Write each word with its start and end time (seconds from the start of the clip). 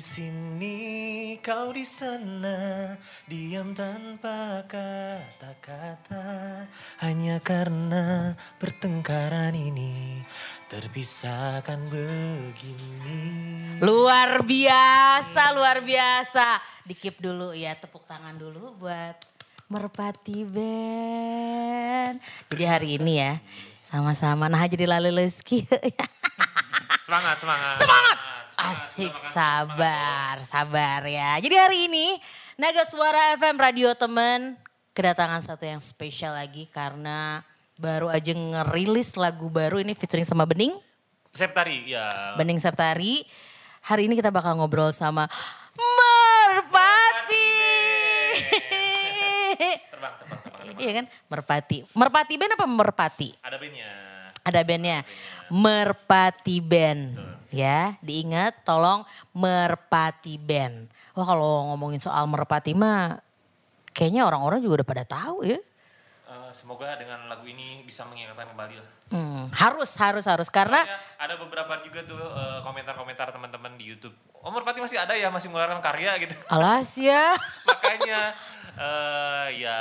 sini, 0.00 0.76
kau 1.44 1.76
di 1.76 1.84
sana, 1.84 2.96
diam 3.28 3.76
tanpa 3.76 4.64
kata-kata, 4.64 6.24
hanya 7.04 7.36
karena 7.44 8.32
pertengkaran 8.56 9.52
ini 9.52 10.24
terpisahkan 10.72 11.76
begini. 11.92 13.22
Luar 13.84 14.40
biasa, 14.40 15.52
luar 15.52 15.84
biasa. 15.84 16.58
Dikip 16.88 17.20
dulu 17.20 17.52
ya, 17.52 17.76
tepuk 17.76 18.08
tangan 18.08 18.40
dulu 18.40 18.74
buat 18.80 19.20
Merpati 19.68 20.48
Band. 20.48 22.18
Jadi 22.48 22.64
hari 22.64 22.88
ini 22.96 23.20
ya, 23.20 23.36
sama-sama. 23.84 24.48
Nah 24.48 24.64
jadi 24.64 24.88
lali 24.88 25.12
leski. 25.12 25.68
Semangat, 26.98 27.38
semangat. 27.38 27.78
Semangat! 27.78 28.18
Asik, 28.58 29.14
sabar, 29.16 30.42
sabar 30.42 31.06
ya. 31.06 31.38
Jadi 31.38 31.54
hari 31.54 31.78
ini 31.86 32.18
Naga 32.58 32.82
Suara 32.82 33.38
FM 33.38 33.56
Radio 33.56 33.94
Temen 33.94 34.58
kedatangan 34.90 35.38
satu 35.38 35.64
yang 35.64 35.78
spesial 35.78 36.34
lagi 36.34 36.66
karena 36.68 37.46
baru 37.78 38.10
aja 38.10 38.34
ngerilis 38.34 39.14
lagu 39.14 39.46
baru 39.48 39.78
ini 39.78 39.94
featuring 39.94 40.26
sama 40.26 40.44
Bening. 40.44 40.74
Septari, 41.30 41.86
ya. 41.86 42.10
Bening 42.34 42.58
Septari. 42.58 43.22
Hari 43.86 44.10
ini 44.10 44.18
kita 44.18 44.34
bakal 44.34 44.58
ngobrol 44.58 44.90
sama 44.90 45.30
Merpati. 45.78 47.48
Terbang, 49.94 50.14
terbang, 50.20 50.40
terbang. 50.42 50.76
Iya 50.76 50.92
kan? 51.00 51.06
Merpati. 51.30 51.78
Merpati 51.94 52.34
band 52.34 52.52
apa 52.58 52.66
Merpati? 52.66 53.28
Ada 53.40 53.56
bandnya. 53.56 54.09
Ada 54.50 54.66
bandnya. 54.66 55.06
Merpati 55.48 56.58
Band. 56.58 57.18
Ya, 57.50 57.98
diingat 58.02 58.62
tolong 58.62 59.02
Merpati 59.34 60.38
Band. 60.38 60.86
Wah 61.14 61.26
kalau 61.26 61.70
ngomongin 61.74 61.98
soal 61.98 62.26
Merpati 62.26 62.74
mah 62.74 63.18
kayaknya 63.90 64.22
orang-orang 64.22 64.62
juga 64.62 64.82
udah 64.82 64.88
pada 64.88 65.04
tahu 65.06 65.42
ya. 65.46 65.58
Eh, 66.30 66.50
semoga 66.54 66.94
dengan 66.94 67.26
lagu 67.26 67.42
ini 67.42 67.82
bisa 67.82 68.06
mengingatkan 68.06 68.54
kembali 68.54 68.74
lah. 68.78 68.88
Hmm, 69.10 69.50
harus, 69.50 69.90
harus, 69.98 70.22
harus. 70.30 70.46
Karena 70.46 70.86
Ya, 70.86 70.94
ada 71.18 71.34
beberapa 71.34 71.82
juga 71.82 72.06
tuh 72.06 72.22
eh, 72.22 72.62
komentar-komentar 72.62 73.34
teman-teman 73.34 73.74
di 73.74 73.90
YouTube. 73.90 74.14
Oh 74.38 74.54
Merpati 74.54 74.78
masih 74.78 75.02
ada 75.02 75.18
ya, 75.18 75.26
masih 75.28 75.50
mengeluarkan 75.50 75.82
karya 75.82 76.14
gitu. 76.22 76.38
alas 76.46 76.94
ya. 76.94 77.34
Makanya 77.68 78.38
eh 78.80 79.48
ya 79.60 79.78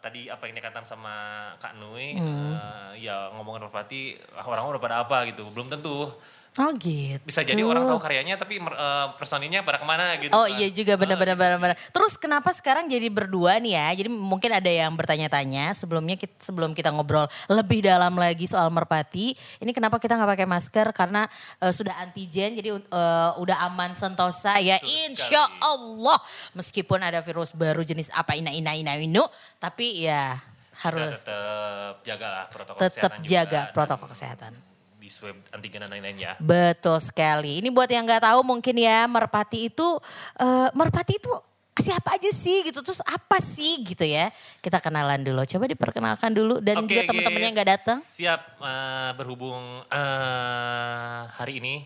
tadi 0.00 0.32
apa 0.32 0.48
yang 0.48 0.56
dikatakan 0.56 0.84
sama 0.84 1.14
Kak 1.60 1.76
Nui, 1.76 2.16
Hmm. 2.16 2.56
eh, 2.56 3.04
ya 3.04 3.28
ngomongin 3.36 3.68
Merpati 3.68 4.16
orang-orang 4.32 4.76
udah 4.76 4.84
pada 4.84 4.96
apa 5.04 5.28
gitu. 5.28 5.44
Belum 5.52 5.68
tentu. 5.68 6.08
Oh 6.54 6.70
gitu. 6.78 7.18
Bisa 7.26 7.42
jadi 7.42 7.66
orang 7.66 7.82
tahu 7.82 7.98
karyanya 7.98 8.38
tapi 8.38 8.62
eh, 8.62 9.06
personilnya 9.18 9.66
pada 9.66 9.82
ke 9.82 9.86
mana 9.86 10.14
gitu. 10.22 10.30
Oh 10.30 10.46
kan. 10.46 10.54
iya 10.54 10.70
juga 10.70 10.94
benar-benar 10.94 11.34
benar-benar. 11.34 11.74
Terus 11.90 12.14
kenapa 12.14 12.54
sekarang 12.54 12.86
jadi 12.86 13.10
berdua 13.10 13.58
nih 13.58 13.74
ya? 13.74 13.86
Jadi 13.98 14.08
mungkin 14.14 14.54
ada 14.54 14.70
yang 14.70 14.94
bertanya-tanya 14.94 15.74
sebelumnya 15.74 16.14
kita, 16.14 16.38
sebelum 16.38 16.70
kita 16.70 16.94
ngobrol 16.94 17.26
lebih 17.50 17.82
dalam 17.82 18.14
lagi 18.14 18.46
soal 18.46 18.70
merpati. 18.70 19.34
Ini 19.34 19.70
kenapa 19.74 19.98
kita 19.98 20.14
nggak 20.14 20.30
pakai 20.30 20.46
masker? 20.46 20.86
Karena 20.94 21.26
eh, 21.58 21.74
sudah 21.74 21.98
antigen 21.98 22.54
jadi 22.54 22.70
eh, 22.78 23.30
udah 23.34 23.56
aman 23.66 23.98
sentosa 23.98 24.62
ya. 24.62 24.78
Betul 24.78 25.10
Insya 25.10 25.50
sekali. 25.50 25.58
Allah 25.58 26.18
meskipun 26.54 27.02
ada 27.02 27.18
virus 27.18 27.50
baru 27.50 27.82
jenis 27.82 28.14
apa 28.14 28.38
ina 28.38 28.54
ina 28.54 28.78
ina 28.78 28.94
inu, 28.94 29.26
tapi 29.58 30.06
ya 30.06 30.38
harus 30.86 31.18
tetap 31.18 31.98
jaga 32.06 32.46
protokol 32.46 32.78
tetap 32.78 33.10
kesehatan 33.10 33.26
jaga 33.26 33.42
juga, 33.42 33.58
dan 33.58 33.74
protokol 33.74 34.08
kesehatan. 34.14 34.73
Di 35.04 35.12
swab 35.12 35.36
antigen 35.52 35.84
dan 35.84 35.92
lain-lain 35.92 36.16
ya. 36.16 36.32
Betul 36.40 36.96
sekali. 37.04 37.60
Ini 37.60 37.68
buat 37.68 37.92
yang 37.92 38.08
nggak 38.08 38.24
tahu 38.24 38.40
mungkin 38.40 38.72
ya 38.80 39.04
Merpati 39.04 39.68
itu 39.68 40.00
eh, 40.40 40.72
Merpati 40.72 41.20
itu 41.20 41.28
siapa 41.76 42.16
aja 42.16 42.30
sih 42.32 42.64
gitu 42.70 42.80
terus 42.86 43.02
apa 43.02 43.42
sih 43.42 43.82
gitu 43.82 44.06
ya 44.06 44.30
kita 44.62 44.78
kenalan 44.78 45.26
dulu 45.26 45.42
coba 45.42 45.66
diperkenalkan 45.66 46.30
dulu 46.30 46.62
dan 46.62 46.86
Oke, 46.86 46.94
juga 46.94 47.10
teman-temannya 47.10 47.50
nggak 47.50 47.70
datang 47.74 47.98
Siap 47.98 48.62
eh, 48.62 49.10
berhubung 49.18 49.82
eh, 49.90 51.20
hari 51.34 51.58
ini 51.58 51.84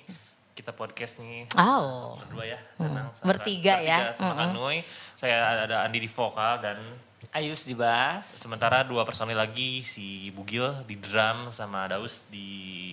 kita 0.52 0.76
podcast 0.76 1.22
nih 1.24 1.48
oh 1.56 2.20
berdua 2.20 2.44
ya. 2.44 2.58
Hmm. 2.82 3.10
Bertiga 3.22 3.78
ya. 3.78 4.12
Sama 4.12 4.34
Kak 4.34 4.48
Nui. 4.58 4.82
Saya 5.14 5.66
ada 5.66 5.86
Andi 5.86 6.02
di 6.02 6.10
vokal 6.10 6.58
dan 6.58 6.78
Ayus 7.28 7.62
dibahas. 7.62 8.24
sementara 8.36 8.80
dua 8.80 9.02
personil 9.02 9.34
lagi 9.34 9.82
si 9.82 10.30
Bugil 10.30 10.64
di 10.84 10.94
drum 10.94 11.50
sama 11.50 11.84
Daus 11.86 12.24
di 12.26 12.46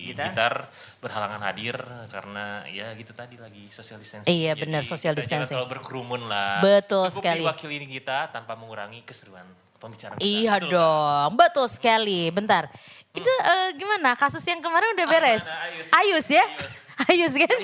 Gitar. 0.06 0.26
gitar, 0.28 0.54
berhalangan 0.98 1.40
hadir 1.42 1.78
karena 2.06 2.44
ya 2.66 2.90
gitu 2.92 3.10
tadi 3.10 3.34
lagi 3.36 3.70
social 3.70 3.96
distancing. 3.96 4.28
Iya, 4.28 4.52
Jadi 4.52 4.60
benar, 4.60 4.82
social 4.82 5.14
jangan 5.14 5.20
distancing. 5.20 5.56
terlalu 5.56 5.70
berkerumun 5.72 6.22
lah. 6.24 6.58
Betul 6.58 7.06
Cukup 7.06 7.22
sekali. 7.22 7.40
diwakili 7.40 7.74
ini 7.76 7.88
kita 7.92 8.28
tanpa 8.28 8.54
mengurangi 8.54 9.02
keseruan 9.02 9.46
pembicaraan 9.76 10.16
kita. 10.16 10.26
iya 10.26 10.56
Betul, 10.56 10.70
dong 10.72 11.30
betul 11.34 11.66
sekali 11.66 12.20
bentar 12.28 12.64
itu 13.12 13.28
eh, 13.28 13.68
gimana 13.74 14.12
kasus 14.12 14.40
yang 14.42 14.58
kemarin 14.58 14.92
udah 14.92 15.06
beres 15.06 15.44
mana? 15.44 15.60
Ayus. 15.62 15.86
Ayus 15.92 16.26
ya 16.28 16.44
Ayus 17.06 17.32
kan 17.34 17.48
Kak? 17.48 17.60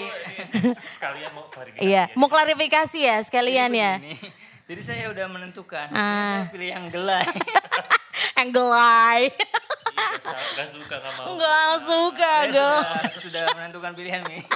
Sekalian 0.91 1.31
mau 1.33 1.49
klarifikasi. 1.49 1.83
iya 1.83 2.05
ya. 2.05 2.15
mau 2.15 2.29
klarifikasi 2.29 2.99
ya 2.99 3.17
sekalian 3.21 3.71
ya 3.71 3.93
Ini. 3.99 4.13
Jadi 4.73 4.89
saya 4.89 5.13
udah 5.13 5.29
menentukan. 5.29 5.93
Ah. 5.93 6.49
Saya 6.49 6.49
pilih 6.49 6.73
yang 6.73 6.89
gelai. 6.89 7.29
yang 8.41 8.49
gelai 8.57 9.29
gak, 9.95 10.37
gak 10.55 10.69
suka 10.69 10.95
gak 10.97 11.13
mau. 11.15 11.25
nggak 11.33 11.73
suka 11.79 12.33
gelai 12.47 12.51
sudah, 12.51 12.73
sudah 13.19 13.43
menentukan 13.53 13.93
pilihan 13.93 14.23
nih. 14.25 14.43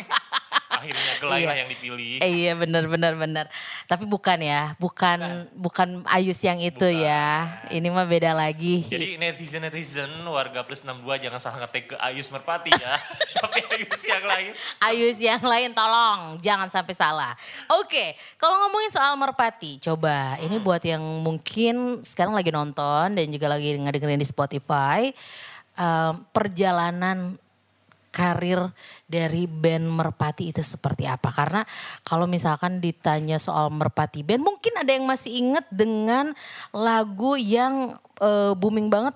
Akhirnya 0.67 1.15
gelai 1.17 1.41
Iya. 1.41 1.49
lah 1.49 1.57
yang 1.57 1.69
dipilih. 1.71 2.13
Eh, 2.21 2.31
iya 2.37 2.53
benar 2.53 2.85
benar 2.85 3.17
benar. 3.17 3.47
Tapi 3.87 4.05
bukan 4.05 4.37
ya, 4.39 4.77
bukan 4.77 5.19
bukan 5.55 6.05
Ayus 6.05 6.37
yang 6.43 6.61
itu 6.61 6.77
Bukan. 6.85 7.01
ya. 7.01 7.49
Ini 7.71 7.89
mah 7.89 8.05
beda 8.05 8.37
lagi. 8.37 8.85
Jadi 8.85 9.17
netizen-netizen 9.17 10.11
warga 10.23 10.61
plus 10.61 10.85
62 10.85 11.01
jangan 11.19 11.41
salah 11.41 11.65
ngetek 11.65 11.85
ke 11.89 11.97
Ayus 11.97 12.29
Merpati 12.29 12.77
ya. 12.77 12.93
Tapi 13.41 13.61
Ayus 13.73 14.03
yang 14.05 14.25
lain. 14.27 14.53
Ayus 14.83 15.17
yang 15.19 15.41
lain 15.41 15.71
tolong 15.73 16.37
jangan 16.39 16.69
sampai 16.69 16.93
salah. 16.93 17.33
Oke, 17.73 18.13
kalau 18.37 18.61
ngomongin 18.67 18.93
soal 18.93 19.17
Merpati, 19.17 19.81
coba 19.81 20.37
ini 20.39 20.59
buat 20.59 20.85
yang 20.85 21.01
mungkin 21.01 22.05
sekarang 22.05 22.37
lagi 22.37 22.53
nonton 22.53 23.17
dan 23.17 23.27
juga 23.27 23.49
lagi 23.49 23.73
ngedengerin 23.73 24.21
di 24.21 24.29
Spotify 24.29 25.09
em, 25.77 26.15
perjalanan 26.33 27.39
karir 28.17 28.73
dari 29.05 29.45
band 29.45 29.93
Merpati 29.93 30.49
itu 30.49 30.65
seperti 30.65 31.05
apa? 31.05 31.29
Karena 31.29 31.63
kalau 32.01 32.25
misalkan 32.25 32.81
ditanya 32.81 33.37
soal 33.37 33.69
Merpati 33.69 34.25
band, 34.25 34.41
mungkin 34.41 34.73
ada 34.81 34.89
yang 34.89 35.05
masih 35.05 35.37
inget 35.37 35.69
dengan 35.69 36.33
lagu 36.73 37.37
yang 37.37 38.01
eh, 38.25 38.57
booming 38.57 38.89
banget 38.89 39.13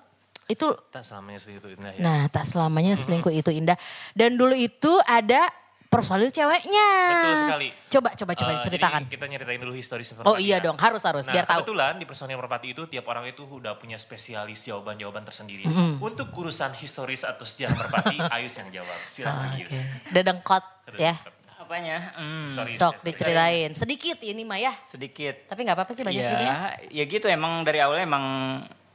itu 0.51 0.67
Tak 0.91 1.07
selamanya 1.07 1.39
segitu 1.39 1.71
indah 1.71 1.91
ya. 1.95 1.99
Nah, 2.03 2.21
tak 2.27 2.43
selamanya 2.43 2.93
selingkuh 3.01 3.31
itu 3.31 3.49
indah. 3.55 3.79
Dan 4.11 4.35
dulu 4.35 4.51
itu 4.51 4.91
ada 5.07 5.47
personil 5.91 6.31
ceweknya. 6.31 6.87
Betul 7.11 7.33
sekali. 7.37 7.67
Coba, 7.85 8.09
coba, 8.15 8.31
coba 8.33 8.49
Eh, 8.49 8.55
diceritakan. 8.57 9.01
Jadi 9.03 9.11
kita 9.11 9.25
nyeritain 9.27 9.59
dulu 9.59 9.75
historis 9.75 10.07
Merpati 10.09 10.23
Oh 10.25 10.39
iya 10.39 10.57
ya. 10.57 10.63
dong, 10.63 10.79
harus 10.79 11.03
harus 11.03 11.27
Nah, 11.27 11.35
biar 11.35 11.43
tahu. 11.43 11.61
kebetulan 11.61 11.99
di 11.99 12.05
personil 12.07 12.39
Merpati 12.39 12.67
itu 12.71 12.87
tiap 12.87 13.05
orang 13.05 13.27
itu 13.27 13.43
udah 13.43 13.75
punya 13.75 13.99
spesialis 13.99 14.63
jawaban-jawaban 14.63 15.21
tersendiri. 15.21 15.67
Untuk 15.99 16.31
urusan 16.31 16.71
historis 16.73 17.21
atau 17.21 17.43
sejarah 17.43 17.75
Merpati, 17.77 18.15
Ayus 18.33 18.55
yang 18.55 18.71
jawab. 18.71 18.99
Silakan 19.05 19.51
Ayus. 19.53 19.75
Dedengkot 20.07 20.63
ya. 20.95 21.19
Apanya? 21.57 22.15
Hmm, 22.15 22.47
Historis, 22.47 22.73
Sok 22.73 22.95
historis. 22.97 23.05
diceritain. 23.13 23.71
Sedikit 23.73 24.17
ini 24.21 24.41
mah 24.41 24.57
ya. 24.57 24.71
sedikit. 24.85 25.45
Tapi 25.45 25.59
nggak 25.61 25.75
apa-apa 25.75 25.91
sih 25.91 26.01
banyak 26.01 26.17
ya, 26.17 26.29
juga 26.29 26.41
ya. 26.41 26.55
ya 26.89 27.03
gitu 27.05 27.27
emang 27.27 27.61
dari 27.61 27.79
awalnya 27.79 28.03
emang 28.05 28.25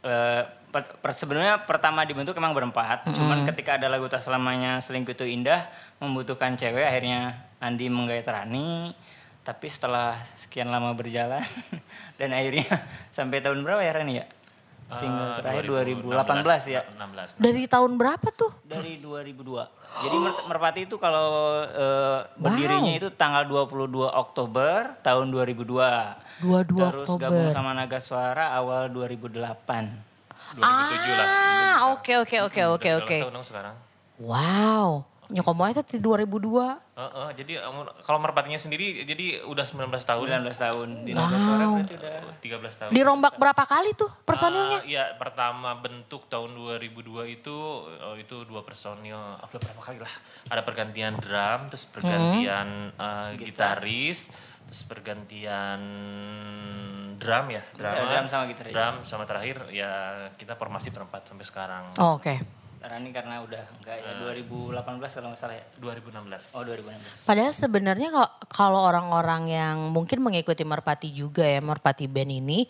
eh, 0.00 0.42
per- 0.66 0.98
per- 0.98 1.14
sebenarnya 1.14 1.62
pertama 1.62 2.02
dibentuk 2.02 2.32
emang 2.32 2.52
berempat. 2.52 3.06
Cuman 3.08 3.44
ketika 3.44 3.76
ada 3.76 3.86
lagu 3.86 4.04
tak 4.06 4.18
selamanya 4.18 4.78
selingkuh 4.78 5.14
itu 5.14 5.24
indah 5.24 5.64
membutuhkan 5.98 6.54
cewek 6.54 6.82
akhirnya 6.82 7.20
Andi 7.56 7.86
menggait 7.86 8.22
Rani. 8.22 8.92
Tapi 9.40 9.66
setelah 9.66 10.12
sekian 10.34 10.66
lama 10.66 10.90
berjalan 10.90 11.38
dan 12.18 12.30
akhirnya 12.30 12.66
sampai 13.16 13.38
tahun 13.38 13.62
berapa 13.62 13.78
ya 13.80 13.94
Rani 13.94 14.14
ya? 14.16 14.26
Single 14.88 15.18
Eh, 15.18 15.36
terakhir 15.36 15.64
2016 15.66 16.14
2018 16.62 16.62
ya. 16.70 16.82
16. 16.86 17.42
Dari 17.42 17.62
tahun 17.66 17.92
berapa 17.94 18.28
tuh? 18.30 18.54
Dari 18.62 18.98
2002. 18.98 19.66
Jadi 19.98 20.16
Mer- 20.16 20.44
Merpati 20.46 20.80
itu 20.84 20.94
kalau 20.96 21.26
eh, 21.64 22.20
berdirinya 22.36 22.92
itu 22.92 23.10
tanggal 23.10 23.42
22 23.42 23.82
Oktober 24.06 24.94
tahun 25.00 25.26
2002. 25.26 26.38
22 26.38 26.70
Terus 26.70 27.02
Oktober. 27.04 27.18
gabung 27.18 27.48
sama 27.50 27.70
Naga 27.72 27.98
Suara 27.98 28.50
awal 28.52 28.86
2008. 28.88 29.42
2007 30.54 30.62
lah. 31.12 31.26
Ah, 31.26 31.76
oke 31.90 32.12
oke 32.20 32.36
oke 32.44 32.62
oke 32.68 32.90
Udah 32.92 33.02
oke. 33.02 33.18
dong 33.26 33.42
sekarang? 33.42 33.74
Wow. 34.16 35.02
Nyokomoy 35.26 35.74
itu 35.74 35.82
di 35.86 35.98
2002. 35.98 36.96
Heeh, 36.96 37.28
jadi 37.36 37.52
um, 37.66 37.82
kalau 38.06 38.22
merpatinya 38.22 38.56
sendiri 38.56 39.02
jadi 39.02 39.42
udah 39.42 39.66
19 39.66 39.90
tahun. 40.00 40.26
19 40.46 40.54
tahun. 40.54 40.88
Di 41.02 41.12
Nasa 41.12 41.36
Suara 41.36 41.64
berarti 41.66 41.94
udah 41.98 42.16
13 42.38 42.80
tahun. 42.80 42.90
Dirombak 42.94 43.34
berapa 43.36 43.62
kali 43.66 43.90
tuh 43.98 44.10
personilnya? 44.22 44.86
Iya, 44.86 45.18
pertama 45.18 45.74
bentuk 45.76 46.30
tahun 46.30 46.54
2002 46.54 47.36
itu 47.36 47.56
oh, 47.86 48.16
itu 48.16 48.46
dua 48.46 48.62
personil. 48.62 49.18
Oh, 49.18 49.46
udah 49.50 49.60
berapa 49.60 49.82
kali 49.82 49.98
lah. 49.98 50.14
Ada 50.48 50.62
pergantian 50.62 51.18
drum, 51.18 51.60
terus 51.68 51.84
pergantian 51.90 52.94
eh, 52.94 53.30
gitaris, 53.42 54.30
terus 54.70 54.82
pergantian 54.86 55.80
drum 57.16 57.46
ya, 57.50 57.62
drama. 57.74 57.96
Ya, 57.96 58.02
drum 58.14 58.26
sama 58.28 58.44
gitaris. 58.46 58.72
Drum 58.72 58.96
sama 59.02 59.24
terakhir 59.24 59.68
ya 59.72 59.92
kita 60.36 60.54
formasi 60.54 60.94
berempat 60.94 61.26
sampai 61.26 61.44
sekarang. 61.48 61.84
Oh, 61.98 62.20
Oke. 62.20 62.65
Rani 62.86 63.10
karena 63.10 63.42
udah 63.42 63.64
enggak 63.76 63.98
ya 63.98 64.12
2018 64.22 65.10
kalau 65.10 65.28
nggak 65.30 65.40
salah 65.40 65.56
ya. 65.58 65.66
2016. 65.76 66.54
Oh 66.54 66.62
2016. 66.62 67.26
Padahal 67.26 67.52
sebenarnya 67.52 68.08
kalau- 68.08 68.34
kalau 68.46 68.80
orang-orang 68.82 69.42
yang 69.46 69.76
mungkin 69.90 70.22
mengikuti 70.22 70.62
Merpati 70.62 71.10
juga 71.10 71.42
ya, 71.42 71.58
Merpati 71.58 72.06
Band 72.06 72.30
ini, 72.32 72.64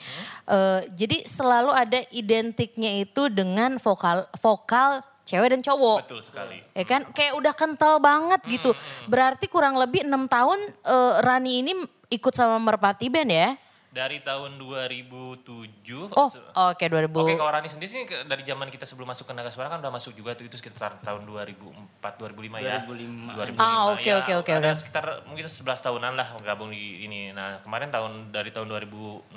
eh, 0.47 0.81
jadi 0.89 1.23
selalu 1.23 1.71
ada 1.71 2.01
identiknya 2.11 2.97
itu 2.97 3.29
dengan 3.29 3.77
vokal 3.77 4.25
vokal 4.35 5.01
cewek 5.23 5.53
dan 5.53 5.61
cowok. 5.61 6.07
Betul 6.07 6.23
sekali. 6.23 6.63
Ya 6.71 6.85
kan, 6.85 7.03
kayak 7.11 7.35
udah 7.35 7.53
kental 7.53 7.99
banget 7.99 8.41
gitu. 8.47 8.73
Berarti 9.05 9.47
kurang 9.47 9.75
lebih 9.75 10.07
enam 10.07 10.25
tahun 10.27 10.57
eh, 10.83 11.15
Rani 11.21 11.53
ini 11.61 11.73
ikut 12.09 12.33
sama 12.33 12.57
Merpati 12.57 13.11
Band 13.11 13.31
ya? 13.31 13.51
Dari 13.97 14.21
tahun 14.21 14.61
2007. 14.61 16.13
Oh, 16.13 16.29
oke 16.69 16.85
2000. 16.85 17.09
Oke, 17.09 17.33
kalau 17.33 17.49
Rani 17.49 17.65
sendiri 17.65 17.89
sih 17.89 18.05
dari 18.29 18.45
zaman 18.45 18.69
kita 18.69 18.85
sebelum 18.85 19.09
masuk 19.09 19.25
ke 19.25 19.33
Naga 19.33 19.49
Suara 19.49 19.73
kan 19.73 19.81
udah 19.81 19.89
masuk 19.89 20.13
juga 20.13 20.37
tuh 20.37 20.45
itu 20.45 20.61
sekitar 20.61 21.01
tahun 21.01 21.25
2004 21.25 21.73
2005 22.21 22.61
ya. 22.61 22.85
2005. 22.85 23.57
2005. 23.57 23.57
Ah, 23.57 23.89
oke, 23.89 24.05
ya. 24.05 24.21
oke, 24.21 24.33
oke, 24.37 24.53
Ada 24.53 24.69
oke. 24.69 24.81
sekitar 24.85 25.05
mungkin 25.25 25.49
11 25.49 25.81
tahunan 25.81 26.13
lah 26.13 26.29
gabung 26.45 26.69
di 26.69 27.09
ini. 27.09 27.33
Nah, 27.33 27.65
kemarin 27.65 27.89
tahun 27.89 28.29
dari 28.29 28.53
tahun 28.53 28.69
2016, 28.69 29.33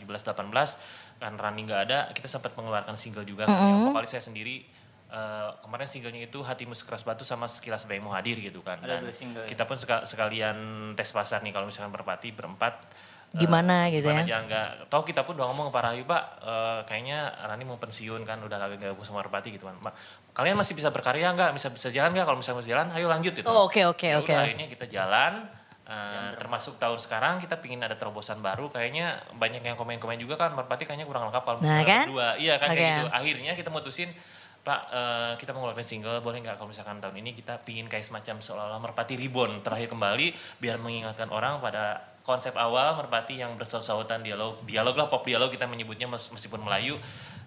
18 0.00 0.80
kan 1.20 1.36
Rani 1.36 1.60
nggak 1.68 1.80
ada, 1.84 1.98
kita 2.16 2.24
sempat 2.24 2.56
mengeluarkan 2.56 2.96
single 2.96 3.28
juga 3.28 3.44
kan. 3.44 3.52
Yang 3.52 3.92
vokalis 3.92 4.10
saya 4.10 4.24
sendiri 4.24 4.64
eh, 5.12 5.50
kemarin 5.60 5.84
singlenya 5.84 6.24
itu 6.24 6.40
Hatimu 6.40 6.72
Sekeras 6.72 7.04
Batu 7.04 7.20
sama 7.20 7.52
Sekilas 7.52 7.84
Bayimu 7.84 8.08
Hadir 8.08 8.40
gitu 8.40 8.64
kan. 8.64 8.80
Ada 8.80 8.96
Dan 8.96 9.04
dua 9.04 9.12
single 9.12 9.44
ya? 9.44 9.48
kita 9.52 9.68
pun 9.68 9.76
seka- 9.76 10.08
sekalian 10.08 10.56
tes 10.96 11.12
pasar 11.12 11.44
nih 11.44 11.52
kalau 11.52 11.68
misalkan 11.68 11.92
berpati 11.92 12.32
berempat 12.32 12.80
Gimana 13.30 13.86
Eh, 13.86 13.94
gitu 13.94 14.06
gimana 14.06 14.22
ya? 14.22 14.34
jangan 14.34 14.44
nggak. 14.46 14.68
Tahu 14.90 15.02
kita 15.04 15.22
pun 15.22 15.38
udah 15.38 15.46
ngomong 15.46 15.70
ke 15.70 15.72
Pak 15.72 15.82
Rayu 15.84 16.02
Pak. 16.02 16.22
Eh, 16.40 16.78
kayaknya 16.84 17.18
Rani 17.40 17.62
mau 17.62 17.76
pensiun 17.76 18.22
kan 18.22 18.38
udah 18.38 18.58
lagi 18.58 18.74
gabung 18.76 19.02
sama 19.02 19.22
Merpati 19.22 19.54
gitu 19.54 19.64
kan. 19.64 19.78
Pak, 19.78 19.94
kalian 20.32 20.54
masih 20.54 20.74
bisa 20.74 20.90
berkarya 20.90 21.30
nggak? 21.30 21.50
Bisa 21.52 21.70
bisa 21.70 21.88
jalan 21.88 22.10
nggak? 22.10 22.26
Kalau 22.26 22.38
misalnya 22.38 22.58
mau 22.58 22.66
jalan 22.66 22.86
ayo 22.92 23.06
lanjut 23.06 23.32
gitu. 23.32 23.46
Oh, 23.46 23.64
oke, 23.64 23.78
oke, 23.86 24.02
Ya 24.04 24.18
oke. 24.18 24.26
udah, 24.26 24.42
akhirnya 24.42 24.66
kita 24.66 24.86
jalan. 24.86 25.46
Eh, 25.86 26.30
termasuk 26.36 26.78
tahun 26.78 26.98
sekarang 26.98 27.38
kita 27.38 27.58
pingin 27.58 27.78
ada 27.80 27.94
terobosan 27.94 28.38
baru. 28.38 28.66
Kayaknya 28.66 29.10
banyak 29.32 29.58
yang 29.60 29.74
komen-komen 29.74 30.18
juga 30.18 30.34
kan 30.36 30.50
Merpati 30.50 30.82
kayaknya 30.84 31.02
kurang 31.02 31.26
lengkap 31.26 31.42
kalau 31.42 31.58
Nah, 31.58 31.82
misalnya 31.82 31.86
kan? 31.88 32.04
berdua 32.06 32.28
iya 32.36 32.54
kan 32.56 32.68
kayak 32.68 32.78
Oke. 32.78 32.90
gitu. 32.96 33.06
Akhirnya 33.12 33.52
kita 33.54 33.70
mutusin 33.70 34.10
Pak, 34.60 34.80
eh, 34.86 35.32
kita 35.36 35.50
mau 35.50 35.64
ngeluarin 35.64 35.82
single, 35.82 36.20
boleh 36.20 36.38
nggak? 36.38 36.54
Kalau 36.54 36.68
misalkan 36.68 37.00
tahun 37.00 37.16
ini 37.16 37.32
kita 37.32 37.58
pingin 37.60 37.86
kayak 37.86 38.04
semacam 38.04 38.38
seolah-olah 38.38 38.76
Merpati 38.78 39.16
Reborn 39.16 39.62
terakhir 39.62 39.88
kembali, 39.88 40.26
biar 40.58 40.76
mengingatkan 40.76 41.26
orang 41.26 41.58
pada 41.58 42.09
konsep 42.22 42.52
awal 42.54 42.96
Merpati 43.00 43.40
yang 43.40 43.56
bersaut-sautan 43.56 44.20
dialog, 44.20 44.60
dialog 44.64 44.94
lah 44.94 45.06
pop 45.08 45.24
dialog 45.24 45.48
kita 45.50 45.64
menyebutnya 45.66 46.06
mes- 46.06 46.30
meskipun 46.30 46.60
Melayu. 46.60 47.00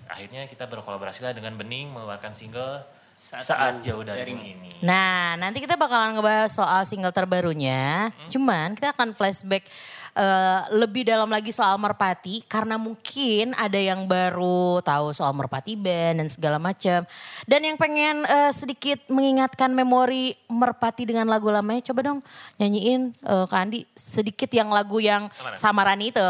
Akhirnya 0.10 0.46
kita 0.46 0.68
berkolaborasi 0.68 1.24
lah 1.24 1.32
dengan 1.32 1.56
Bening 1.56 1.94
mengeluarkan 1.94 2.36
single 2.36 2.84
Saat 3.24 3.48
Saat, 3.48 3.74
Jauh 3.80 4.04
Darimu. 4.04 4.44
ini. 4.44 4.84
Nah, 4.84 5.40
nanti 5.40 5.64
kita 5.64 5.80
bakalan 5.80 6.12
ngebahas 6.12 6.52
soal 6.52 6.84
single 6.84 7.16
terbarunya. 7.16 8.12
Cuman 8.28 8.76
kita 8.76 8.92
akan 8.92 9.16
flashback 9.16 9.64
eh, 10.14 10.62
lebih 10.74 11.04
dalam 11.06 11.30
lagi 11.30 11.50
soal 11.50 11.76
Merpati 11.82 12.46
karena 12.46 12.78
mungkin 12.78 13.58
ada 13.58 13.78
yang 13.78 14.06
baru 14.06 14.80
tahu 14.82 15.12
soal 15.12 15.34
Merpati 15.34 15.74
Band 15.74 16.22
dan 16.24 16.28
segala 16.30 16.58
macam. 16.58 17.06
Dan 17.46 17.62
yang 17.66 17.78
pengen 17.78 18.24
eh, 18.26 18.52
sedikit 18.54 19.02
mengingatkan 19.10 19.74
memori 19.74 20.38
Merpati 20.50 21.10
dengan 21.10 21.30
lagu 21.30 21.50
lamanya, 21.50 21.82
coba 21.92 22.14
dong 22.14 22.20
nyanyiin 22.58 23.14
eh, 23.14 23.46
Kak 23.50 23.60
Andi 23.60 23.86
sedikit 23.98 24.50
yang 24.54 24.70
lagu 24.70 25.02
yang 25.02 25.28
Mana? 25.30 25.58
sama 25.58 25.82
Rani 25.84 26.14
itu. 26.14 26.30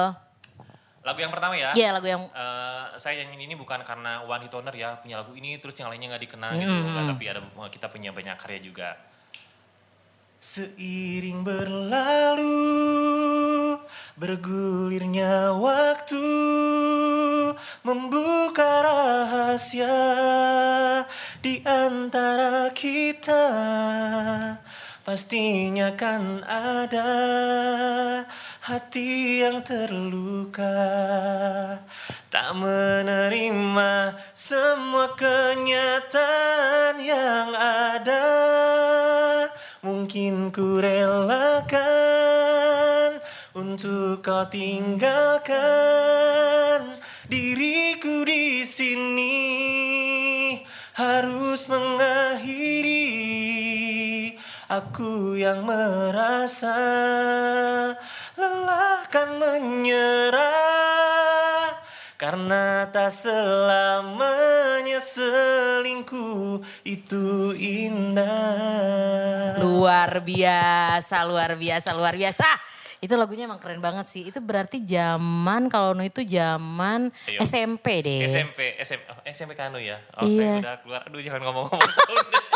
Lagu 1.03 1.19
yang 1.19 1.35
pertama 1.35 1.51
ya. 1.59 1.75
Iya, 1.75 1.91
lagu 1.91 2.07
yang 2.07 2.23
Eh, 2.31 2.85
saya 2.95 3.19
nyanyiin 3.19 3.51
ini 3.51 3.55
bukan 3.59 3.83
karena 3.83 4.23
one 4.23 4.47
hit 4.47 4.53
wonder 4.55 4.71
ya 4.71 4.95
punya 5.03 5.19
lagu 5.19 5.35
ini 5.35 5.59
terus 5.59 5.75
yang 5.75 5.91
lainnya 5.91 6.15
nggak 6.15 6.23
dikenal 6.31 6.49
gitu 6.55 6.71
Nggak, 6.71 7.05
tapi 7.11 7.23
ada 7.27 7.41
kita 7.67 7.87
punya 7.91 8.09
banyak 8.15 8.35
karya 8.39 8.59
juga 8.63 8.95
seiring 10.43 11.47
berlalu 11.47 12.51
bergulirnya 14.19 15.55
waktu 15.55 16.19
membuka 17.87 18.83
rahasia 18.83 20.03
di 21.39 21.63
antara 21.63 22.75
kita. 22.75 23.45
Pastinya 25.07 25.95
kan 25.95 26.43
ada 26.43 27.07
hati 28.67 29.47
yang 29.47 29.63
terluka. 29.63 30.75
Tak 32.27 32.51
menerima 32.51 34.19
semua 34.35 35.07
kenyataan 35.15 36.99
yang 36.99 37.55
ada 37.55 38.27
mungkin 39.83 40.47
ku 40.55 40.79
relakan 40.79 41.59
untuk 43.51 44.23
kau 44.23 44.47
tinggalkan 44.47 45.51
diriku 47.27 48.23
di 48.23 48.63
sini. 48.63 49.35
Harus 50.93 51.67
mengakhiri 51.67 53.01
aku 54.71 55.35
yang 55.35 55.65
merasa 55.67 56.79
lelah 58.39 59.01
kan 59.09 59.35
menyerah 59.41 61.02
karena 62.23 62.87
tak 62.87 63.11
selamanya 63.11 64.95
selingkuh 64.95 66.63
itu 66.87 67.51
indah 67.51 68.39
luar 69.59 70.23
biasa, 70.23 71.27
luar 71.27 71.59
biasa, 71.59 71.91
luar 71.91 72.15
biasa. 72.15 72.47
Itu 73.03 73.19
lagunya 73.19 73.43
emang 73.43 73.59
keren 73.59 73.83
banget 73.83 74.07
sih. 74.07 74.31
Itu 74.31 74.39
berarti 74.39 74.79
zaman 74.79 75.67
kalau 75.67 75.91
Nu 75.91 76.07
itu 76.07 76.23
zaman 76.23 77.11
Ayo. 77.27 77.43
SMP 77.43 77.99
deh. 77.99 78.23
SMP, 78.23 78.79
SMP, 78.79 79.03
oh, 79.11 79.19
SMP 79.27 79.51
Kanu 79.59 79.75
ya. 79.75 79.99
Oh, 80.15 80.23
Iya. 80.23 80.63
saya 80.63 80.63
udah 80.63 80.75
keluar. 80.79 81.01
Aduh, 81.03 81.19
jangan 81.19 81.43
ngomong-ngomong 81.43 81.83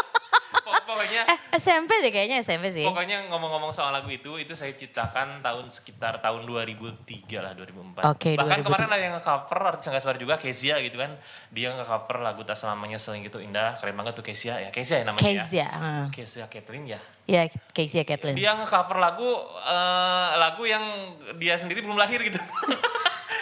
Pokoknya 0.87 1.27
Eh 1.27 1.37
SMP 1.53 1.99
deh 1.99 2.09
kayaknya 2.09 2.39
SMP 2.39 2.71
sih. 2.71 2.81
pokoknya 2.81 3.27
ngomong-ngomong 3.27 3.69
soal 3.69 3.91
lagu 3.91 4.07
itu 4.07 4.37
itu 4.37 4.55
saya 4.55 4.71
ciptakan 4.71 5.41
tahun 5.41 5.67
sekitar 5.67 6.17
tahun 6.17 6.47
2003 6.47 7.03
lah 7.37 7.51
2004. 7.51 8.07
Oke, 8.07 8.33
Bahkan 8.33 8.63
2003. 8.63 8.65
kemarin 8.65 8.87
ada 8.87 8.97
yang 8.97 9.15
nge-cover 9.15 9.59
artis 9.67 9.85
Angga 9.85 9.99
Suara 9.99 10.15
juga 10.15 10.35
Kezia 10.35 10.79
gitu 10.79 10.95
kan. 10.95 11.11
Dia 11.49 11.73
nge-cover 11.73 12.17
lagu 12.21 12.41
Tak 12.41 12.55
Selamanya 12.55 12.95
Seling 12.95 13.21
Itu 13.21 13.37
Indah. 13.37 13.75
Keren 13.75 13.93
banget 13.93 14.15
tuh 14.15 14.23
Kezia 14.23 14.57
ya. 14.57 14.69
Kezia 14.69 14.97
ya 14.97 15.05
namanya 15.05 15.21
ya. 15.21 15.35
Kezia. 15.37 15.67
heeh. 15.67 16.05
Kezia 16.09 16.45
Kathleen 16.47 16.87
ya. 16.87 16.99
Ya 17.25 17.43
Kezia 17.69 18.01
Kathleen. 18.01 18.33
Dia 18.33 18.55
nge-cover 18.55 18.95
lagu 18.97 19.27
eh, 19.61 20.29
lagu 20.37 20.63
yang 20.63 20.83
dia 21.35 21.59
sendiri 21.59 21.83
belum 21.83 21.99
lahir 21.99 22.23
gitu. 22.23 22.39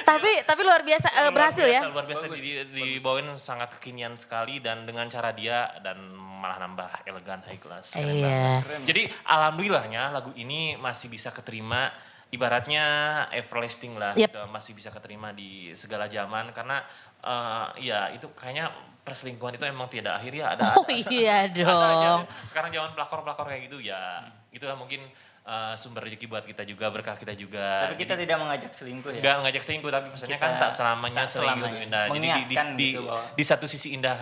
Tapi 0.06 0.32
tapi 0.44 0.62
luar 0.62 0.82
biasa 0.82 1.08
eh, 1.10 1.22
Luar 1.24 1.34
berhasil 1.34 1.66
biasa, 1.66 1.76
ya. 1.76 1.82
Luar 1.90 2.06
biasa 2.06 2.26
di, 2.30 2.52
dibawain 2.70 3.26
sangat 3.36 3.74
kekinian 3.76 4.14
sekali 4.16 4.60
dan 4.60 4.86
dengan 4.86 5.06
cara 5.08 5.32
dia 5.32 5.74
dan 5.82 5.98
malah 6.14 6.62
nambah 6.62 7.04
elegan 7.04 7.42
high 7.42 7.58
class. 7.58 7.92
Keren 7.92 8.16
Iya. 8.16 8.62
Jadi 8.86 9.02
alhamdulillahnya 9.26 10.10
lagu 10.10 10.30
ini 10.34 10.78
masih 10.78 11.10
bisa 11.10 11.30
keterima 11.30 11.90
ibaratnya 12.30 12.86
everlasting 13.32 13.96
lah 13.96 14.14
Yep. 14.14 14.30
gitu, 14.30 14.42
masih 14.48 14.72
bisa 14.74 14.90
keterima 14.90 15.32
di 15.32 15.74
segala 15.74 16.06
zaman 16.06 16.52
karena 16.52 16.86
eh, 17.20 17.66
ya 17.84 18.12
itu 18.12 18.30
kayaknya 18.32 18.70
perselingkuhan 19.02 19.54
itu 19.54 19.64
emang 19.64 19.86
tidak 19.88 20.18
akhir 20.18 20.34
ya 20.34 20.46
ada 20.52 20.66
Oh 20.74 20.82
ada- 20.84 21.10
iya 21.10 21.34
ada 21.46 21.62
aja. 21.62 22.08
dong. 22.12 22.22
Sekarang 22.46 22.70
zaman 22.70 22.92
pelakor-pelakor 22.94 23.46
kayak 23.46 23.62
gitu 23.66 23.78
ya 23.80 24.22
itulah 24.50 24.74
mungkin 24.74 25.02
eh, 25.46 25.74
sumber 25.78 26.02
rezeki 26.04 26.26
buat 26.26 26.42
kita 26.42 26.66
juga 26.66 26.90
berkah 26.90 27.14
kita 27.14 27.34
juga. 27.34 27.86
Tapi 27.86 27.96
kita 27.96 28.18
tidak 28.18 28.38
mengajak 28.38 28.72
selingkuh 28.74 29.12
ya. 29.14 29.22
Enggak 29.22 29.36
ngajak 29.40 29.62
selingkuh 29.62 29.90
tapi 29.90 30.08
pesannya 30.10 30.38
kan 30.38 30.52
tak 30.58 30.72
selamanya 30.74 31.16
tak 31.16 31.30
selingkuh 31.30 31.56
itu 31.62 31.70
selamanya. 31.70 31.86
indah. 31.86 32.04
Jadi 32.10 32.28
di, 32.28 32.42
di, 32.44 32.56
di, 32.76 32.88
gitu 32.92 33.02
bahwa- 33.06 33.30
di 33.32 33.44
satu 33.44 33.66
sisi 33.66 33.94
indah 33.94 34.18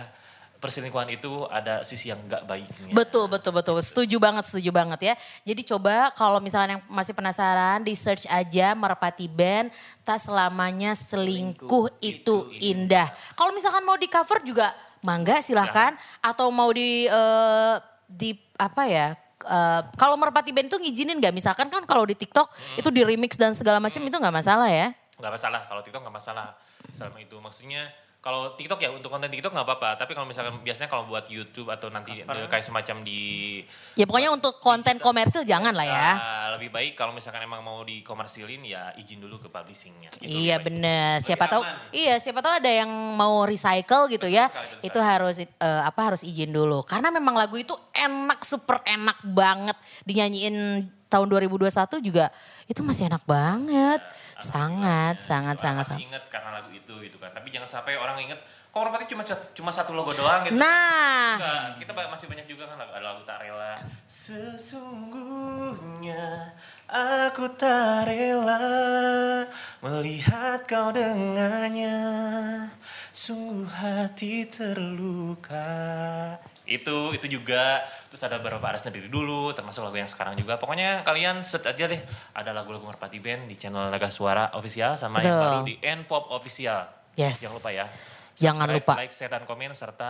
perselingkuhan 0.54 1.12
itu 1.12 1.44
ada 1.46 1.84
sisi 1.84 2.08
yang 2.08 2.24
enggak 2.24 2.40
baiknya. 2.44 2.88
Betul, 2.88 3.28
betul, 3.28 3.52
betul. 3.52 3.76
Setuju 3.80 4.16
banget, 4.16 4.48
setuju 4.48 4.72
banget 4.72 5.00
ya. 5.02 5.14
Jadi 5.44 5.60
coba 5.62 6.08
kalau 6.12 6.40
misalnya 6.40 6.76
yang 6.76 6.82
masih 6.88 7.12
penasaran, 7.12 7.84
di 7.84 7.92
search 7.92 8.24
aja 8.24 8.72
Merpati 8.72 9.28
Band, 9.28 9.68
tak 10.02 10.24
selamanya 10.24 10.96
selingkuh 10.96 11.92
itu 12.00 12.48
indah. 12.56 13.12
Kalau 13.32 13.52
misalkan 13.52 13.84
mau 13.84 14.00
di 14.00 14.08
cover 14.08 14.40
juga, 14.40 14.72
mangga 15.00 15.44
silahkan. 15.44 16.00
Atau 16.24 16.48
mau 16.48 16.72
di, 16.72 17.04
eh, 17.04 17.74
di 18.08 18.32
apa 18.56 18.88
ya? 18.88 19.20
Eh, 19.44 19.80
kalau 19.94 20.16
Merpati 20.16 20.50
Band 20.50 20.66
itu 20.66 20.76
ngizinin 20.76 21.16
nggak? 21.16 21.30
Misalkan 21.30 21.68
kan 21.68 21.84
kalau 21.84 22.02
di 22.02 22.12
TikTok 22.12 22.48
Hmm. 22.48 22.80
itu 22.80 22.88
di 22.88 23.02
remix 23.02 23.36
dan 23.36 23.52
segala 23.52 23.78
macam 23.78 24.00
itu 24.00 24.12
nggak 24.12 24.34
masalah 24.34 24.66
ya? 24.66 24.90
nggak 25.14 25.30
masalah 25.30 25.62
kalau 25.64 25.78
TikTok 25.78 26.02
nggak 26.02 26.16
masalah 26.16 26.58
selama 26.92 27.18
itu 27.18 27.38
maksudnya 27.38 27.86
kalau 28.24 28.56
TikTok 28.56 28.80
ya 28.80 28.88
untuk 28.88 29.12
konten 29.12 29.28
TikTok 29.28 29.52
nggak 29.52 29.68
apa-apa 29.68 30.00
tapi 30.00 30.16
kalau 30.16 30.24
misalkan 30.24 30.56
biasanya 30.64 30.88
kalau 30.88 31.04
buat 31.04 31.28
YouTube 31.28 31.68
atau 31.68 31.92
nanti 31.92 32.24
kayak 32.24 32.64
semacam 32.64 33.04
di 33.04 33.20
Ya 33.92 34.08
pokoknya 34.08 34.32
untuk 34.32 34.64
konten 34.64 34.96
komersil 34.96 35.44
jangan 35.44 35.76
lah 35.76 35.84
ya. 35.84 36.08
Ah, 36.16 36.46
lebih 36.56 36.72
baik 36.72 36.96
kalau 36.96 37.12
misalkan 37.12 37.44
emang 37.44 37.60
mau 37.60 37.84
dikomersilin 37.84 38.64
ya 38.64 38.96
izin 38.96 39.20
dulu 39.20 39.44
ke 39.44 39.52
publishingnya 39.52 40.08
Itu 40.16 40.24
Iya 40.24 40.56
baik. 40.56 40.66
bener. 40.72 41.12
Lebih 41.20 41.26
Siapa 41.28 41.44
tahu, 41.52 41.62
aman. 41.62 41.76
iya 41.92 42.14
siapa 42.16 42.40
tahu 42.40 42.54
ada 42.56 42.70
yang 42.72 42.88
mau 43.12 43.44
recycle 43.44 44.08
gitu 44.08 44.24
ya. 44.24 44.48
sekali, 44.48 44.66
betul 44.72 44.86
Itu 44.88 44.98
harus 45.04 45.36
eh, 45.44 45.82
apa 45.84 46.00
harus 46.00 46.24
izin 46.24 46.48
dulu. 46.48 46.80
Karena 46.80 47.12
memang 47.12 47.36
lagu 47.36 47.60
itu 47.60 47.76
enak, 47.92 48.40
super 48.40 48.80
enak 48.88 49.20
banget 49.20 49.76
dinyanyiin 50.08 50.88
tahun 51.14 51.30
2021 51.30 51.70
juga 52.02 52.34
itu 52.66 52.82
masih 52.82 53.06
enak 53.06 53.22
banget. 53.22 54.02
Sangat, 54.34 55.22
sangat, 55.22 55.54
Orang 55.62 55.78
sangat. 55.78 55.86
masih 55.94 56.02
inget 56.10 56.24
karena 56.26 56.50
lagu 56.58 56.74
itu 56.74 56.94
gitu 56.98 57.22
kan 57.22 57.30
tapi 57.30 57.54
jangan 57.54 57.70
sampai 57.70 57.94
orang 57.94 58.18
inget 58.18 58.42
kok 58.74 58.82
Merpati 58.82 59.06
cuma 59.06 59.22
cuma 59.54 59.70
satu 59.70 59.94
logo 59.94 60.10
doang 60.10 60.42
gitu 60.42 60.58
Nah, 60.58 61.38
Enggak, 61.38 61.86
kita 61.86 61.94
masih 62.10 62.26
banyak 62.26 62.46
juga 62.50 62.66
kan 62.66 62.74
lagu, 62.74 62.90
ada 62.90 63.06
lagu 63.06 63.22
tak 63.22 63.38
rela. 63.38 63.78
Sesungguhnya 65.04 66.50
aku 66.90 67.46
tak 67.54 68.10
rela 68.10 68.66
melihat 69.78 70.66
kau 70.66 70.90
dengannya. 70.90 72.02
Sungguh 73.14 73.70
hati 73.70 74.42
terluka. 74.50 75.70
Itu 76.64 77.12
itu 77.12 77.26
juga 77.30 77.84
terus 78.08 78.20
ada 78.20 78.36
beberapa 78.36 78.64
ada 78.64 78.76
sendiri 78.76 79.06
dulu 79.06 79.52
termasuk 79.52 79.80
lagu 79.80 79.94
yang 79.94 80.08
sekarang 80.08 80.32
juga 80.32 80.56
pokoknya 80.56 81.02
kalian 81.02 81.42
search 81.42 81.68
aja 81.68 81.84
deh 81.86 82.00
ada 82.32 82.50
lagu-lagu 82.50 82.80
Merpati 82.82 83.18
Band 83.18 83.46
di 83.46 83.54
channel 83.54 83.86
Naga 83.86 84.08
Suara 84.08 84.48
official 84.50 84.94
sama 84.94 85.20
yang 85.20 85.28
Betul. 85.30 85.42
baru 85.42 85.58
di 85.62 85.74
N 85.78 86.00
Pop 86.04 86.30
official 86.30 86.88
Yes. 87.14 87.38
jangan 87.38 87.54
lupa 87.54 87.70
ya 87.70 87.86
Jangan 88.34 88.66
Subscribe, 88.66 88.82
lupa. 88.82 88.92
like 88.98 89.12
share 89.12 89.30
dan 89.30 89.42
komen 89.44 89.70
serta 89.70 90.08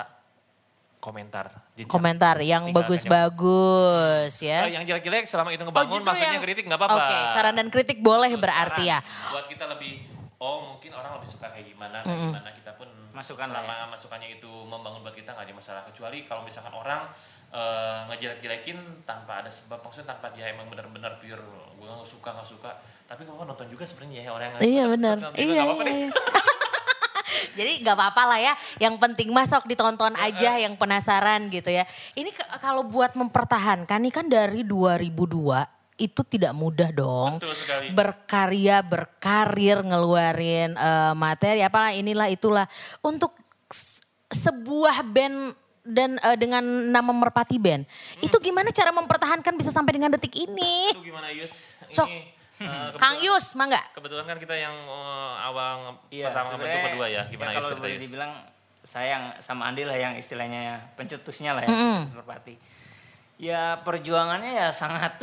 komentar. 0.98 1.52
Jenjang. 1.74 1.90
komentar 1.90 2.36
yang 2.40 2.72
bagus-bagus 2.72 4.32
ya. 4.40 4.64
Eh, 4.64 4.72
yang 4.72 4.84
jelek-jelek 4.84 5.24
selama 5.24 5.52
itu 5.52 5.60
Oh, 5.60 5.68
ngebangun, 5.68 5.92
justru 5.92 6.08
maksudnya 6.08 6.32
yang- 6.32 6.40
kritik 6.42 6.64
nggak 6.64 6.80
apa-apa. 6.80 6.96
Oke, 6.98 7.18
saran 7.30 7.54
dan 7.54 7.68
kritik 7.68 7.98
boleh 8.00 8.30
Itu 8.30 8.40
berarti 8.40 8.82
ya. 8.86 8.98
saran. 8.98 9.30
Buat 9.30 9.46
kita 9.48 9.64
lebih, 9.68 9.92
oh 10.38 10.56
mungkin 10.66 10.90
orang 10.94 11.12
lebih 11.14 11.28
suka 11.28 11.46
kayak 11.50 11.66
gimana, 11.68 12.00
kayak 12.00 12.16
gimana 12.24 12.48
kita 12.50 12.72
pun 12.72 12.88
Masukan 13.14 13.46
lah 13.46 13.62
selama 13.62 13.94
masukannya 13.94 14.28
itu 14.42 14.50
membangun 14.66 15.06
buat 15.06 15.14
kita 15.14 15.32
nggak 15.32 15.46
ada 15.46 15.54
masalah. 15.54 15.82
Kecuali 15.86 16.26
kalau 16.26 16.42
misalkan 16.42 16.74
orang 16.74 17.06
eh, 17.54 17.98
ngejelek-jelekin 18.10 19.06
tanpa 19.06 19.46
ada 19.46 19.50
sebab, 19.54 19.78
maksudnya 19.86 20.18
tanpa 20.18 20.34
dia 20.34 20.50
emang 20.50 20.66
benar-benar 20.66 21.22
pure, 21.22 21.46
gue 21.78 21.86
nggak 21.86 22.04
suka 22.10 22.34
nggak 22.34 22.48
suka. 22.48 22.70
Tapi 23.06 23.22
kalau 23.22 23.46
nonton 23.46 23.70
juga 23.70 23.86
sebenarnya 23.86 24.26
ya 24.26 24.30
orang 24.34 24.46
yang 24.50 24.54
nggak 24.58 24.66
Iya 24.66 24.84
benar. 24.90 25.16
Iya, 25.38 25.62
iya, 25.62 25.94
iya. 25.94 26.10
Jadi 27.58 27.72
nggak 27.86 27.94
apa-apa 27.94 28.22
lah 28.34 28.38
ya. 28.42 28.52
Yang 28.82 28.94
penting 28.98 29.28
masuk 29.30 29.62
ditonton 29.70 30.18
aja 30.18 30.58
yang 30.58 30.74
penasaran 30.74 31.46
gitu 31.54 31.70
ya. 31.70 31.86
Ini 32.18 32.34
kalau 32.58 32.82
buat 32.82 33.14
mempertahankan 33.14 34.02
nih 34.02 34.12
kan 34.12 34.26
dari 34.26 34.66
2002 34.66 35.73
itu 35.94 36.20
tidak 36.26 36.52
mudah 36.52 36.90
dong. 36.90 37.38
Betul 37.38 37.54
sekali. 37.54 37.94
Berkarya, 37.94 38.82
berkarir, 38.82 39.78
ngeluarin 39.86 40.74
eh, 40.74 41.12
materi 41.14 41.62
apalah 41.62 41.94
inilah 41.94 42.26
itulah 42.30 42.66
untuk 43.02 43.34
sebuah 44.30 45.06
band 45.06 45.54
dan 45.84 46.16
eh, 46.18 46.36
dengan 46.40 46.64
nama 46.90 47.12
Merpati 47.12 47.60
Band. 47.60 47.86
Itu 48.18 48.40
gimana 48.40 48.72
cara 48.74 48.90
mempertahankan 48.90 49.54
bisa 49.54 49.70
sampai 49.70 50.00
dengan 50.00 50.10
detik 50.16 50.34
ini? 50.34 50.90
Itu 50.96 51.04
gimana 51.04 51.30
Yus? 51.30 51.70
Sok. 51.92 52.08
Ini, 52.10 52.20
eh, 52.64 52.88
Kang 52.98 53.20
Yus, 53.22 53.54
mangga? 53.54 53.78
Kebetulan 53.94 54.24
kan 54.26 54.38
kita 54.40 54.56
yang 54.56 54.74
eh, 54.74 55.34
awal 55.46 56.00
Iya, 56.10 56.32
pertama 56.32 56.58
bentuk 56.58 56.80
kedua 56.90 57.06
ya, 57.06 57.22
gimana 57.30 57.50
ya 57.50 57.54
ya, 57.54 57.58
kalau 57.60 57.68
cerita 57.70 57.82
boleh 57.84 57.94
Yus? 57.94 58.02
dibilang 58.02 58.32
saya 58.84 59.06
yang 59.16 59.24
sama 59.40 59.72
Andi 59.72 59.82
lah 59.88 59.96
yang 59.96 60.12
istilahnya 60.18 60.60
ya, 60.60 60.76
pencetusnya 60.92 61.56
lah 61.56 61.62
ya, 61.64 61.68
Mm-mm. 61.72 61.84
pencetus 62.04 62.16
Merpati. 62.20 62.54
Ya 63.34 63.82
perjuangannya 63.82 64.54
ya 64.54 64.68
sangat 64.70 65.18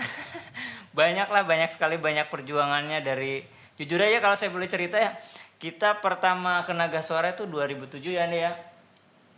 banyak 1.00 1.28
lah, 1.32 1.44
banyak 1.48 1.72
sekali 1.72 1.96
banyak 1.96 2.28
perjuangannya 2.28 3.00
dari 3.00 3.48
jujur 3.80 4.04
aja 4.04 4.20
kalau 4.20 4.36
saya 4.36 4.52
boleh 4.52 4.68
cerita 4.68 5.00
ya, 5.00 5.16
kita 5.58 6.04
pertama 6.04 6.68
ke 6.68 6.76
Naga 6.76 7.00
Suara 7.00 7.32
itu 7.32 7.48
2007 7.48 8.04
ya 8.12 8.28
Andi 8.28 8.40
ya. 8.44 8.52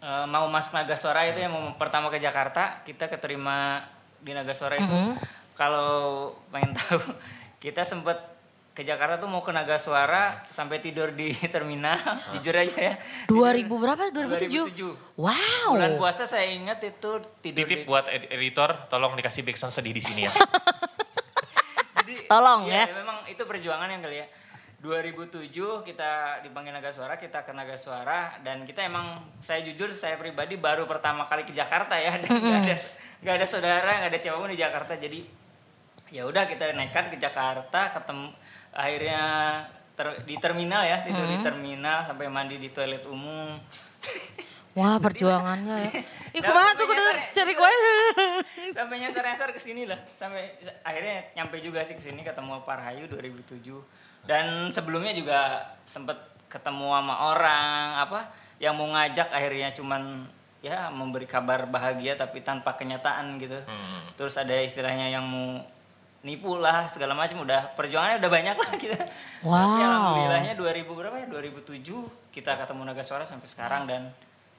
Eh, 0.04 0.26
mau 0.28 0.50
masuk 0.50 0.74
Naga 0.74 0.98
Suara 0.98 1.24
itu 1.30 1.40
yang 1.40 1.54
mau 1.54 1.78
pertama 1.78 2.10
ke 2.10 2.18
Jakarta, 2.18 2.82
kita 2.84 3.08
keterima 3.08 3.86
di 4.20 4.34
Naga 4.34 4.52
Suara 4.52 4.76
itu. 4.76 4.98
Kalau 5.54 6.34
pengen 6.50 6.74
tahu, 6.80 7.14
kita 7.62 7.86
sempet 7.86 8.33
ke 8.74 8.82
Jakarta 8.82 9.22
tuh 9.22 9.30
mau 9.30 9.46
ke 9.46 9.54
Naga 9.54 9.78
Suara 9.78 10.42
sampai 10.50 10.82
tidur 10.82 11.14
di 11.14 11.30
terminal, 11.54 12.02
jujur 12.34 12.58
aja 12.58 12.74
ya. 12.74 12.94
2000 13.30 13.30
Tidur- 13.30 13.78
berapa? 13.78 14.04
2007? 14.10 14.74
2007. 14.74 15.14
Wow. 15.14 15.70
Bulan 15.78 15.94
puasa 16.02 16.26
saya 16.26 16.50
ingat 16.50 16.82
itu 16.82 17.22
tidur 17.40 17.64
Titip 17.64 17.70
di, 17.70 17.86
buat 17.86 18.10
ed- 18.10 18.34
editor, 18.34 18.90
tolong 18.90 19.14
dikasih 19.14 19.46
backsound 19.46 19.70
sedih 19.70 19.94
di 19.94 20.02
sini 20.02 20.26
ya. 20.26 20.34
Jadi, 22.02 22.26
Tolong 22.28 22.68
iya, 22.68 22.90
ya. 22.90 22.98
memang 23.00 23.24
itu 23.30 23.40
perjuangan 23.46 23.88
yang 23.88 24.02
kali 24.02 24.18
ya. 24.20 24.28
2007 24.84 25.48
kita 25.88 26.44
dipanggil 26.44 26.76
Naga 26.76 26.92
Suara, 26.92 27.16
kita 27.16 27.48
ke 27.48 27.56
Naga 27.56 27.80
Suara 27.80 28.36
dan 28.44 28.68
kita 28.68 28.84
emang 28.84 29.24
saya 29.40 29.64
jujur 29.64 29.88
saya 29.96 30.20
pribadi 30.20 30.60
baru 30.60 30.84
pertama 30.84 31.24
kali 31.24 31.48
ke 31.48 31.56
Jakarta 31.56 31.96
ya 31.96 32.18
dan 32.22 32.28
nggak 32.28 32.60
ada 32.68 32.76
nggak 33.24 33.36
ada 33.40 33.48
saudara 33.48 33.92
nggak 34.04 34.12
ada 34.12 34.20
siapa 34.20 34.36
pun 34.36 34.52
di 34.52 34.60
Jakarta 34.60 35.00
jadi 35.00 35.24
ya 36.12 36.28
udah 36.28 36.44
kita 36.44 36.76
nekat 36.76 37.16
ke 37.16 37.18
Jakarta 37.18 37.96
ketemu 37.96 38.36
akhirnya 38.74 39.22
ter- 39.94 40.22
di 40.22 40.36
terminal 40.36 40.82
ya 40.82 41.02
tidur 41.02 41.24
di 41.24 41.38
terminal 41.40 42.02
sampai 42.02 42.28
mandi 42.28 42.58
di 42.58 42.70
toilet 42.70 43.06
umum 43.06 43.54
Wah 44.74 44.98
perjuangannya 44.98 45.86
ya. 45.86 45.90
Ih 46.36 46.42
kumaha 46.42 46.74
tuh 46.74 46.90
kudu 46.90 47.02
cari 47.30 47.54
kue. 47.54 47.74
sampai 48.78 48.98
nyasar-nyasar 49.00 49.54
ke 49.54 49.62
sini 49.62 49.86
lah 49.86 50.02
sampai 50.12 50.50
akhirnya 50.82 51.30
nyampe 51.34 51.62
juga 51.62 51.86
sih 51.86 51.94
ke 51.94 52.02
sini 52.02 52.22
ketemu 52.22 52.58
Pak 52.60 52.76
Rahayu 52.76 53.06
2007 53.06 53.62
dan 54.26 54.46
sebelumnya 54.68 55.14
juga 55.14 55.40
sempet 55.86 56.18
ketemu 56.50 56.90
sama 56.90 57.16
orang 57.30 57.70
apa 58.00 58.20
yang 58.58 58.74
mau 58.74 58.90
ngajak 58.90 59.30
akhirnya 59.30 59.70
cuman 59.72 60.26
ya 60.60 60.90
memberi 60.90 61.28
kabar 61.28 61.68
bahagia 61.68 62.16
tapi 62.16 62.40
tanpa 62.40 62.74
kenyataan 62.74 63.38
gitu 63.38 63.62
Hmm. 63.64 64.10
terus 64.16 64.34
ada 64.34 64.56
istilahnya 64.56 65.12
yang 65.12 65.22
mau 65.22 65.62
nipu 66.24 66.56
lah 66.56 66.88
segala 66.88 67.12
macam 67.12 67.44
udah 67.44 67.76
perjuangannya 67.76 68.18
udah 68.18 68.32
banyak 68.32 68.56
lah 68.56 68.72
kita 68.74 68.98
Wow. 69.44 69.52
tapi 69.52 69.82
alhamdulillahnya 69.82 70.54
2000 70.56 70.88
berapa 70.90 71.16
ya 71.18 71.28
2007 71.28 71.84
kita 72.32 72.52
ketemu 72.56 72.82
Naga 72.82 73.04
Suara 73.04 73.24
sampai 73.24 73.44
sekarang 73.46 73.84
dan 73.84 74.08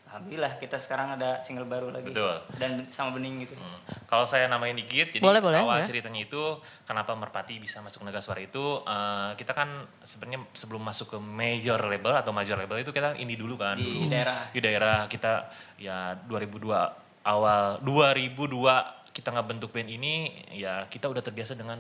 alhamdulillah 0.05 0.61
kita 0.61 0.77
sekarang 0.77 1.17
ada 1.17 1.41
single 1.41 1.65
baru 1.65 1.89
lagi 1.89 2.07
Betul. 2.07 2.37
dan 2.55 2.85
sama 2.87 3.17
Bening 3.17 3.43
gitu 3.43 3.57
Hmm. 3.57 3.81
Kalau 4.05 4.23
saya 4.25 4.47
namain 4.47 4.73
dikit, 4.73 5.11
jadi 5.11 5.19
Boleh, 5.19 5.41
boleh, 5.41 5.59
awal 5.59 5.81
boleh. 5.81 5.89
ceritanya 5.89 6.21
itu 6.23 6.43
kenapa 6.85 7.11
Merpati 7.13 7.57
bisa 7.57 7.81
masuk 7.81 8.05
Naga 8.05 8.21
Suara 8.21 8.39
itu 8.39 8.61
eh, 8.81 9.31
kita 9.35 9.51
kan 9.51 9.69
sebenarnya 9.99 10.45
sebelum 10.53 10.81
masuk 10.81 11.07
ke 11.11 11.19
major 11.19 11.81
label 11.83 12.13
atau 12.15 12.31
major 12.31 12.55
label 12.55 12.79
itu 12.79 12.93
kita 12.93 13.17
indie 13.17 13.35
dulu 13.35 13.57
kan 13.57 13.75
Di 13.75 13.83
dulu. 13.83 14.07
daerah. 14.07 14.39
di 14.51 14.61
daerah 14.61 14.97
kita 15.07 15.49
ya 15.77 16.13
2002 16.23 16.61
awal 17.25 17.81
2002 17.81 19.04
kita 19.15 19.31
ngebentuk 19.31 19.71
band 19.71 19.87
ini 19.87 20.35
ya 20.51 20.91
kita 20.91 21.07
udah 21.07 21.23
terbiasa 21.23 21.55
dengan 21.55 21.79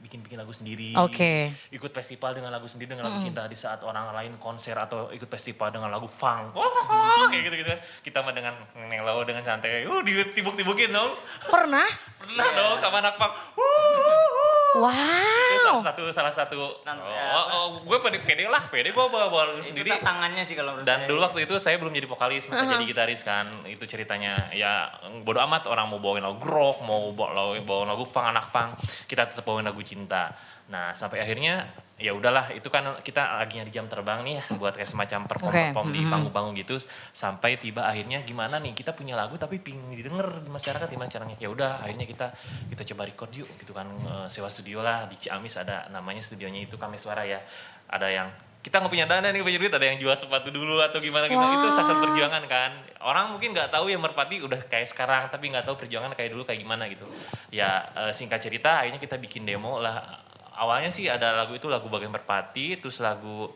bikin-bikin 0.00 0.40
lagu 0.40 0.50
sendiri. 0.50 0.96
Oke. 0.96 1.52
Ikut 1.68 1.92
festival 1.92 2.32
dengan 2.32 2.48
lagu 2.48 2.64
sendiri 2.64 2.96
dengan 2.96 3.12
lagu 3.12 3.20
cinta 3.20 3.44
di 3.44 3.52
saat 3.52 3.84
orang 3.84 4.16
lain 4.16 4.40
konser 4.40 4.72
atau 4.72 5.12
ikut 5.12 5.28
festival 5.28 5.68
dengan 5.68 5.92
lagu 5.92 6.08
funk. 6.08 6.56
kayak 7.30 7.42
gitu-gitu. 7.52 7.74
Kita 8.00 8.24
mah 8.24 8.32
dengan 8.32 8.56
mellow 8.88 9.20
dengan 9.28 9.44
santai. 9.44 9.84
Uh, 9.84 10.00
ditibuk-tibukin 10.00 10.88
dong. 10.90 11.20
Pernah? 11.44 11.86
Pernah 12.24 12.48
dong 12.56 12.76
sama 12.80 13.04
anak 13.04 13.20
punk. 13.20 13.32
Itu 14.70 15.56
salah 15.60 15.74
Wow. 15.74 15.82
satu 15.82 16.02
salah 16.10 16.30
satu. 16.30 16.58
Oh, 16.62 16.72
ya, 16.86 17.26
oh, 17.32 17.44
oh, 17.50 17.66
gue 17.82 17.98
pede 17.98 18.22
pede 18.22 18.46
lah, 18.46 18.70
pede 18.70 18.90
gue 18.90 19.02
bawa 19.02 19.26
bawa 19.26 19.42
lagu 19.50 19.58
itu 19.58 19.74
sendiri. 19.74 19.90
tantangannya 19.90 20.46
sih 20.46 20.54
kalau 20.54 20.78
Dan 20.78 20.86
saya. 21.02 21.08
dulu 21.10 21.18
waktu 21.20 21.40
itu 21.42 21.54
saya 21.58 21.76
belum 21.76 21.90
jadi 21.90 22.06
vokalis, 22.06 22.46
masih 22.46 22.66
jadi 22.68 22.84
gitaris 22.86 23.20
kan. 23.20 23.66
Itu 23.66 23.82
ceritanya 23.84 24.46
ya 24.52 24.86
bodo 25.20 25.42
amat 25.42 25.66
orang 25.66 25.90
mau 25.90 25.98
bawain 25.98 26.22
lagu 26.22 26.38
rock, 26.40 26.86
mau 26.86 27.10
bawa 27.10 27.30
lagu, 27.34 27.66
bawa 27.66 27.82
lagu 27.88 28.04
funk, 28.06 28.26
anak 28.28 28.46
funk, 28.46 28.70
kita 29.06 29.26
tetap 29.26 29.42
bawain 29.42 29.66
lagu 29.66 29.82
cinta. 29.82 30.30
Nah, 30.70 30.94
sampai 30.94 31.18
akhirnya 31.18 31.66
ya 32.00 32.16
udahlah 32.16 32.48
itu 32.56 32.70
kan 32.72 32.96
kita 33.04 33.36
lagi 33.36 33.60
di 33.60 33.74
jam 33.74 33.84
terbang 33.84 34.24
nih 34.24 34.40
ya 34.40 34.44
buat 34.56 34.72
kayak 34.72 34.88
semacam 34.88 35.28
perform 35.28 35.52
Oke, 35.52 35.62
perform 35.74 35.88
di 35.92 36.00
panggung-panggung 36.06 36.54
gitu. 36.56 36.78
Sampai 37.12 37.58
tiba 37.60 37.84
akhirnya 37.84 38.22
gimana 38.22 38.56
nih 38.62 38.72
kita 38.72 38.94
punya 38.94 39.18
lagu 39.18 39.36
tapi 39.36 39.58
pingin 39.60 39.92
didengar 39.92 40.40
di 40.40 40.48
masyarakat 40.48 40.86
gimana 40.88 41.10
caranya? 41.10 41.36
Ya 41.36 41.50
udah 41.50 41.82
akhirnya 41.82 42.06
kita 42.06 42.32
kita 42.70 42.82
coba 42.94 43.02
record 43.10 43.30
yuk 43.34 43.50
gitu 43.58 43.74
kan 43.74 43.90
Eh, 44.00 44.26
sewa 44.32 44.48
studio 44.48 44.80
lah 44.80 45.06
di 45.10 45.18
Ciamis 45.18 45.60
ada 45.60 45.86
namanya 45.92 46.22
studionya 46.24 46.64
itu 46.64 46.78
Kami 46.78 46.96
Suara 46.96 47.26
ya. 47.26 47.42
Ada 47.90 48.08
yang 48.08 48.28
kita 48.60 48.76
nggak 48.76 48.92
punya 48.92 49.08
dana 49.08 49.32
nih 49.32 49.40
punya 49.40 49.56
duit 49.56 49.72
ada 49.72 49.88
yang 49.88 49.96
jual 49.96 50.12
sepatu 50.12 50.52
dulu 50.52 50.78
atau 50.80 51.02
gimana 51.02 51.26
gimana. 51.26 51.58
Itu 51.58 51.68
sasaran 51.74 52.00
perjuangan 52.00 52.44
kan. 52.46 52.70
Orang 53.02 53.34
mungkin 53.34 53.56
nggak 53.56 53.74
tahu 53.74 53.90
ya 53.90 53.98
merpati 53.98 54.40
udah 54.40 54.70
kayak 54.70 54.86
sekarang 54.86 55.26
tapi 55.32 55.50
nggak 55.50 55.66
tahu 55.66 55.76
perjuangan 55.80 56.14
kayak 56.14 56.30
dulu 56.32 56.46
kayak 56.46 56.62
gimana 56.62 56.86
gitu. 56.86 57.04
Ya 57.50 57.90
eh, 57.96 58.12
singkat 58.14 58.38
cerita 58.40 58.84
akhirnya 58.84 59.02
kita 59.02 59.18
bikin 59.18 59.44
demo 59.44 59.82
lah 59.82 60.29
awalnya 60.60 60.92
sih 60.92 61.08
ada 61.08 61.32
lagu 61.32 61.56
itu 61.56 61.66
lagu 61.72 61.88
bagian 61.88 62.12
merpati 62.12 62.76
terus 62.76 63.00
lagu 63.00 63.48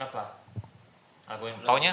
apa? 0.00 0.40
Lagu 1.28 1.44
yang 1.44 1.58
pokoknya 1.60 1.92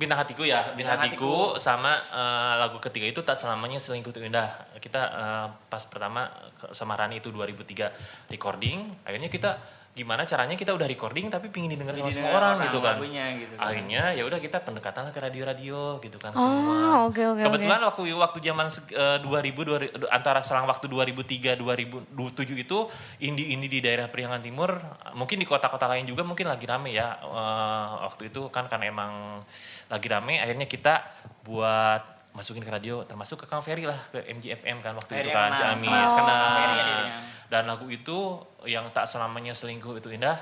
Bintang 0.00 0.18
Hatiku 0.18 0.42
ya, 0.42 0.72
Bintang 0.72 0.98
Bintang 0.98 1.00
Hatiku, 1.04 1.34
sama 1.60 1.94
eh, 1.94 2.54
lagu 2.58 2.80
ketiga 2.82 3.06
itu 3.06 3.20
tak 3.22 3.38
selamanya 3.38 3.78
selingkuh 3.78 4.10
itu 4.10 4.18
indah. 4.24 4.50
Kita 4.80 4.98
eh, 4.98 5.46
pas 5.68 5.84
pertama 5.86 6.26
sama 6.72 6.96
Rani 6.98 7.22
itu 7.22 7.30
2003 7.30 8.32
recording, 8.32 8.90
akhirnya 9.06 9.30
kita 9.30 9.60
gimana 9.92 10.24
caranya 10.24 10.56
kita 10.56 10.72
udah 10.72 10.84
recording 10.84 11.28
tapi 11.28 11.52
pingin 11.52 11.68
didengar 11.68 11.92
sama 11.92 12.08
semua 12.08 12.30
orang, 12.30 12.56
orang 12.56 12.64
gitu 12.64 12.78
kan. 12.78 12.96
lagunya 12.96 13.24
gitu 13.36 13.54
kan. 13.54 13.64
Akhirnya 13.66 14.02
ya 14.10 14.22
udah 14.24 14.38
kita 14.38 14.58
pendekatan 14.58 15.02
lah 15.04 15.12
ke 15.12 15.20
radio-radio 15.20 15.80
gitu 15.98 16.16
kan 16.16 16.32
Oh, 16.32 16.40
semua. 16.40 16.76
oke, 17.06 17.20
oke, 17.22 17.40
Kebetulan 17.44 17.80
waktu 17.82 18.02
waktu 18.10 18.38
zaman 18.40 18.66
se- 18.66 18.88
eh, 18.88 19.20
2000, 19.20 19.60
2000 19.62 19.92
antara 20.08 20.40
selang 20.40 20.64
waktu 20.64 20.88
2003 20.88 21.52
2007 21.54 22.08
itu 22.56 22.88
indie-indie 23.18 23.68
di 23.68 23.80
daerah 23.80 24.08
Priangan 24.08 24.40
Timur 24.40 24.80
mungkin 25.12 25.36
di 25.36 25.44
kota-kota 25.44 25.84
lain 25.86 26.04
juga 26.04 26.22
mungkin 26.22 26.46
lagi 26.46 26.64
rame 26.64 26.88
ya 26.90 27.20
Eh, 27.22 27.86
waktu 28.02 28.28
itu 28.28 28.48
kan 28.48 28.64
karena 28.66 28.88
emang 28.88 29.44
lagi 29.86 30.06
rame 30.06 30.36
akhirnya 30.36 30.64
kita 30.64 31.04
buat 31.42 32.21
masukin 32.32 32.60
ke 32.60 32.70
radio 32.70 33.02
termasuk 33.02 33.36
ke 33.36 33.46
Kang 33.46 33.60
Ferry 33.60 33.84
lah 33.84 34.00
ke 34.08 34.24
MGFM 34.26 34.80
kan 34.80 34.92
waktu 34.94 35.12
itu 35.12 35.20
Ferry 35.20 35.30
kan 35.30 35.50
yang 35.50 35.58
Ciamis 35.78 36.10
karena 36.10 36.34
Oh, 36.34 36.52
dia. 36.80 37.00
dan 37.46 37.62
lagu 37.66 37.86
itu 37.86 38.18
yang 38.64 38.88
tak 38.90 39.04
selamanya 39.04 39.52
selingkuh 39.52 39.94
itu 39.94 40.08
indah 40.10 40.40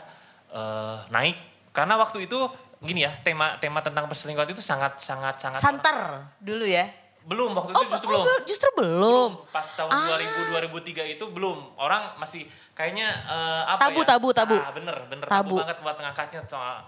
eh, 0.49 0.97
naik 1.09 1.35
karena 1.71 1.95
waktu 1.97 2.25
itu 2.25 2.39
gini 2.81 3.03
ya 3.03 3.13
tema 3.21 3.55
tema 3.57 3.79
tentang 3.79 4.07
perselingkuhan 4.07 4.49
itu 4.49 4.59
sangat 4.61 4.97
sangat 4.97 5.37
sangat 5.37 5.59
Santer 5.59 5.99
dulu 6.39 6.63
ya. 6.63 6.87
belum 7.21 7.53
waktu 7.53 7.71
itu 7.71 7.85
justru 7.91 8.09
oh, 8.09 8.11
belum 8.11 8.25
bel- 8.25 8.45
justru 8.45 8.69
belum. 8.73 9.31
pas 9.51 9.67
tahun 9.69 9.91
Ah. 9.93 10.09
2000 10.17 10.73
2003 10.73 11.05
itu 11.11 11.25
belum 11.27 11.77
orang 11.77 12.17
masih 12.17 12.49
kayaknya 12.81 13.09
eh, 13.29 13.63
apa 13.67 13.81
Tabu, 13.83 14.01
ya 14.01 14.07
tabu, 14.09 14.29
tabu. 14.33 14.57
ah, 14.57 14.73
bener 14.73 14.97
bener 15.05 15.27
tabu. 15.27 15.53
Tabu. 15.53 15.57
banget 15.61 15.79
buat 15.79 15.97
ngangkatnya 15.97 16.41
soal 16.47 16.81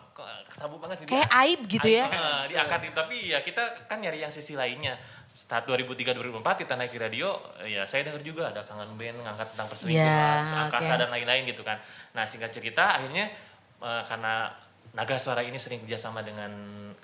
tabu 0.51 0.77
banget 0.79 1.05
gitu 1.05 1.13
Kayak 1.13 1.29
ya. 1.29 1.41
aib 1.45 1.61
gitu 1.67 1.89
ya. 1.91 2.05
Eh, 2.07 2.43
diangkat 2.49 2.81
itu 2.83 2.95
tapi 2.95 3.17
ya 3.29 3.39
kita 3.41 3.63
kan 3.85 4.01
nyari 4.01 4.19
yang 4.19 4.31
sisi 4.31 4.55
lainnya 4.55 4.97
saat 5.29 5.65
2003 5.65 6.13
2004 6.13 6.61
kita 6.61 6.77
naik 6.77 6.89
di 6.89 7.01
radio 7.01 7.29
ya 7.63 7.85
saya 7.85 8.05
dengar 8.05 8.21
juga 8.21 8.49
ada 8.49 8.61
kangen 8.63 8.97
band 8.97 9.17
ngangkat 9.19 9.49
tentang 9.49 9.69
perselingkuhan 9.69 10.09
Ya, 10.09 10.41
terus 10.41 10.53
angkasa 10.55 10.93
oke. 10.93 11.01
dan 11.01 11.09
lain-lain 11.11 11.43
gitu 11.47 11.63
kan 11.63 11.77
nah 12.13 12.25
singkat 12.25 12.49
cerita 12.51 12.97
akhirnya 12.97 13.33
eh, 13.79 14.03
karena 14.05 14.53
Naga 14.93 15.17
Suara 15.17 15.41
ini 15.41 15.57
sering 15.57 15.81
kerjasama 15.81 16.21
dengan 16.21 16.53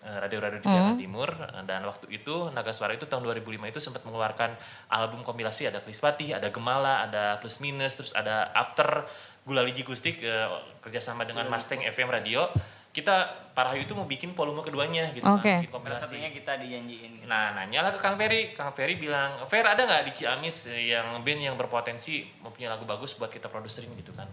eh, 0.04 0.18
radio-radio 0.20 0.60
di 0.60 0.68
Jawa 0.68 0.92
Timur 0.92 1.32
eh, 1.32 1.64
dan 1.64 1.80
waktu 1.88 2.12
itu 2.12 2.52
Naga 2.52 2.76
Suara 2.76 2.92
itu 2.92 3.08
tahun 3.08 3.24
2005 3.24 3.64
itu 3.64 3.80
sempat 3.80 4.04
mengeluarkan 4.04 4.52
album 4.92 5.24
kompilasi 5.24 5.72
ada 5.72 5.80
Krispati, 5.80 6.36
ada 6.36 6.52
Gemala, 6.52 7.08
ada 7.08 7.40
Plus 7.40 7.64
Minus, 7.64 7.96
terus 7.96 8.12
ada 8.12 8.52
After 8.52 9.08
Gulaliji 9.48 9.88
Gustik 9.88 10.20
eh, 10.20 10.48
kerjasama 10.84 11.24
dengan 11.24 11.48
Mustang 11.48 11.80
FM 11.80 12.12
Radio. 12.12 12.52
Kita 12.88 13.24
Parahayu 13.52 13.84
itu 13.84 13.94
mau 13.94 14.04
bikin 14.04 14.32
volume 14.32 14.64
keduanya 14.64 15.12
gitu 15.12 15.22
Oke. 15.24 15.44
kan, 15.44 15.60
bikin 15.60 15.70
Salah 15.70 15.72
kompilasi. 15.72 16.02
satunya 16.08 16.30
kita 16.32 16.52
dijanjiin. 16.56 17.10
gitu. 17.20 17.26
Nah, 17.28 17.52
nanya 17.54 17.84
lah 17.84 17.92
ke 17.94 18.00
Kang 18.00 18.16
Ferry. 18.16 18.52
Kang 18.52 18.72
Ferry 18.72 18.96
bilang, 18.96 19.38
Fer 19.46 19.64
ada 19.64 19.80
nggak 19.80 20.08
di 20.08 20.12
Ciamis 20.12 20.68
eh, 20.68 20.92
yang 20.92 21.20
band 21.20 21.40
yang 21.40 21.56
berpotensi 21.56 22.26
mempunyai 22.40 22.68
lagu 22.68 22.84
bagus 22.84 23.14
buat 23.14 23.28
kita 23.28 23.48
produserin 23.48 23.92
gitu 23.96 24.12
kan. 24.12 24.26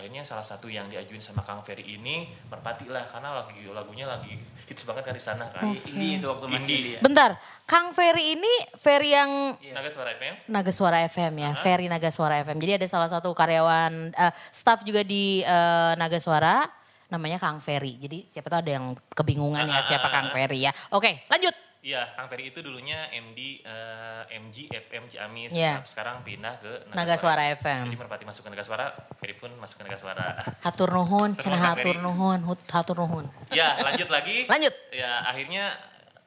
Akhirnya 0.00 0.24
salah 0.24 0.40
satu 0.40 0.72
yang 0.72 0.88
diajuin 0.88 1.20
sama 1.20 1.44
Kang 1.44 1.60
Ferry 1.60 1.84
ini 1.84 2.24
Merpati 2.48 2.88
lah, 2.88 3.04
karena 3.04 3.44
lagi 3.44 3.68
lagunya 3.68 4.08
lagi 4.08 4.32
hits 4.64 4.88
banget 4.88 5.04
kan 5.04 5.12
di 5.12 5.20
sana 5.20 5.44
kan. 5.52 5.76
Indie 5.84 6.16
itu 6.16 6.24
waktu 6.24 6.48
masih 6.48 6.72
indie 6.72 6.92
ya. 6.96 7.00
Bentar, 7.04 7.36
Kang 7.68 7.92
Ferry 7.92 8.40
ini 8.40 8.52
Ferry 8.80 9.12
yang 9.12 9.60
Naga 9.60 9.92
Suara 9.92 10.16
FM. 10.16 10.34
Naga 10.48 10.72
Suara 10.72 10.98
FM 11.04 11.32
ya, 11.36 11.50
Ferry 11.60 11.86
Naga 11.92 12.08
Suara 12.08 12.40
FM. 12.40 12.56
Jadi 12.64 12.72
ada 12.80 12.86
salah 12.88 13.12
satu 13.12 13.28
karyawan, 13.36 14.16
eh, 14.16 14.32
staff 14.48 14.80
juga 14.88 15.04
di 15.04 15.44
eh, 15.44 15.92
Naga 16.00 16.16
Suara, 16.16 16.64
namanya 17.12 17.36
Kang 17.36 17.60
Ferry. 17.60 18.00
Jadi 18.00 18.24
siapa 18.32 18.48
tahu 18.48 18.64
ada 18.64 18.72
yang 18.72 18.96
kebingungan 19.12 19.68
ya 19.68 19.84
siapa 19.84 20.08
Kang 20.08 20.32
Ferry 20.32 20.64
ya. 20.64 20.72
Oke, 20.96 21.28
lanjut. 21.28 21.69
Iya, 21.80 22.12
Kang 22.12 22.28
Ferry 22.28 22.52
itu 22.52 22.60
dulunya 22.60 23.08
MD 23.08 23.64
eh, 23.64 24.22
MG 24.36 24.68
FM 24.68 25.08
Ciamis. 25.08 25.48
Nah, 25.50 25.80
Sekarang 25.80 26.20
pindah 26.20 26.60
ke 26.60 26.92
Naga 26.92 27.16
Suara 27.16 27.48
FM. 27.50 27.88
Jadi 27.88 27.96
Merpati 27.96 28.24
masuk 28.28 28.44
ke 28.44 28.52
Naga 28.52 28.60
Suara, 28.60 28.92
Ferry 29.16 29.32
pun 29.32 29.48
masuk 29.56 29.80
ke 29.80 29.88
Naga 29.88 29.96
Suara. 29.96 30.44
Hatur 30.64 30.92
nuhun, 30.92 31.32
cenah 31.34 31.56
hatur 31.72 31.96
nuhun, 31.96 32.44
hut- 32.44 32.68
hatur 32.68 33.00
nuhun. 33.00 33.24
ya, 33.48 33.80
lanjut 33.80 34.12
lagi. 34.12 34.44
Lanjut. 34.44 34.76
Ya, 34.92 35.24
akhirnya 35.24 35.72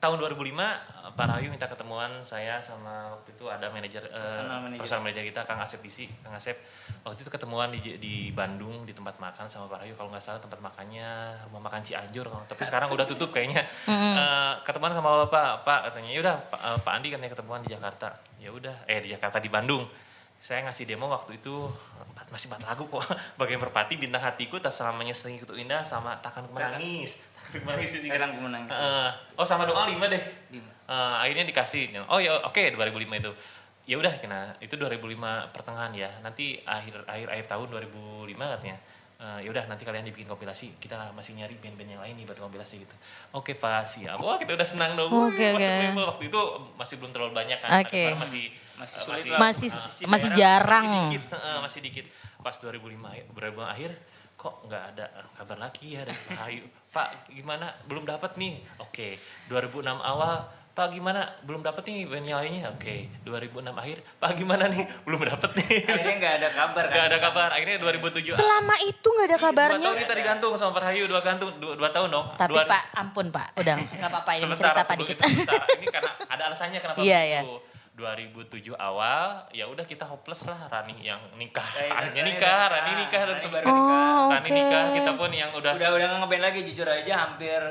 tahun 0.03 0.19
2005 0.19 1.15
Pak 1.15 1.25
Rahayu 1.29 1.47
minta 1.47 1.63
ketemuan 1.63 2.09
saya 2.25 2.59
sama 2.59 3.15
waktu 3.15 3.31
itu 3.31 3.47
ada 3.47 3.71
manajer 3.71 4.03
eh, 4.03 4.19
Personal 4.19 4.59
manager. 4.59 4.79
personal 4.81 5.01
manager 5.05 5.23
kita 5.23 5.41
Kang 5.45 5.59
Asep 5.61 5.79
DC, 5.79 6.09
Kang 6.19 6.35
Asep. 6.35 6.57
Waktu 7.05 7.23
itu 7.23 7.31
ketemuan 7.31 7.71
di 7.71 7.79
di 7.95 8.15
Bandung 8.35 8.83
di 8.83 8.91
tempat 8.91 9.15
makan 9.15 9.47
sama 9.47 9.71
Pak 9.71 9.85
Rahayu 9.85 9.95
kalau 9.95 10.09
nggak 10.11 10.19
salah 10.19 10.43
tempat 10.43 10.59
makannya 10.59 11.07
rumah 11.47 11.71
makan 11.71 11.79
Cianjur 11.79 12.27
kalau 12.27 12.43
tapi 12.43 12.63
sekarang 12.65 12.91
udah 12.91 13.05
tutup 13.07 13.31
kayaknya. 13.31 13.63
Eh, 13.87 14.53
ketemuan 14.67 14.91
sama 14.91 15.23
Bapak, 15.23 15.63
Pak 15.63 15.79
katanya 15.87 16.09
ya 16.11 16.19
udah 16.19 16.35
Pak, 16.51 16.59
eh, 16.59 16.77
Pak 16.83 16.93
Andi 16.99 17.07
katanya 17.13 17.31
ketemuan 17.31 17.59
di 17.63 17.69
Jakarta. 17.71 18.07
Ya 18.41 18.49
udah, 18.51 18.75
eh 18.89 18.99
di 18.99 19.09
Jakarta 19.13 19.39
di 19.39 19.47
Bandung. 19.47 19.87
Saya 20.43 20.59
ngasih 20.67 20.83
demo 20.83 21.07
waktu 21.07 21.39
itu 21.39 21.71
empat, 22.11 22.27
masih 22.27 22.51
empat 22.51 22.67
lagu 22.67 22.83
kok. 22.91 22.99
Bagian 23.39 23.63
Merpati, 23.63 23.95
Bintang 23.95 24.19
Hatiku, 24.19 24.59
Tak 24.59 24.75
Selamanya 24.75 25.15
Selingkuh 25.15 25.47
Itu 25.47 25.55
Indah, 25.55 25.79
sama 25.87 26.19
Takkan 26.19 26.43
Ku 26.43 26.51
Menangis. 26.51 27.23
Menangis 27.61 27.89
sih 27.93 28.09
Menangis. 28.09 28.71
Eh, 28.73 29.09
oh 29.37 29.45
sama 29.45 29.69
doa 29.69 29.85
lima 29.85 30.09
deh. 30.09 30.23
Lima. 30.49 30.69
Eh, 30.89 31.15
akhirnya 31.21 31.45
dikasih. 31.45 31.93
Oh 32.09 32.17
ya 32.17 32.33
oke 32.41 32.57
2005 32.73 33.21
itu. 33.21 33.31
Ya 33.83 33.99
udah 33.99 34.15
kena 34.17 34.55
itu 34.57 34.73
2005 34.73 35.51
pertengahan 35.51 35.91
ya. 35.93 36.09
Nanti 36.23 36.57
akhir 36.63 37.03
akhir 37.05 37.27
akhir 37.29 37.45
tahun 37.45 37.67
2005 37.69 38.33
katanya. 38.57 38.77
Eh, 39.23 39.39
ya 39.47 39.49
udah 39.55 39.63
nanti 39.71 39.87
kalian 39.87 40.03
dibikin 40.03 40.27
kompilasi. 40.27 40.75
Kita 40.81 41.13
masih 41.15 41.39
nyari 41.39 41.55
band-band 41.55 41.95
yang 41.95 42.01
lain 42.03 42.13
nih 42.17 42.25
buat 42.25 42.39
kompilasi 42.39 42.83
gitu. 42.83 42.95
Oke 43.31 43.55
Pak 43.55 43.87
siap. 43.87 44.19
Wah 44.19 44.35
kita 44.35 44.51
udah 44.51 44.67
senang 44.67 44.99
dong. 44.99 45.07
Oke, 45.07 45.39
Wih, 45.39 45.55
masuk 45.55 45.63
oke. 45.69 45.83
label. 45.85 46.03
Waktu 46.11 46.23
itu 46.27 46.41
masih 46.75 46.95
belum 46.99 47.11
terlalu 47.13 47.31
banyak 47.33 47.57
kan. 47.61 47.69
Oke. 47.79 48.03
Karena 48.09 48.19
Masih 48.19 48.43
Masih 48.73 48.97
eh, 48.97 49.03
sulit 49.05 49.15
masih 49.15 49.29
lah. 49.29 49.39
Masih- 49.39 49.71
eh, 50.03 50.09
masih 50.09 50.29
jarang. 50.33 50.85
Masih 50.89 50.99
dikit, 51.07 51.23
eh, 51.31 51.59
masih 51.61 51.79
dikit. 51.79 52.05
Pas 52.43 52.55
2005 52.59 53.07
akhir- 53.07 53.27
beberapa 53.31 53.63
akhir 53.63 53.91
kok 54.43 54.67
nggak 54.67 54.83
ada 54.91 55.05
kabar 55.33 55.57
lagi 55.57 55.87
ya 55.89 56.03
dari 56.03 56.19
Pak 56.19 56.43
Ayu. 56.43 56.65
Pak 56.91 57.07
gimana 57.29 57.71
belum 57.85 58.03
dapat 58.03 58.35
nih. 58.35 58.59
Oke, 58.77 59.15
2006 59.47 59.71
awal 59.95 60.43
Pak 60.69 60.89
gimana 60.89 61.21
belum 61.41 61.61
dapat 61.61 61.85
nih 61.85 62.09
lainnya. 62.09 62.65
Oke, 62.67 63.07
2006 63.21 63.61
akhir 63.71 63.97
Pak 64.17 64.31
gimana 64.33 64.65
nih 64.67 64.83
belum 65.01 65.21
dapat 65.23 65.53
nih. 65.55 65.69
Akhirnya 65.85 66.15
nggak 66.17 66.33
ada 66.35 66.49
kabar 66.51 66.83
kan. 66.83 66.91
Nggak 66.91 67.05
ada 67.05 67.17
kabar. 67.19 67.49
Akhirnya 67.51 67.77
2007 67.79 68.33
Selama 68.33 68.75
itu 68.83 69.07
nggak 69.07 69.27
ada 69.27 69.37
Dua 69.37 69.45
kabarnya. 69.47 69.85
tahun 69.87 70.01
kita 70.01 70.13
digantung 70.17 70.51
sama 70.53 70.71
Pak 70.75 70.89
Ayu 70.89 71.05
dua 71.05 71.21
gantung 71.21 71.49
dua, 71.55 71.73
dua 71.73 71.89
tahun 71.89 72.09
dong. 72.11 72.25
Tapi 72.35 72.51
Dua- 72.51 72.65
Pak, 72.67 72.83
ampun 72.95 73.25
Pak, 73.29 73.47
udah 73.55 73.75
nggak 73.79 74.09
apa-apa 74.09 74.31
ini 74.33 74.41
sebentar, 74.43 74.65
cerita 74.67 74.81
Pak 74.83 74.95
dikit. 74.99 75.17
Ini 75.73 75.87
karena 75.87 76.11
ada 76.27 76.43
alasannya 76.49 76.79
kenapa 76.79 76.97
Iya, 76.99 77.19
begitu. 77.39 77.72
2007 78.03 78.43
awal 78.73 79.23
ya 79.49 79.63
udah 79.65 79.81
kita 79.81 80.03
hopeless 80.03 80.43
lah 80.45 80.67
Rani 80.67 80.99
yang 80.99 81.23
nikah 81.33 81.63
Ya, 81.73 81.87
itu 81.87 81.93
akhirnya 81.95 82.23
nikah 82.25 82.63
Rani 82.67 82.91
nikah. 82.99 83.21
dan 83.23 83.37
nikah. 83.39 83.63
Oh, 83.63 84.27
Rani 84.29 84.49
nikah 84.51 84.83
kita 84.91 85.11
pun 85.15 85.31
yang 85.31 85.51
udah 85.51 85.71
Udah 85.73 85.89
udah 85.89 86.05
nggak 86.05 86.19
ngeband 86.21 86.43
lagi 86.43 86.59
jujur 86.67 86.85
aja 86.85 87.13
hampir 87.23 87.61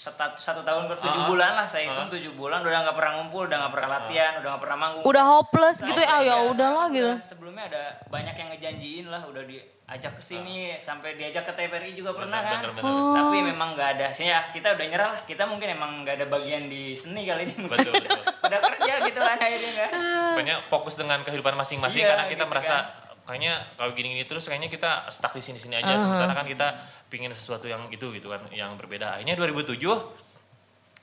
satu, 0.00 0.32
satu 0.40 0.60
tahun 0.64 0.88
ber 0.88 0.96
tujuh 0.96 1.12
Ah, 1.20 1.28
bulan 1.28 1.52
lah 1.52 1.66
saya 1.68 1.84
ah. 1.84 1.92
hitung 1.92 2.08
tujuh 2.08 2.32
bulan 2.32 2.64
udah 2.64 2.88
nggak 2.88 2.96
pernah 2.96 3.12
ngumpul 3.20 3.44
udah 3.44 3.58
nggak 3.60 3.72
pernah 3.76 3.88
latihan 3.92 4.32
udah 4.40 4.48
nggak 4.48 4.62
pernah 4.64 4.78
manggung. 4.80 5.04
Udah 5.04 5.24
hopeless 5.28 5.78
gitu 5.84 6.00
ya, 6.00 6.08
ah, 6.08 6.20
ya 6.24 6.34
udahlah 6.48 6.88
udah. 6.88 6.96
gitu. 6.96 7.12
sebelumnya 7.20 7.64
ada 7.68 7.84
banyak 8.08 8.32
yang 8.32 8.48
ngejanjiin 8.48 9.06
lah 9.12 9.22
udah 9.28 9.44
diajak 9.44 10.12
ke 10.16 10.22
sini 10.24 10.56
sampai 10.80 11.20
diajak 11.20 11.44
ke 11.44 11.52
TVRI 11.52 11.92
juga 11.92 12.16
pernah 12.16 12.40
Bener, 12.40 12.48
kan? 12.48 12.60
bener, 12.72 12.80
bener. 12.80 13.12
tapi 13.12 13.36
memang 13.44 13.68
nggak 13.76 13.88
ada 14.00 14.06
sih 14.10 14.24
ya 14.24 14.40
kita 14.48 14.72
udah 14.72 14.86
nyerah 14.88 15.08
lah. 15.12 15.20
Kita 15.22 15.42
mungkin 15.44 15.68
emang 15.68 15.90
nggak 16.00 16.16
ada 16.16 16.26
bagian 16.26 16.72
di 16.72 16.96
seni 16.96 17.28
kali 17.28 17.44
ini 17.44 17.68
betul 17.68 17.92
betul. 17.92 18.20
Udah 18.50 18.58
kerja 18.66 18.92
gitu 19.04 19.20
kan 19.20 19.36
akhirnya 19.36 19.72
kan 19.76 19.90
pokoknya 20.32 20.56
fokus 20.66 20.94
dengan 20.96 21.20
kehidupan 21.20 21.54
masing-masing 21.54 22.02
Iya, 22.02 22.16
karena 22.16 22.24
kita 22.26 22.34
gitu 22.40 22.50
merasa 22.50 22.74
kan. 22.74 23.09
Kayaknya 23.30 23.62
kalau 23.78 23.94
gini-gini 23.94 24.26
terus 24.26 24.44
kayaknya 24.44 24.66
kita 24.66 25.06
stuck 25.08 25.30
di 25.30 25.42
sini-sini 25.42 25.78
aja 25.78 25.94
sementara 25.94 26.34
kan 26.34 26.44
kita 26.44 26.74
pingin 27.06 27.30
sesuatu 27.30 27.70
yang 27.70 27.86
itu 27.94 28.10
gitu 28.10 28.26
kan 28.26 28.42
yang 28.50 28.74
berbeda 28.74 29.16
akhirnya 29.16 29.38
2007 29.38 29.78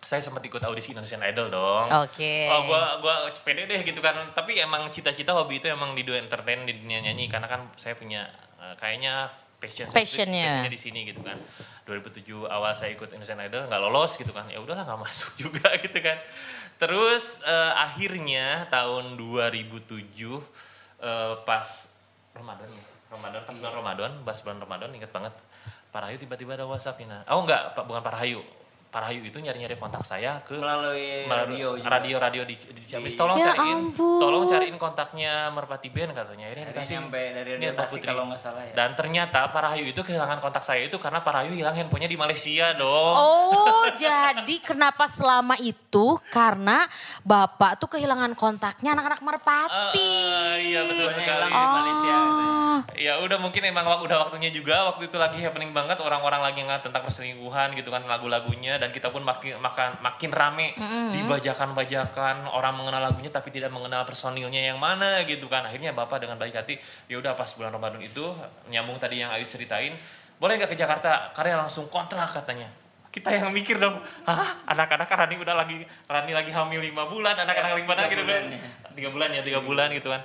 saya 0.08 0.24
sempat 0.24 0.40
ikut 0.40 0.64
audisi 0.64 0.96
Indonesian 0.96 1.20
Idol 1.20 1.52
dong 1.52 1.84
Oke. 2.08 2.48
Oh, 2.48 2.64
gua 2.64 3.04
gua 3.04 3.28
pede 3.44 3.68
deh 3.68 3.84
gitu 3.84 4.00
kan. 4.00 4.16
Tapi 4.32 4.56
emang 4.56 4.88
cita-cita 4.88 5.36
hobi 5.36 5.60
itu 5.60 5.68
emang 5.68 6.00
di 6.00 6.08
dunia 6.08 6.24
entertain 6.24 6.64
di 6.64 6.80
dunia 6.80 7.04
nyanyi 7.04 7.28
karena 7.28 7.52
kan 7.52 7.68
saya 7.76 7.92
punya 8.00 8.24
eh, 8.56 8.72
kayaknya 8.80 9.28
passion 9.60 9.92
Passionnya. 9.92 10.48
passionnya 10.48 10.72
di 10.72 10.80
sini 10.80 11.04
gitu 11.12 11.20
kan. 11.20 11.36
2007 11.84 12.24
awal 12.48 12.72
saya 12.72 12.96
ikut 12.96 13.12
Indonesian 13.12 13.44
Idol 13.52 13.68
nggak 13.68 13.82
lolos 13.84 14.16
gitu 14.16 14.32
kan. 14.32 14.48
Ya 14.48 14.64
udahlah 14.64 14.88
nggak 14.88 15.02
masuk 15.12 15.36
juga 15.36 15.76
gitu 15.76 16.00
kan. 16.00 16.16
Terus 16.80 17.44
eh, 17.44 17.74
akhirnya 17.76 18.72
tahun 18.72 19.20
2007 19.20 20.08
eh, 21.04 21.36
pas 21.44 21.68
Ramadan 22.40 22.70
ya. 22.72 22.86
Ramadan 23.08 23.42
pas 23.48 23.56
bulan 23.56 23.74
Ramadan, 23.74 24.12
pas 24.28 24.38
bulan 24.44 24.60
Ramadan 24.60 24.90
inget 24.92 25.12
banget. 25.16 25.34
Pak 25.92 26.00
Rahayu 26.04 26.18
tiba-tiba 26.20 26.60
ada 26.60 26.68
WhatsApp 26.68 27.00
Nina. 27.00 27.24
Oh 27.32 27.42
enggak, 27.42 27.72
Pak, 27.72 27.84
bukan 27.88 28.04
Pak 28.04 28.14
Rahayu. 28.20 28.44
Rahayu 29.00 29.22
itu 29.22 29.38
nyari-nyari 29.38 29.76
kontak 29.76 30.02
saya 30.02 30.42
ke 30.42 30.56
Melalui 30.56 31.26
radio 31.26 31.68
juga. 31.74 31.90
radio-radio 31.92 32.44
di, 32.44 32.56
di 32.56 32.82
Ciamis. 32.82 33.14
Tolong 33.14 33.38
Ya 33.38 33.52
cariin, 33.52 33.78
ampun. 33.90 34.18
tolong 34.18 34.44
cariin 34.46 34.78
kontaknya 34.78 35.34
Merpati 35.50 35.88
Band 35.88 36.12
katanya. 36.12 36.46
Akhirnya 36.48 36.66
dikasih 36.70 36.94
nyampe 36.98 37.22
dari 37.34 37.50
Ini 37.50 37.58
radio 37.58 37.70
Pak 37.70 37.80
Tasik 37.80 37.94
Putri. 37.96 38.08
kalau 38.08 38.24
nggak 38.26 38.40
salah 38.40 38.64
ya. 38.64 38.74
Dan 38.74 38.90
ternyata 38.94 39.40
Pak 39.46 39.62
Rahayu 39.62 39.86
itu 39.86 40.02
kehilangan 40.02 40.38
kontak 40.38 40.62
saya 40.62 40.82
itu 40.82 40.98
karena 40.98 41.20
Pak 41.20 41.32
Rahayu 41.32 41.54
hilang 41.54 41.74
handphonenya 41.74 42.08
di 42.08 42.18
Malaysia 42.18 42.74
dong. 42.74 43.14
Oh, 43.16 43.86
jadi 43.92 44.56
kenapa 44.60 45.06
selama 45.06 45.56
itu 45.58 46.06
karena 46.28 46.86
Bapak 47.22 47.78
tuh 47.78 47.90
kehilangan 47.90 48.34
kontaknya 48.34 48.94
anak-anak 48.94 49.22
Merpati. 49.22 50.12
Ah, 50.24 50.56
iya 50.56 50.82
betul 50.84 51.10
sekali. 51.10 51.24
hilang 51.24 51.50
di 51.50 51.68
Malaysia 51.74 52.16
gitu 52.18 52.42
ya. 52.42 52.48
Ah. 52.48 52.80
Ya 52.94 53.14
udah 53.18 53.38
mungkin 53.38 53.62
emang 53.64 53.86
udah 53.98 54.18
waktunya 54.22 54.50
juga 54.50 54.86
waktu 54.86 55.08
itu 55.08 55.18
lagi 55.18 55.40
happening 55.40 55.72
banget 55.72 55.98
orang-orang 55.98 56.42
lagi 56.42 56.62
ngat 56.62 56.84
tentang 56.84 57.02
perselingkuhan 57.02 57.74
gitu 57.74 57.90
kan 57.90 58.06
lagu-lagunya 58.06 58.78
dan 58.78 58.87
kita 58.92 59.14
pun 59.14 59.24
makin 59.24 59.58
makan 59.60 60.00
makin 60.04 60.32
rame 60.32 60.74
dibajakan-bajakan 61.14 62.48
orang 62.50 62.74
mengenal 62.76 63.02
lagunya 63.08 63.32
tapi 63.32 63.52
tidak 63.52 63.72
mengenal 63.72 64.04
personilnya 64.04 64.74
yang 64.74 64.80
mana 64.80 65.24
gitu 65.26 65.48
kan. 65.48 65.66
Akhirnya 65.68 65.92
bapak 65.92 66.24
dengan 66.24 66.36
baik 66.36 66.56
hati 66.56 66.80
ya 67.08 67.18
udah 67.18 67.34
pas 67.34 67.50
bulan 67.56 67.74
Ramadan 67.76 68.02
itu 68.04 68.24
nyambung 68.72 69.00
tadi 69.00 69.24
yang 69.24 69.32
Ayu 69.34 69.48
ceritain 69.50 69.96
boleh 70.38 70.54
nggak 70.62 70.72
ke 70.74 70.78
Jakarta? 70.78 71.34
Karya 71.34 71.58
langsung 71.58 71.90
kontrak 71.90 72.30
katanya. 72.30 72.70
Kita 73.08 73.34
yang 73.34 73.50
mikir 73.50 73.82
dong, 73.82 73.98
hah? 74.30 74.62
Anak-anak 74.70 75.10
kan 75.10 75.26
Rani 75.26 75.42
udah 75.42 75.58
lagi 75.58 75.82
Rani 76.06 76.32
lagi 76.38 76.54
hamil 76.54 76.78
lima 76.78 77.10
bulan, 77.10 77.34
anak-anak 77.34 77.82
lima 77.82 77.98
bulan 77.98 78.06
gitu 78.14 78.24
kan, 78.30 78.44
ya. 78.54 78.60
tiga 78.94 79.10
bulan 79.10 79.30
ya 79.34 79.42
tiga 79.42 79.60
bulan 79.66 79.90
gitu 79.90 80.14
kan, 80.14 80.22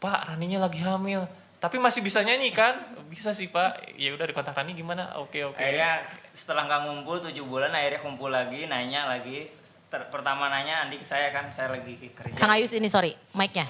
Pak 0.00 0.32
Raninya 0.32 0.64
lagi 0.64 0.80
hamil, 0.80 1.28
tapi 1.64 1.80
masih 1.80 2.04
bisa 2.04 2.20
nyanyi 2.20 2.52
kan? 2.52 2.76
Bisa 3.08 3.32
sih 3.32 3.48
Pak. 3.48 3.96
Ya 3.96 4.12
udah 4.12 4.28
di 4.28 4.36
kontak 4.36 4.52
Rani 4.52 4.76
gimana? 4.76 5.16
Oke 5.16 5.40
oke. 5.48 5.56
Akhirnya 5.56 6.04
setelah 6.36 6.68
nggak 6.68 6.80
ngumpul 6.84 7.24
tujuh 7.24 7.40
bulan 7.48 7.72
akhirnya 7.72 8.04
kumpul 8.04 8.28
lagi 8.28 8.68
nanya 8.68 9.08
lagi 9.08 9.48
Ter- 9.88 10.12
pertama 10.12 10.52
nanya 10.52 10.84
Andi 10.84 11.00
ke 11.00 11.06
saya 11.08 11.32
kan 11.32 11.48
saya 11.48 11.72
lagi 11.72 11.96
kerja. 12.12 12.36
Kang 12.36 12.52
Ayus 12.52 12.76
ini 12.76 12.92
sorry, 12.92 13.16
mic-nya. 13.32 13.64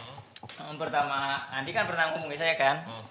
Yang 0.59 0.75
pertama 0.83 1.47
Andi 1.55 1.71
kan 1.71 1.87
pernah 1.87 2.11
ngomong 2.11 2.27
ke 2.27 2.35
saya 2.35 2.59
kan. 2.59 2.83
Hmm. 2.83 3.07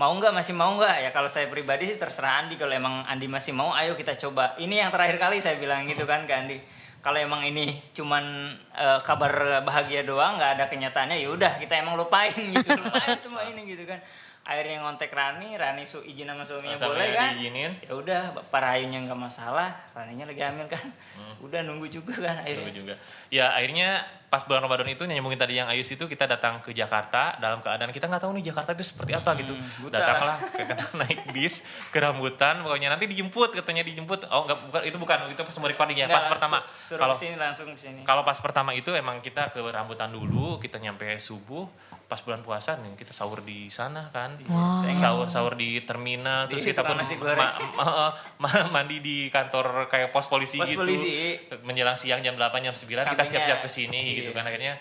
Mau 0.00 0.16
nggak 0.16 0.32
masih 0.32 0.56
mau 0.56 0.72
nggak 0.80 1.04
ya 1.04 1.10
kalau 1.12 1.28
saya 1.28 1.52
pribadi 1.52 1.84
sih 1.84 2.00
terserah 2.00 2.40
Andi 2.40 2.56
kalau 2.56 2.72
emang 2.72 3.04
Andi 3.04 3.28
masih 3.28 3.52
mau 3.52 3.76
ayo 3.76 4.00
kita 4.00 4.16
coba. 4.16 4.56
Ini 4.56 4.88
yang 4.88 4.88
terakhir 4.88 5.20
kali 5.20 5.44
saya 5.44 5.60
bilang 5.60 5.84
gitu 5.84 6.08
kan 6.08 6.24
ke 6.24 6.32
Andi. 6.32 6.56
Kalau 7.02 7.18
emang 7.18 7.42
ini 7.44 7.82
cuman 7.92 8.56
eh, 8.78 8.98
kabar 9.04 9.60
bahagia 9.66 10.06
doang 10.08 10.38
nggak 10.40 10.56
ada 10.56 10.64
kenyataannya 10.70 11.18
ya 11.20 11.28
udah 11.34 11.58
kita 11.58 11.82
emang 11.82 11.98
lupain 11.98 12.30
gitu 12.32 12.78
lupain 12.80 13.18
semua 13.20 13.44
ini 13.44 13.66
gitu 13.68 13.84
kan. 13.84 13.98
Akhirnya 14.42 14.82
ngontek 14.82 15.14
Rani, 15.14 15.54
Rani 15.54 15.86
su 15.86 16.02
izin 16.02 16.26
sama 16.26 16.42
suaminya 16.42 16.74
Sampai 16.74 16.98
boleh 16.98 17.08
kan? 17.14 17.30
diizinin. 17.38 17.72
Ya 17.78 17.94
udah, 17.94 18.20
para 18.50 18.74
ayunya 18.74 18.98
nggak 19.06 19.14
masalah, 19.14 19.70
Raninya 19.94 20.26
lagi 20.26 20.42
hamil 20.42 20.66
kan. 20.66 20.82
Hmm. 21.14 21.46
Udah 21.46 21.62
nunggu 21.62 21.86
juga 21.86 22.18
kan 22.18 22.42
akhirnya. 22.42 22.74
juga. 22.74 22.94
Ya 23.30 23.54
akhirnya 23.54 24.02
pas 24.32 24.42
bulan 24.48 24.64
Ramadan 24.64 24.88
itu 24.88 25.04
nyambungin 25.04 25.36
tadi 25.36 25.60
yang 25.60 25.68
Ayus 25.68 25.92
itu 25.92 26.08
kita 26.08 26.24
datang 26.24 26.58
ke 26.64 26.72
Jakarta 26.72 27.36
dalam 27.36 27.60
keadaan 27.60 27.92
kita 27.92 28.08
nggak 28.08 28.24
tahu 28.24 28.32
nih 28.40 28.48
Jakarta 28.48 28.72
itu 28.72 28.82
seperti 28.82 29.12
apa 29.12 29.30
gitu. 29.36 29.52
buta. 29.84 30.00
Datanglah 30.00 30.36
ke 30.40 30.62
naik 31.04 31.20
bis 31.36 31.62
ke 31.92 32.00
rambutan 32.00 32.64
pokoknya 32.64 32.90
nanti 32.90 33.06
dijemput 33.06 33.54
katanya 33.54 33.84
dijemput. 33.84 34.26
Oh 34.32 34.48
enggak 34.48 34.58
bukan 34.72 34.82
itu 34.88 34.96
bukan 34.96 35.16
itu 35.30 35.42
pas 35.44 35.54
mau 35.60 35.68
recording 35.68 35.98
ya 36.00 36.08
pas 36.08 36.24
pertama. 36.26 36.64
Kalau 36.88 37.14
langsung 37.14 37.68
ke 37.70 37.78
sini. 37.78 38.00
kalau 38.02 38.24
pas 38.24 38.40
pertama 38.40 38.72
itu 38.72 38.90
emang 38.96 39.20
kita 39.20 39.52
ke 39.52 39.60
rambutan 39.60 40.08
dulu, 40.08 40.56
kita 40.56 40.80
nyampe 40.80 41.04
subuh, 41.20 41.68
pas 42.12 42.20
bulan 42.20 42.44
puasa 42.44 42.76
nih 42.76 42.92
kita 42.92 43.08
sahur 43.10 43.40
di 43.40 43.72
sana 43.72 44.12
kan. 44.12 44.36
Saya 44.84 44.92
Sahur 44.92 45.24
sahur 45.26 45.56
di 45.56 45.80
terminal, 45.80 46.44
terus 46.44 46.60
Di 46.60 46.68
kita 46.68 46.84
pun 46.84 47.00
ma- 47.00 47.56
ma- 47.80 48.12
ma- 48.36 48.68
mandi 48.70 49.00
di 49.00 49.16
kantor 49.26 49.88
kayak 49.88 50.12
pos 50.12 50.28
polisi 50.28 50.60
Pos 50.60 50.68
gitu. 50.68 50.84
polisi. 50.84 51.40
Menjelang 51.62 51.96
siang 51.96 52.20
jam 52.20 52.36
8 52.36 52.52
jam 52.60 52.76
9 52.76 52.84
kita 52.84 53.00
Sampingnya, 53.00 53.24
siap-siap 53.24 53.58
ke 53.58 53.68
sini 53.70 54.00
iya. 54.04 54.16
gitu 54.20 54.30
kan 54.30 54.44
akhirnya 54.44 54.76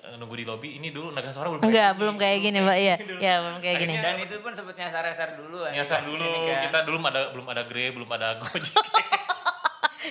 eh, 0.00 0.14
nunggu 0.14 0.32
di 0.32 0.46
lobi 0.46 0.78
ini 0.78 0.94
dulu 0.94 1.10
naga 1.10 1.34
suara 1.34 1.50
belum 1.50 1.58
Enggak, 1.60 1.74
kayak 1.82 1.98
belum 1.98 2.14
gini. 2.14 2.22
kayak 2.22 2.38
gini, 2.40 2.58
Mbak. 2.62 2.76
Iya, 2.78 2.94
Dulu. 3.10 3.18
ya 3.18 3.34
belum 3.42 3.58
kayak 3.58 3.76
gini. 3.76 3.90
Akhirnya- 3.90 4.06
Dan 4.06 4.16
itu 4.22 4.34
pun 4.38 4.52
sempat 4.54 4.74
dulu. 5.34 5.58
Andi, 5.60 5.74
Nyasar 5.74 5.98
kan, 5.98 6.06
dulu 6.06 6.22
ke 6.22 6.22
sini 6.22 6.38
kan. 6.46 6.62
kita 6.64 6.78
dulu 6.86 6.96
ada 7.02 7.20
belum 7.34 7.46
ada 7.50 7.62
Grab, 7.66 7.92
belum 7.98 8.10
ada 8.14 8.28
Gojek. 8.38 8.78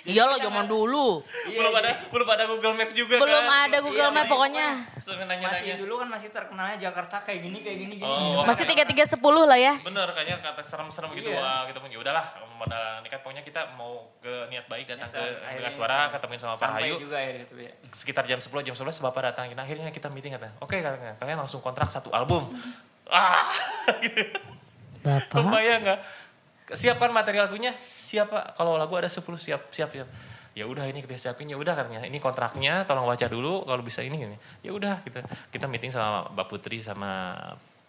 Iya 0.04 0.23
loh 0.23 0.38
zaman 0.38 0.65
dulu. 0.65 1.25
belum 1.47 1.73
ada 1.73 1.91
belum 2.08 2.28
ada 2.28 2.43
Google 2.45 2.73
Map 2.73 2.89
juga 2.91 3.17
Belum 3.17 3.41
kan. 3.43 3.65
ada 3.65 3.78
Google 3.80 3.97
Iya, 3.99 4.10
Map 4.10 4.17
masih- 4.19 4.32
pokoknya. 4.32 4.67
Sampai 4.95 5.15
Masih 5.19 5.28
nanya-nanya. 5.28 5.75
dulu 5.75 5.93
kan 5.97 6.08
masih 6.08 6.30
terkenalnya 6.30 6.78
Jakarta 6.80 7.15
kayak 7.19 7.39
gini 7.41 7.58
kayak 7.60 7.78
gini 7.80 7.93
gini. 7.95 8.06
Oh, 8.06 8.43
Masih 8.43 8.65
tiga 8.65 8.84
tiga 8.84 9.04
sepuluh 9.04 9.43
lah 9.43 9.56
ya. 9.56 9.73
Bener, 9.80 10.06
kayaknya 10.10 10.38
kata 10.39 10.62
serem-serem 10.62 11.10
gitu. 11.13 11.30
Iya. 11.30 11.39
Wah, 11.39 11.62
kita 11.65 11.78
pun 11.78 11.89
ya 11.89 11.97
udahlah, 11.97 12.25
modal 12.54 12.84
nekat 13.02 13.19
pokoknya 13.19 13.41
kita 13.41 13.62
mau 13.73 13.91
ke 14.17 14.47
niat 14.47 14.65
baik 14.65 14.86
datang 14.86 15.08
ke 15.08 15.21
akhirnya 15.41 15.71
Suara, 15.71 15.99
ketemuin 16.10 16.38
sama 16.38 16.54
Pak 16.54 16.62
Sampai 16.62 16.82
Rahayu. 16.86 16.95
juga 16.99 17.15
akhirnya 17.17 17.43
itu 17.43 17.56
ya. 17.58 17.71
Sekitar 17.91 18.23
jam 18.25 18.38
10, 18.38 18.62
jam 18.62 18.75
11 18.75 18.99
Bapak 18.99 19.21
datang. 19.25 19.45
Nah, 19.49 19.63
akhirnya 19.63 19.89
kita 19.89 20.08
meeting 20.08 20.32
katanya. 20.32 20.54
Oke, 20.60 20.78
katanya, 20.78 21.15
kalian 21.15 21.39
langsung 21.39 21.60
kontrak 21.60 21.88
satu 21.88 22.10
album. 22.10 22.45
ah, 23.10 23.49
gitu. 24.04 24.21
Bapak. 24.99 25.34
Kebayang 25.34 25.82
nggak? 25.82 25.99
Siapkan 26.69 27.10
materi 27.10 27.38
lagunya? 27.38 27.73
Siapa? 28.10 28.58
Kalau 28.58 28.74
lagu 28.74 28.98
ada 28.98 29.06
10 29.06 29.22
siap, 29.38 29.69
siap, 29.69 29.93
siap. 29.93 30.10
Ya 30.58 30.65
udah 30.65 30.82
ini 30.89 31.06
kita 31.06 31.13
siapin 31.13 31.45
ya 31.45 31.62
udah 31.62 31.78
katanya. 31.78 32.10
Ini 32.10 32.17
kontraknya 32.17 32.89
tolong 32.89 33.06
baca 33.06 33.30
dulu 33.30 33.69
kalau 33.69 33.86
bisa 33.86 34.02
ini 34.02 34.17
gini. 34.17 34.38
Ya 34.65 34.74
udah 34.74 35.06
kita 35.06 35.22
kita 35.54 35.69
meeting 35.69 35.93
sama 35.93 36.26
Mbak 36.34 36.48
Putri 36.50 36.82
sama 36.82 37.38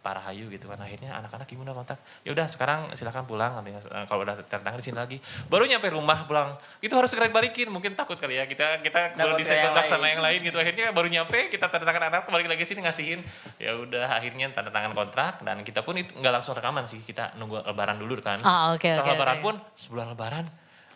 Rahayu 0.00 0.48
gitu 0.48 0.66
kan. 0.72 0.80
Akhirnya 0.80 1.12
anak-anak 1.20 1.44
gimana 1.44 1.76
kontak 1.76 2.00
ya 2.24 2.32
udah 2.32 2.48
sekarang 2.48 2.88
silakan 2.96 3.28
pulang. 3.28 3.52
Katanya 3.60 3.80
Eh, 3.80 4.04
kalau 4.08 4.24
udah 4.24 4.40
tanda 4.48 4.64
tangan 4.64 4.80
di 4.80 4.86
sini 4.88 4.96
lagi. 4.96 5.16
Baru 5.46 5.68
nyampe 5.68 5.92
rumah 5.92 6.24
pulang. 6.24 6.56
Itu 6.80 6.96
harus 6.96 7.12
segera 7.12 7.28
balikin 7.28 7.68
mungkin 7.68 7.92
takut 7.92 8.16
kali 8.16 8.40
ya. 8.40 8.48
Kita 8.48 8.80
kita 8.80 9.14
yang 9.20 9.68
kontrak 9.68 9.84
lain. 9.84 9.92
sama 9.92 10.06
yang 10.08 10.22
lain 10.24 10.40
gitu. 10.40 10.56
Akhirnya 10.56 10.86
baru 10.90 11.08
nyampe 11.12 11.52
kita 11.52 11.68
tanda 11.68 11.84
tangan 11.84 12.08
anak 12.08 12.22
balik 12.32 12.48
lagi 12.48 12.64
sini 12.64 12.80
ngasihin. 12.88 13.20
Ya 13.60 13.76
udah 13.76 14.16
akhirnya 14.16 14.48
tanda 14.56 14.72
tangan 14.72 14.96
kontrak. 14.96 15.44
Dan 15.44 15.60
kita 15.60 15.84
pun 15.84 16.00
nggak 16.00 16.32
langsung 16.32 16.56
rekaman 16.56 16.88
sih. 16.88 17.04
Kita 17.04 17.36
nunggu 17.36 17.60
lebaran 17.68 18.00
dulu 18.00 18.16
kan. 18.24 18.40
Ah, 18.40 18.72
oke, 18.72 18.88
setelah 18.88 19.04
oke, 19.04 19.12
lebaran 19.20 19.38
oke. 19.38 19.44
pun 19.44 19.54
sebulan 19.76 20.06
lebaran 20.16 20.44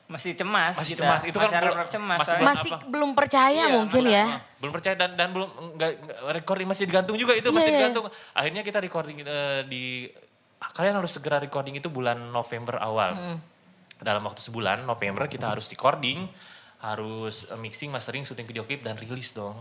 Masih 0.04 0.36
cemas 0.36 0.76
Masih 0.76 0.94
kita. 0.94 1.00
cemas, 1.02 1.22
itu 1.22 1.32
kan 1.34 1.48
Masih 1.48 1.60
belum- 1.64 1.88
cemas. 1.88 2.18
masih. 2.20 2.36
Masih 2.38 2.70
apa? 2.70 2.84
belum 2.86 3.10
percaya 3.14 3.56
Iya, 3.58 3.72
mungkin 3.72 4.04
masa- 4.04 4.12
ya. 4.12 4.24
belum 4.58 4.72
percaya 4.72 4.94
dan 4.94 5.10
dan 5.14 5.28
belum 5.30 5.48
nggak 5.74 5.90
nggak- 5.96 6.20
recording 6.34 6.66
masih 6.66 6.84
digantung 6.84 7.16
juga 7.16 7.32
itu 7.32 7.46
Iya, 7.46 7.56
masih 7.56 7.66
iya. 7.66 7.78
digantung 7.78 8.04
akhirnya 8.30 8.62
kita 8.62 8.78
recording 8.78 9.16
eh, 9.18 9.60
di 9.64 10.12
kalian 10.70 10.94
harus 10.94 11.08
segera 11.10 11.36
recording 11.38 11.74
itu 11.74 11.88
bulan 11.88 12.20
November 12.28 12.76
awal 12.78 13.40
dalam 13.96 14.22
waktu 14.22 14.40
sebulan 14.40 14.82
November 14.82 15.24
kita 15.24 15.48
harus 15.48 15.66
recording 15.66 16.28
harus 16.78 17.48
eh, 17.48 17.56
mixing 17.56 17.88
mastering 17.88 18.22
syuting 18.22 18.44
video 18.44 18.62
klip 18.62 18.80
dan 18.80 18.94
rilis 18.94 19.32
dong 19.32 19.56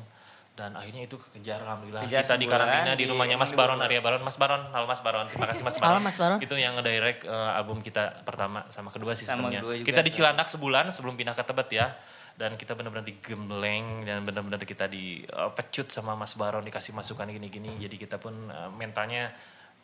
dan 0.53 0.77
akhirnya 0.77 1.09
itu 1.09 1.17
kejar 1.33 1.61
alhamdulillah. 1.61 2.05
Kejar 2.05 2.23
kita 2.23 2.37
di 2.37 2.45
karantina 2.45 2.93
di 2.93 3.03
di- 3.03 3.09
rumahnya 3.09 3.35
Mas 3.35 3.49
Baron. 3.51 3.81
Arya 3.81 3.99
Baron. 3.99 4.21
Mas 4.21 4.37
Baron 4.37 4.69
halo 4.69 4.85
Mas 4.85 5.01
Baron. 5.01 5.25
Terima 5.25 5.49
kasih 5.49 5.65
Mas 5.65 5.75
Halo, 5.75 5.97
Baron 5.97 6.03
Mas 6.05 6.13
Baron. 6.15 6.37
itu 6.37 6.53
yang 6.53 6.77
ngedirect 6.77 7.25
eh, 7.25 7.57
album 7.57 7.81
kita 7.81 8.21
pertama 8.21 8.61
sama 8.69 8.93
kedua 8.93 9.13
sih 9.13 9.25
sebenarnya. 9.25 9.65
kita 9.81 9.99
di. 9.99 10.11
Cilandak 10.13 10.45
sebulan 10.45 10.93
sebelum 10.93 11.17
pindah 11.17 11.33
ke 11.33 11.41
Tebet 11.41 11.69
ya. 11.71 11.87
Dan 12.33 12.53
kita 12.53 12.73
benar-benar 12.73 13.01
digembleng 13.03 14.03
dan 14.03 14.21
benar-benar 14.21 14.57
kita 14.59 14.85
dipecut 14.85 15.89
sama 15.89 16.13
Mas 16.13 16.33
Baron 16.33 16.61
dikasih 16.61 16.89
masukan 16.91 17.25
gini-gini. 17.27 17.73
Jadi 17.77 17.95
kita 17.95 18.17
pun 18.17 18.33
eh, 18.45 18.69
mentalnya 18.69 19.33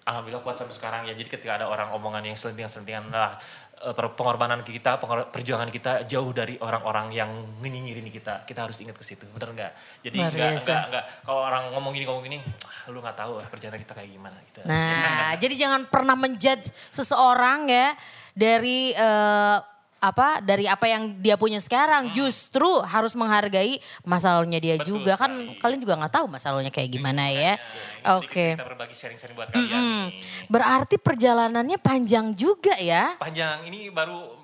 alhamdulillah 0.05 0.43
kuat 0.43 0.55
sampai 0.55 0.75
sekarang 0.75 1.01
ya. 1.07 1.13
Jadi 1.13 1.29
ketika 1.29 1.59
ada 1.59 1.65
orang 1.67 1.91
omongan 1.93 2.23
yang 2.25 2.37
selentingan-selentingan 2.37 3.11
lah 3.11 3.35
eh, 3.79 3.93
pengorbanan 3.95 4.59
kita 4.61 4.99
pengor- 4.99 5.29
perjuangan 5.31 5.69
kita 5.71 6.03
jauh 6.07 6.31
dari 6.31 6.55
orang-orang 6.59 7.11
yang 7.15 7.29
nyinyirin 7.59 8.07
kita 8.09 8.43
kita 8.43 8.67
harus 8.67 8.79
ingat 8.83 8.95
ke 8.97 9.05
situ. 9.05 9.27
Bener 9.29 9.49
nggak? 9.55 9.71
Jadi 10.05 10.17
nggak 10.19 10.33
biasa. 10.35 10.69
nggak 10.69 10.83
nggak. 10.91 11.05
Kalau 11.25 11.41
orang 11.45 11.63
ngomong 11.75 11.91
gini 11.95 12.05
ngomong 12.07 12.23
gini 12.25 12.37
"Ah, 12.43 12.91
lu 12.91 12.99
nggak 12.99 13.17
tahu 13.17 13.39
lah 13.39 13.47
perjalanan 13.47 13.79
kita 13.81 13.93
kayak 13.95 14.11
gimana 14.11 14.37
gitu. 14.49 14.59
Nah, 14.67 15.35
jadi 15.37 15.53
jangan 15.55 15.81
pernah 15.87 16.15
menjudge 16.17 16.69
seseorang 16.89 17.67
ya 17.69 17.93
dari 18.35 18.91
eh, 18.93 19.57
apa 19.99 20.39
dari 20.39 20.63
apa 20.63 20.87
yang 20.87 21.15
dia 21.19 21.35
punya 21.35 21.59
sekarang. 21.59 22.11
Justru 22.11 22.67
harus 22.81 23.13
menghargai 23.13 23.77
masa 24.01 24.33
lalunya 24.33 24.57
dia 24.57 24.75
Hmm. 24.75 24.81
Betul 24.81 24.91
juga 24.97 25.13
kan 25.13 25.31
sekali. 25.31 25.59
kalian 25.59 25.79
juga 25.79 25.93
nggak 25.99 26.13
tahu 26.13 26.25
masa 26.25 26.49
lalunya 26.49 26.71
kayak 26.71 26.89
gimana 26.89 27.27
ya. 27.27 27.53
Ini 27.53 27.59
sedikit 27.59 28.17
Oke. 28.17 28.45
kita 28.53 28.65
berbagi 28.65 28.95
sharing-sharing 28.95 29.35
buat 29.35 29.49
kalian 29.49 29.69
Mm. 29.69 29.77
nih. 29.77 30.07
Berarti 30.47 30.95
perjalanannya 30.97 31.77
panjang 31.77 32.31
juga 32.31 32.73
ya. 32.75 33.13
panjang 33.15 33.63
ini 33.63 33.87
baru 33.89 34.35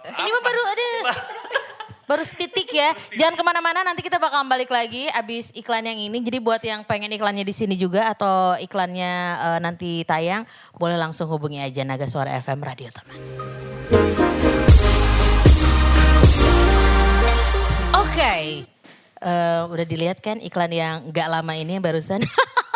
Ini 0.00 0.28
mah 0.28 0.42
baru 0.42 0.62
ada 0.64 0.88
baru 2.10 2.24
setitik 2.24 2.66
ya. 2.66 2.90
Jangan 3.14 3.36
ke 3.36 3.44
mana-mana 3.44 3.84
nanti 3.84 4.00
kita 4.00 4.16
bakal 4.16 4.42
balik 4.42 4.66
lagi 4.66 5.06
abis 5.06 5.52
iklan 5.52 5.84
yang 5.84 6.00
ini. 6.00 6.18
Jadi 6.18 6.40
buat 6.40 6.58
yang 6.58 6.82
pengen 6.82 7.12
iklannya 7.12 7.44
di 7.44 7.52
sini 7.52 7.76
juga 7.76 8.08
atau 8.08 8.56
iklannya 8.56 9.12
eh, 9.36 9.58
nanti 9.60 10.02
tayang, 10.02 10.42
boleh 10.74 10.96
langsung 10.96 11.28
hubungi 11.28 11.60
aja 11.60 11.84
Naga 11.84 12.08
Suara 12.08 12.34
FM 12.34 12.58
Radio 12.58 12.88
Teman. 12.90 14.29
Oke, 18.20 18.68
Eh, 19.16 19.62
udah 19.64 19.86
dilihat 19.88 20.20
kan 20.20 20.36
iklan 20.44 20.68
yang 20.68 21.08
gak 21.08 21.24
lama 21.32 21.56
ini 21.56 21.80
yang 21.80 21.84
barusan? 21.84 22.20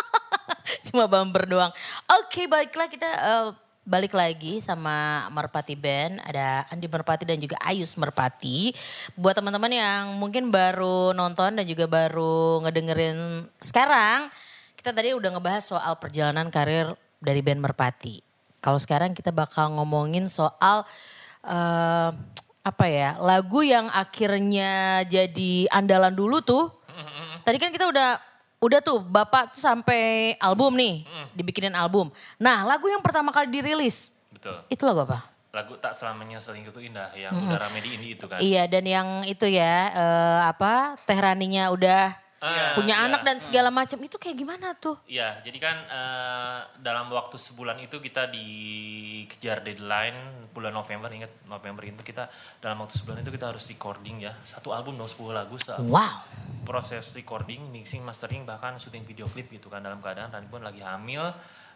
Cuma 0.88 1.04
bumper 1.04 1.44
doang. 1.44 1.68
Oke, 2.08 2.48
baiklah 2.48 2.88
kita 2.88 3.04
eh, 3.04 3.48
balik 3.84 4.16
lagi 4.16 4.64
sama 4.64 5.28
Merpati 5.28 5.76
Band. 5.76 6.24
Ada 6.24 6.64
Andi 6.72 6.88
Merpati 6.88 7.28
dan 7.28 7.36
juga 7.44 7.60
Ayus 7.60 7.92
Merpati. 8.00 8.72
Buat 9.20 9.44
teman-teman 9.44 9.68
yang 9.68 10.16
mungkin 10.16 10.48
baru 10.48 11.12
nonton 11.12 11.60
dan 11.60 11.68
juga 11.68 11.92
baru 11.92 12.64
ngedengerin 12.64 13.44
sekarang. 13.60 14.32
Kita 14.80 14.96
tadi 14.96 15.12
udah 15.12 15.28
ngebahas 15.28 15.76
soal 15.76 16.00
perjalanan 16.00 16.48
karir 16.48 16.96
dari 17.20 17.44
band 17.44 17.60
Merpati. 17.60 18.24
Kalau 18.64 18.80
sekarang 18.80 19.12
kita 19.12 19.28
bakal 19.28 19.76
ngomongin 19.76 20.32
soal 20.32 20.88
eh, 21.44 22.10
apa 22.64 22.88
ya 22.88 23.20
lagu 23.20 23.60
yang 23.60 23.92
akhirnya 23.92 25.04
jadi 25.04 25.68
andalan 25.68 26.16
dulu 26.16 26.40
tuh. 26.40 26.72
Tadi 27.44 27.60
kan 27.60 27.68
kita 27.68 27.92
udah 27.92 28.16
udah 28.64 28.80
tuh 28.80 29.04
bapak 29.04 29.52
tuh 29.52 29.60
sampai 29.60 30.32
album 30.40 30.72
nih, 30.80 31.04
dibikinin 31.36 31.76
album. 31.76 32.08
Nah 32.40 32.64
lagu 32.64 32.88
yang 32.88 33.04
pertama 33.04 33.28
kali 33.28 33.52
dirilis 33.52 34.16
Betul. 34.32 34.64
itu 34.72 34.80
lagu 34.88 35.04
apa? 35.04 35.28
Lagu 35.54 35.76
Tak 35.78 35.94
Selamanya 35.94 36.40
Selingkuh 36.40 36.72
Itu 36.74 36.82
Indah 36.82 37.12
yang 37.14 37.36
udah 37.36 37.60
rame 37.60 37.84
di 37.84 37.94
indie 37.94 38.16
itu 38.16 38.24
kan. 38.26 38.40
Iya 38.40 38.64
dan 38.66 38.88
yang 38.88 39.08
itu 39.28 39.44
ya 39.44 39.92
eh, 39.92 40.40
apa 40.48 40.96
Teh 41.04 41.20
Raninya 41.20 41.68
udah 41.70 42.23
Ah, 42.44 42.76
punya 42.76 42.92
iya. 42.94 43.08
anak 43.08 43.24
dan 43.24 43.36
segala 43.38 43.72
macam 43.72 43.96
itu 43.98 44.14
kayak 44.14 44.36
gimana 44.36 44.76
tuh? 44.76 45.00
Iya, 45.06 45.40
jadi 45.40 45.56
kan 45.56 45.76
eh, 45.80 46.58
dalam 46.78 47.08
waktu 47.08 47.34
sebulan 47.34 47.80
itu 47.80 47.96
kita 47.98 48.28
dikejar 48.28 49.62
deadline 49.62 50.12
bulan 50.50 50.70
November, 50.70 51.08
ingat 51.10 51.32
November 51.44 51.80
itu 51.82 52.04
kita 52.04 52.28
dalam 52.58 52.78
waktu 52.78 52.94
sebulan 52.94 53.18
itu 53.18 53.32
kita 53.32 53.48
harus 53.48 53.64
recording 53.64 54.20
ya. 54.20 54.36
Satu 54.44 54.70
album 54.70 54.94
dong 54.94 55.08
10 55.08 55.32
lagu, 55.32 55.56
se- 55.56 55.72
Wow. 55.74 56.20
proses 56.62 57.10
recording, 57.12 57.64
mixing, 57.66 58.00
mastering, 58.00 58.44
bahkan 58.44 58.76
syuting 58.76 59.02
video 59.02 59.24
klip 59.26 59.48
gitu 59.48 59.66
kan 59.66 59.80
dalam 59.80 59.98
keadaan 59.98 60.28
Rani 60.28 60.44
pun 60.46 60.60
lagi 60.60 60.80
hamil. 60.80 61.24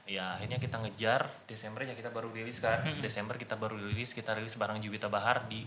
Ya 0.04 0.33
akhirnya 0.35 0.57
kita 0.57 0.76
ngejar 0.78 1.28
Desember 1.44 1.81
ya 1.83 1.92
kita 1.92 2.09
baru 2.09 2.28
rilis 2.28 2.57
kan. 2.59 2.81
Desember 2.98 3.37
kita 3.37 3.54
baru 3.54 3.76
rilis, 3.78 4.12
kita 4.12 4.33
rilis 4.33 4.52
bareng 4.52 4.76
Juwita 4.78 5.07
Bahar 5.07 5.44
di 5.44 5.64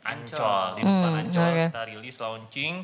Ancol, 0.00 0.74
di 0.74 0.82
Dufan 0.82 1.10
Hmm, 1.10 1.20
Ancol 1.22 1.48
oke. 1.48 1.64
kita 1.68 1.82
rilis 1.86 2.16
launching. 2.16 2.74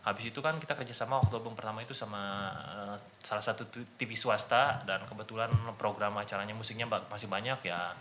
Habis 0.00 0.24
itu 0.26 0.38
kan 0.38 0.56
kita 0.56 0.72
kerjasama 0.72 1.18
waktu 1.18 1.34
album 1.34 1.52
pertama 1.52 1.80
itu 1.80 1.92
sama 1.92 2.48
eh, 2.54 2.96
salah 3.18 3.40
satu 3.40 3.66
tu- 3.66 3.84
TV 3.94 4.12
swasta 4.12 4.82
dan 4.82 5.04
kebetulan 5.04 5.48
program 5.74 6.16
acaranya 6.16 6.52
musiknya 6.52 6.84
ba- 6.84 7.04
masih 7.06 7.26
banyak 7.26 7.58
ya. 7.62 7.92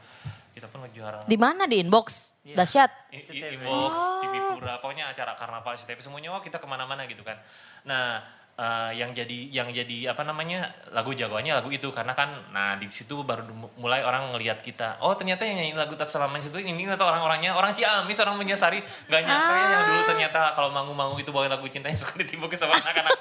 Kita 0.51 0.65
pun 0.65 0.81
ngejuara 0.81 1.21
Di 1.23 1.37
mana 1.37 1.65
di 1.65 1.77
inbox? 1.77 2.33
Dahsyat. 2.41 3.13
SCTV. 3.13 3.53
I- 3.53 3.61
Inbox, 3.61 3.93
TV 4.19 4.33
Pura, 4.49 4.79
pokoknya 4.79 5.05
acara 5.07 5.33
karnaval 5.33 5.73
SCTV 5.73 6.01
semuanya 6.01 6.31
oh 6.31 6.41
kita 6.41 6.57
ke 6.57 6.65
mana-mana 6.65 7.05
gitu 7.05 7.21
kan. 7.21 7.37
Nah 7.83 8.25
eh, 8.57 8.91
yang 8.97 9.13
jadi 9.13 9.39
yang 9.53 9.69
jadi 9.69 10.11
apa 10.11 10.25
namanya 10.25 10.73
lagu 10.89 11.13
jagoannya 11.13 11.53
lagu 11.61 11.69
itu 11.69 11.93
karena 11.93 12.17
kan 12.17 12.33
nah 12.49 12.73
di 12.75 12.89
situ 12.89 13.21
baru 13.21 13.45
mu- 13.53 13.71
mulai 13.77 14.01
orang 14.01 14.33
ngelihat 14.33 14.65
kita 14.65 14.97
oh 15.05 15.13
ternyata 15.13 15.45
yang 15.45 15.61
nyanyi 15.61 15.77
lagu 15.77 15.93
tak 15.93 16.09
itu 16.09 16.57
ini 16.57 16.89
atau 16.89 17.05
orang-orangnya 17.05 17.53
orang 17.53 17.71
Ciamis 17.77 18.17
orang 18.19 18.35
Menyasari 18.41 18.81
nggak 18.81 19.21
nyangka 19.21 19.53
ya 19.53 19.67
yang 19.69 19.83
dulu 19.85 20.01
ternyata 20.09 20.41
kalau 20.57 20.73
mangu-mangu 20.73 21.15
itu 21.21 21.29
bawain 21.29 21.53
lagu 21.53 21.69
cintanya 21.69 21.97
suka 22.01 22.17
ditimbukin 22.17 22.57
sama 22.57 22.75
anak-anak. 22.81 23.13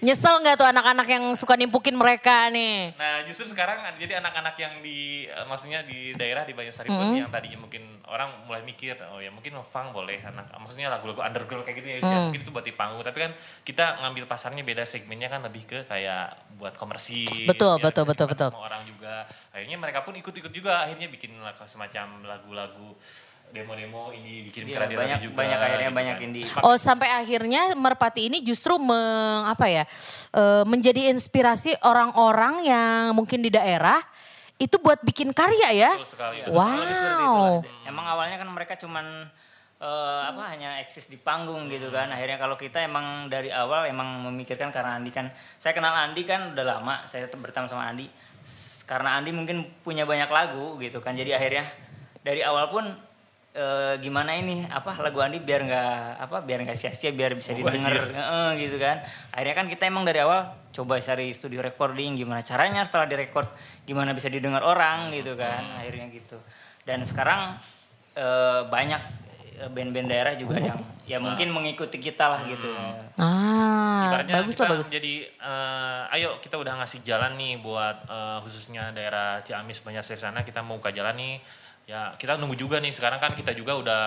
Nyesel 0.00 0.40
nggak 0.40 0.56
tuh 0.56 0.68
anak-anak 0.68 1.06
yang 1.12 1.24
suka 1.36 1.60
nimpukin 1.60 1.92
mereka 1.92 2.48
nih? 2.48 2.96
Nah 2.96 3.20
justru 3.28 3.52
sekarang 3.52 3.84
jadi 4.00 4.20
anak-anak 4.24 4.56
yang 4.56 4.80
di 4.80 5.28
eh, 5.28 5.44
maksudnya 5.44 5.84
di 5.84 6.16
daerah 6.16 6.48
di 6.48 6.56
Banyarsari 6.56 6.88
pun 6.88 7.12
yang 7.12 7.28
tadinya 7.28 7.60
mungkin 7.60 8.00
orang 8.10 8.42
mulai 8.48 8.66
mikir 8.66 8.98
oh 9.12 9.22
ya 9.22 9.30
mungkin 9.30 9.54
funk 9.70 9.94
boleh 9.94 10.18
anak 10.24 10.50
maksudnya 10.58 10.90
lagu-lagu 10.90 11.22
underground 11.22 11.62
kayak 11.62 11.78
gitu 11.78 11.88
ya 11.88 11.98
ya, 12.02 12.18
mungkin 12.26 12.42
itu 12.42 12.50
buat 12.50 12.66
di 12.66 12.74
panggung 12.74 13.06
tapi 13.06 13.18
kan 13.22 13.32
kita 13.62 14.02
ngambil 14.02 14.24
pasarnya 14.26 14.66
beda 14.66 14.82
segmennya 14.82 15.30
kan 15.30 15.46
lebih 15.46 15.62
ke 15.62 15.86
kayak 15.86 16.34
buat 16.58 16.74
komersil 16.74 17.46
Betul, 17.46 17.78
ya, 17.78 17.84
betul, 17.86 18.04
betul, 18.10 18.26
betul. 18.26 18.50
semua 18.50 18.66
orang 18.66 18.82
juga 18.82 19.30
akhirnya 19.54 19.78
mereka 19.78 20.02
pun 20.02 20.18
ikut-ikut 20.18 20.50
juga 20.50 20.82
akhirnya 20.82 21.06
bikin 21.06 21.38
semacam 21.70 22.26
lagu-lagu 22.26 22.98
demo-demo 23.50 24.14
ini 24.14 24.46
bikin 24.50 24.70
Iya, 24.70 24.86
radio 24.86 24.96
banyak 24.98 25.18
juga 25.22 25.34
banyak 25.42 25.58
akhirnya 25.58 25.90
gitu 25.90 25.98
banyak 25.98 26.16
kan. 26.16 26.26
indie. 26.26 26.44
Oh 26.62 26.76
sampai 26.78 27.08
akhirnya 27.10 27.62
Merpati 27.74 28.30
ini 28.30 28.38
justru 28.46 28.78
meng, 28.78 29.46
apa 29.46 29.66
ya 29.66 29.84
eh, 30.34 30.62
menjadi 30.66 31.10
inspirasi 31.10 31.74
orang-orang 31.82 32.64
yang 32.66 33.14
mungkin 33.14 33.42
di 33.42 33.50
daerah 33.50 33.98
itu 34.60 34.76
buat 34.76 35.00
bikin 35.00 35.32
karya 35.32 35.68
ya. 35.72 35.90
Betul 35.96 36.08
sekali. 36.12 36.36
Wow. 36.52 36.78
Lebih 36.78 36.94
seperti 36.94 37.22
itulah. 37.24 37.60
Emang 37.88 38.06
awalnya 38.06 38.36
kan 38.36 38.48
mereka 38.52 38.74
cuman 38.76 39.26
eh, 39.80 40.20
apa 40.28 40.42
hanya 40.52 40.78
eksis 40.84 41.08
di 41.08 41.16
panggung 41.16 41.66
gitu 41.72 41.88
kan. 41.88 42.12
Akhirnya 42.12 42.36
kalau 42.36 42.60
kita 42.60 42.84
emang 42.84 43.32
dari 43.32 43.48
awal 43.48 43.88
emang 43.88 44.20
memikirkan 44.28 44.68
karena 44.68 45.00
Andi 45.00 45.10
kan 45.10 45.32
saya 45.56 45.72
kenal 45.72 45.96
Andi 45.96 46.22
kan 46.28 46.52
udah 46.52 46.64
lama, 46.76 47.08
saya 47.08 47.26
berteman 47.32 47.66
sama 47.66 47.88
Andi. 47.88 48.06
Karena 48.84 49.16
Andi 49.16 49.30
mungkin 49.32 49.64
punya 49.80 50.04
banyak 50.04 50.28
lagu 50.28 50.76
gitu 50.76 51.00
kan. 51.00 51.16
Jadi 51.16 51.32
akhirnya 51.32 51.64
dari 52.20 52.44
awal 52.44 52.68
pun 52.68 52.84
eh, 53.50 53.94
gimana 53.98 54.38
ini 54.38 54.62
apa 54.70 54.94
lagu 55.02 55.18
Andi 55.18 55.42
biar 55.42 55.66
nggak 55.66 55.94
apa 56.22 56.36
biar 56.46 56.62
nggak 56.62 56.78
sia-sia 56.78 57.10
biar 57.10 57.34
bisa 57.34 57.50
didengar 57.50 57.90
Heeh, 57.90 58.48
gitu 58.62 58.76
kan. 58.78 59.02
Akhirnya 59.34 59.54
kan 59.58 59.66
kita 59.66 59.82
emang 59.90 60.06
dari 60.06 60.22
awal 60.22 60.54
coba 60.70 61.02
cari 61.02 61.34
studio 61.34 61.58
recording 61.58 62.14
gimana 62.14 62.46
caranya 62.46 62.86
setelah 62.86 63.10
direkord 63.10 63.50
gimana 63.82 64.14
bisa 64.14 64.30
didengar 64.30 64.62
orang 64.62 65.10
gitu 65.10 65.34
kan. 65.34 65.82
Akhirnya 65.82 66.06
gitu. 66.14 66.38
Dan 66.86 67.02
sekarang 67.02 67.58
eh, 68.14 68.62
banyak 68.70 69.02
eh, 69.58 69.70
band-band 69.70 70.08
daerah 70.08 70.34
juga 70.38 70.62
yang 70.62 70.78
ya 71.10 71.18
mungkin 71.18 71.50
mengikuti 71.50 71.98
kita 71.98 72.30
lah 72.30 72.46
gitu. 72.46 72.70
Ah 73.18 74.06
Ibaratnya 74.10 74.34
bagus 74.46 74.56
lah 74.62 74.68
bagus. 74.78 74.88
Jadi 74.94 75.26
eh, 75.26 76.14
ayo 76.14 76.38
kita 76.38 76.54
udah 76.54 76.78
ngasih 76.78 77.02
jalan 77.02 77.34
nih 77.34 77.58
buat 77.58 78.06
eh, 78.06 78.38
khususnya 78.46 78.94
daerah 78.94 79.42
Ciamis 79.42 79.82
banyak 79.82 80.06
sana 80.06 80.46
kita 80.46 80.62
mau 80.62 80.78
buka 80.78 80.94
jalan 80.94 81.18
nih. 81.18 81.36
Ya 81.90 82.14
kita 82.14 82.38
nunggu 82.38 82.54
juga 82.54 82.78
nih 82.78 82.94
sekarang 82.94 83.18
kan 83.18 83.34
kita 83.34 83.50
juga 83.50 83.74
udah 83.74 84.02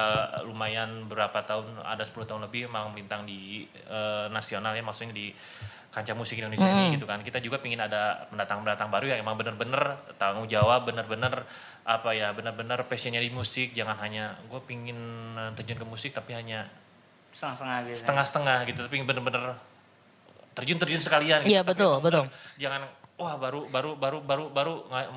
lumayan 0.47 1.03
berapa 1.11 1.35
tahun 1.43 1.83
ada 1.83 2.07
10 2.07 2.15
tahun 2.23 2.47
lebih 2.47 2.71
emang 2.71 2.95
melintang 2.95 3.27
di 3.27 3.67
eh, 3.91 4.31
nasional 4.31 4.71
ya 4.71 4.79
maksudnya 4.79 5.11
di 5.11 5.35
kancah 5.91 6.15
musik 6.15 6.39
Indonesia 6.39 6.63
ini 6.63 6.95
gitu 6.95 7.03
kan. 7.03 7.19
Kita 7.19 7.43
juga 7.43 7.59
pingin 7.59 7.83
ada 7.83 8.23
pendatang-pendatang 8.31 8.87
baru 8.87 9.13
yang 9.13 9.19
emang 9.21 9.35
bener-bener 9.35 9.99
tanggung 10.15 10.47
jawab, 10.47 10.87
bener-bener 10.87 11.43
apa 11.83 12.15
ya, 12.15 12.31
bener-bener 12.31 12.81
passionnya 12.87 13.19
di 13.19 13.29
musik. 13.29 13.75
Jangan 13.75 13.99
hanya 13.99 14.39
gue 14.47 14.63
pingin 14.63 14.97
terjun 15.59 15.77
ke 15.77 15.85
musik 15.85 16.15
tapi 16.15 16.39
hanya 16.39 16.71
Setengah-setengah 17.33 17.77
gitu. 17.89 17.97
setengah-setengah 17.99 18.57
gitu 18.69 18.79
tapi 18.85 18.95
bener-bener 19.03 19.43
terjun-terjun 20.53 21.01
sekalian 21.01 21.39
gitu. 21.43 21.51
Iya, 21.51 21.61
betul, 21.65 21.97
betul. 21.99 22.29
jangan 22.61 22.85
wah 23.17 23.35
baru 23.41 23.65
baru 23.69 23.97
baru 23.97 24.21
baru 24.21 24.45
baru 24.53 24.73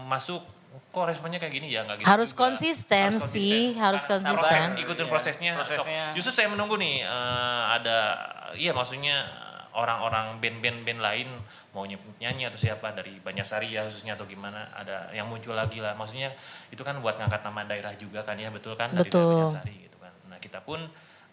masuk 0.08 0.40
kok 0.86 1.04
responnya 1.04 1.36
kayak 1.36 1.52
gini 1.52 1.68
ya 1.68 1.82
nggak 1.82 2.00
gitu 2.00 2.06
Harus 2.06 2.30
juga. 2.30 2.40
konsisten 2.42 3.10
sih, 3.16 3.74
harus 3.74 4.02
Karena 4.02 4.32
konsisten. 4.32 4.60
proses, 4.66 4.80
ikutin 4.80 5.02
Iya, 5.02 5.10
prosesnya, 5.10 5.52
prosesnya. 5.54 6.02
Sok. 6.06 6.14
justru 6.14 6.32
saya 6.34 6.48
menunggu 6.48 6.76
nih 6.76 7.02
eh, 7.02 7.62
ada 7.72 7.98
iya 8.54 8.70
maksudnya 8.70 9.26
orang-orang 9.72 10.38
band-band 10.38 10.82
band 10.82 11.00
lain 11.00 11.28
mau 11.70 11.84
nyebut 11.84 12.16
nyanyi 12.16 12.48
atau 12.48 12.56
siapa 12.56 12.90
dari 12.90 13.20
Banyarsari 13.20 13.68
ya 13.68 13.84
khususnya 13.84 14.16
atau 14.16 14.24
gimana 14.24 14.72
ada 14.72 15.12
yang 15.12 15.26
muncul 15.26 15.52
lagi 15.52 15.78
lah 15.78 15.92
maksudnya 15.92 16.32
itu 16.70 16.80
kan 16.80 16.96
buat 16.96 17.14
ngangkat 17.14 17.44
nama 17.44 17.60
daerah 17.64 17.92
juga 17.94 18.24
kan 18.24 18.34
ya 18.34 18.48
betul 18.48 18.72
kan 18.72 18.88
dari 18.90 19.04
Betul. 19.04 19.20
daerah 19.20 19.52
Banyarsari 19.52 19.74
gitu 19.84 19.96
kan 19.96 20.12
nah 20.26 20.38
kita 20.38 20.60
pun 20.60 20.80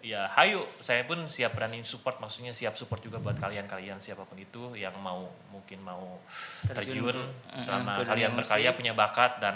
ya 0.04 0.28
hayu 0.36 0.68
saya 0.84 1.08
pun 1.08 1.32
siap 1.32 1.56
berani 1.56 1.80
support 1.88 2.20
maksudnya 2.20 2.52
siap 2.52 2.76
support 2.76 3.00
juga 3.00 3.24
buat 3.24 3.40
kalian-kalian 3.40 4.04
siapa 4.04 4.28
pun 4.28 4.36
itu 4.36 4.76
yang 4.76 4.92
mau 5.00 5.32
mungkin 5.48 5.80
mau 5.80 6.20
Terjun 6.68 7.08
terjun, 7.08 7.18
ke- 7.24 7.64
selama 7.64 8.04
kalian 8.04 8.36
berkarya 8.36 8.76
punya 8.76 8.92
bakat 8.92 9.40
dan 9.40 9.56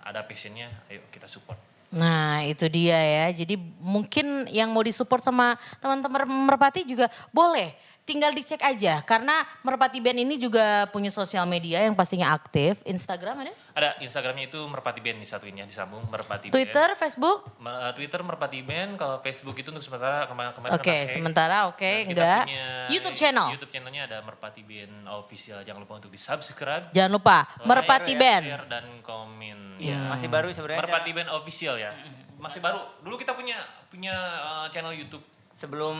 ada 0.00 0.24
passionnya 0.24 0.72
ayo 0.88 1.04
kita 1.12 1.28
support 1.28 1.60
Nah 1.90 2.46
itu 2.46 2.70
dia 2.70 2.94
ya. 2.94 3.26
Jadi 3.34 3.58
mungkin 3.82 4.46
yang 4.46 4.70
mau 4.70 4.78
disupport 4.78 5.18
sama 5.18 5.58
teman-teman 5.82 6.22
Merpati 6.46 6.86
juga 6.86 7.10
boleh. 7.34 7.74
Tinggal 8.10 8.34
dicek 8.34 8.58
aja. 8.58 9.06
Karena 9.06 9.46
Merpati 9.62 10.02
Band 10.02 10.18
ini 10.18 10.34
juga 10.34 10.90
punya 10.90 11.08
sosial 11.08 11.46
media 11.46 11.78
yang 11.80 11.94
pastinya 11.94 12.34
aktif. 12.34 12.82
Instagram 12.82 13.46
ada? 13.46 13.54
Ada 13.70 13.90
Instagramnya 14.02 14.50
itu 14.50 14.58
Merpati 14.66 14.98
Band 14.98 15.22
disatuinnya 15.22 15.62
disambung 15.62 16.02
Merpati 16.10 16.50
Twitter, 16.50 16.98
Facebook? 16.98 17.46
Band. 17.54 17.62
Me- 17.62 17.78
eh, 17.86 17.92
Twitter 17.94 18.20
Merpati 18.20 18.60
Band, 18.60 18.98
kalau 18.98 19.22
Facebook 19.22 19.54
itu 19.54 19.70
untuk 19.70 19.78
sementara 19.78 20.26
kemarin 20.26 20.50
kemarin 20.50 20.74
Oke, 20.74 20.90
pakai. 20.90 21.06
sementara 21.06 21.70
oke, 21.70 21.78
kita 22.02 22.18
enggak. 22.18 22.42
punya 22.50 22.66
YouTube 22.90 23.14
channel. 23.14 23.46
YouTube 23.54 23.70
channelnya 23.70 24.02
ada 24.10 24.18
Merpati 24.20 24.62
Band 24.66 25.06
official. 25.08 25.62
Jangan 25.62 25.80
lupa 25.80 25.94
untuk 25.96 26.10
di 26.10 26.18
subscribe. 26.18 26.90
Jangan 26.90 27.12
lupa, 27.14 27.46
Merpati 27.62 28.10
Share, 28.10 28.18
Band. 28.18 28.44
Share 28.50 28.66
dan 28.66 28.84
komen. 29.00 29.58
Iya, 29.78 29.94
Ya. 29.94 30.00
masih 30.10 30.26
baru 30.26 30.50
sebenarnya. 30.50 30.82
Merpati 30.82 31.10
Band 31.14 31.30
official 31.30 31.74
ya. 31.78 31.94
Masih 32.36 32.58
baru. 32.58 32.82
Dulu 33.00 33.14
kita 33.14 33.32
punya 33.32 33.54
punya 33.86 34.14
eh, 34.42 34.66
channel 34.74 34.92
YouTube. 34.92 35.22
Sebelum 35.50 35.96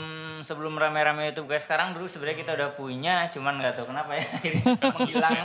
sebelum 0.46 0.72
rame-rame 0.78 1.30
YouTube 1.30 1.50
guys 1.50 1.66
sekarang 1.66 1.92
dulu 1.92 2.06
sebenarnya 2.08 2.38
kita 2.40 2.52
udah 2.56 2.70
punya 2.78 3.28
cuman 3.28 3.60
nggak 3.60 3.74
tahu 3.76 3.92
kenapa 3.92 4.16
ya 4.16 4.24
akhirnya 4.38 4.64
menghilang 4.78 5.38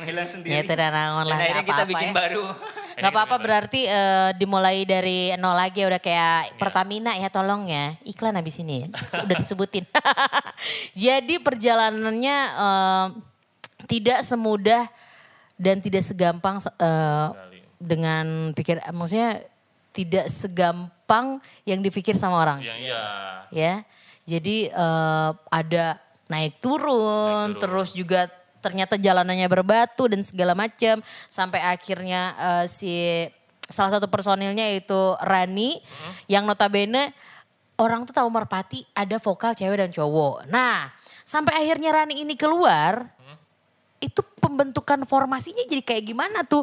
menghilang 0.00 0.28
sendiri 0.28 0.52
Ya, 0.56 0.62
tidak 0.66 0.88
naon 0.90 1.24
Dan 1.24 1.30
lah, 1.30 1.36
akhirnya 1.38 1.54
nggak 1.54 1.68
kita 1.68 1.74
apa-apa 1.76 1.92
bikin 1.92 2.10
ya. 2.10 2.14
baru 2.16 2.44
Gak 2.92 3.08
apa-apa 3.08 3.36
berarti 3.40 3.80
eh, 3.88 4.30
dimulai 4.36 4.84
dari 4.84 5.32
nol 5.40 5.56
lagi 5.56 5.80
ya, 5.80 5.88
udah 5.88 6.00
kayak 6.02 6.60
Pertamina 6.60 7.16
ya 7.16 7.32
tolong 7.32 7.64
ya. 7.64 7.96
Iklan 8.04 8.36
habis 8.36 8.60
ini 8.60 8.84
udah 9.24 9.36
disebutin. 9.40 9.88
Jadi 11.08 11.40
perjalanannya 11.40 12.36
eh, 12.52 13.06
tidak 13.88 14.20
semudah 14.28 14.92
dan 15.56 15.80
tidak 15.80 16.04
segampang 16.04 16.60
eh, 16.60 16.68
Sekali. 16.68 17.58
dengan 17.80 18.52
pikir 18.52 18.76
maksudnya 18.92 19.40
tidak 19.96 20.28
segampang 20.28 21.01
yang 21.62 21.80
dipikir 21.80 22.16
sama 22.16 22.40
orang 22.40 22.58
iya. 22.62 23.02
ya. 23.52 23.74
Jadi 24.22 24.70
eh, 24.70 25.30
ada 25.50 25.98
naik 26.26 26.62
turun, 26.62 27.52
Naik 27.52 27.58
turun. 27.58 27.62
terus 27.62 27.90
juga 27.90 28.30
ternyata 28.62 28.94
jalanannya 28.94 29.50
berbatu 29.50 30.06
dan 30.06 30.22
segala 30.22 30.54
macam 30.54 31.02
sampai 31.26 31.58
akhirnya 31.58 32.20
eh, 32.38 32.64
si 32.66 32.94
salah 33.66 33.98
satu 33.98 34.06
personilnya 34.06 34.70
itu 34.70 35.18
Rani 35.18 35.82
Hmm. 35.82 36.12
yang 36.30 36.44
notabene 36.46 37.10
orang 37.74 38.06
tuh 38.06 38.14
tahu 38.14 38.28
Merpati 38.30 38.86
ada 38.94 39.18
vokal 39.18 39.58
cewek 39.58 39.82
dan 39.82 39.90
cowok. 39.90 40.46
Nah, 40.46 40.92
sampai 41.26 41.58
akhirnya 41.58 41.90
Rani 41.90 42.22
ini 42.22 42.38
keluar 42.38 43.10
Hmm. 43.18 43.36
itu 43.98 44.22
pembentukan 44.38 45.02
formasinya 45.02 45.66
jadi 45.66 45.82
kayak 45.82 46.04
gimana 46.06 46.46
tuh? 46.46 46.62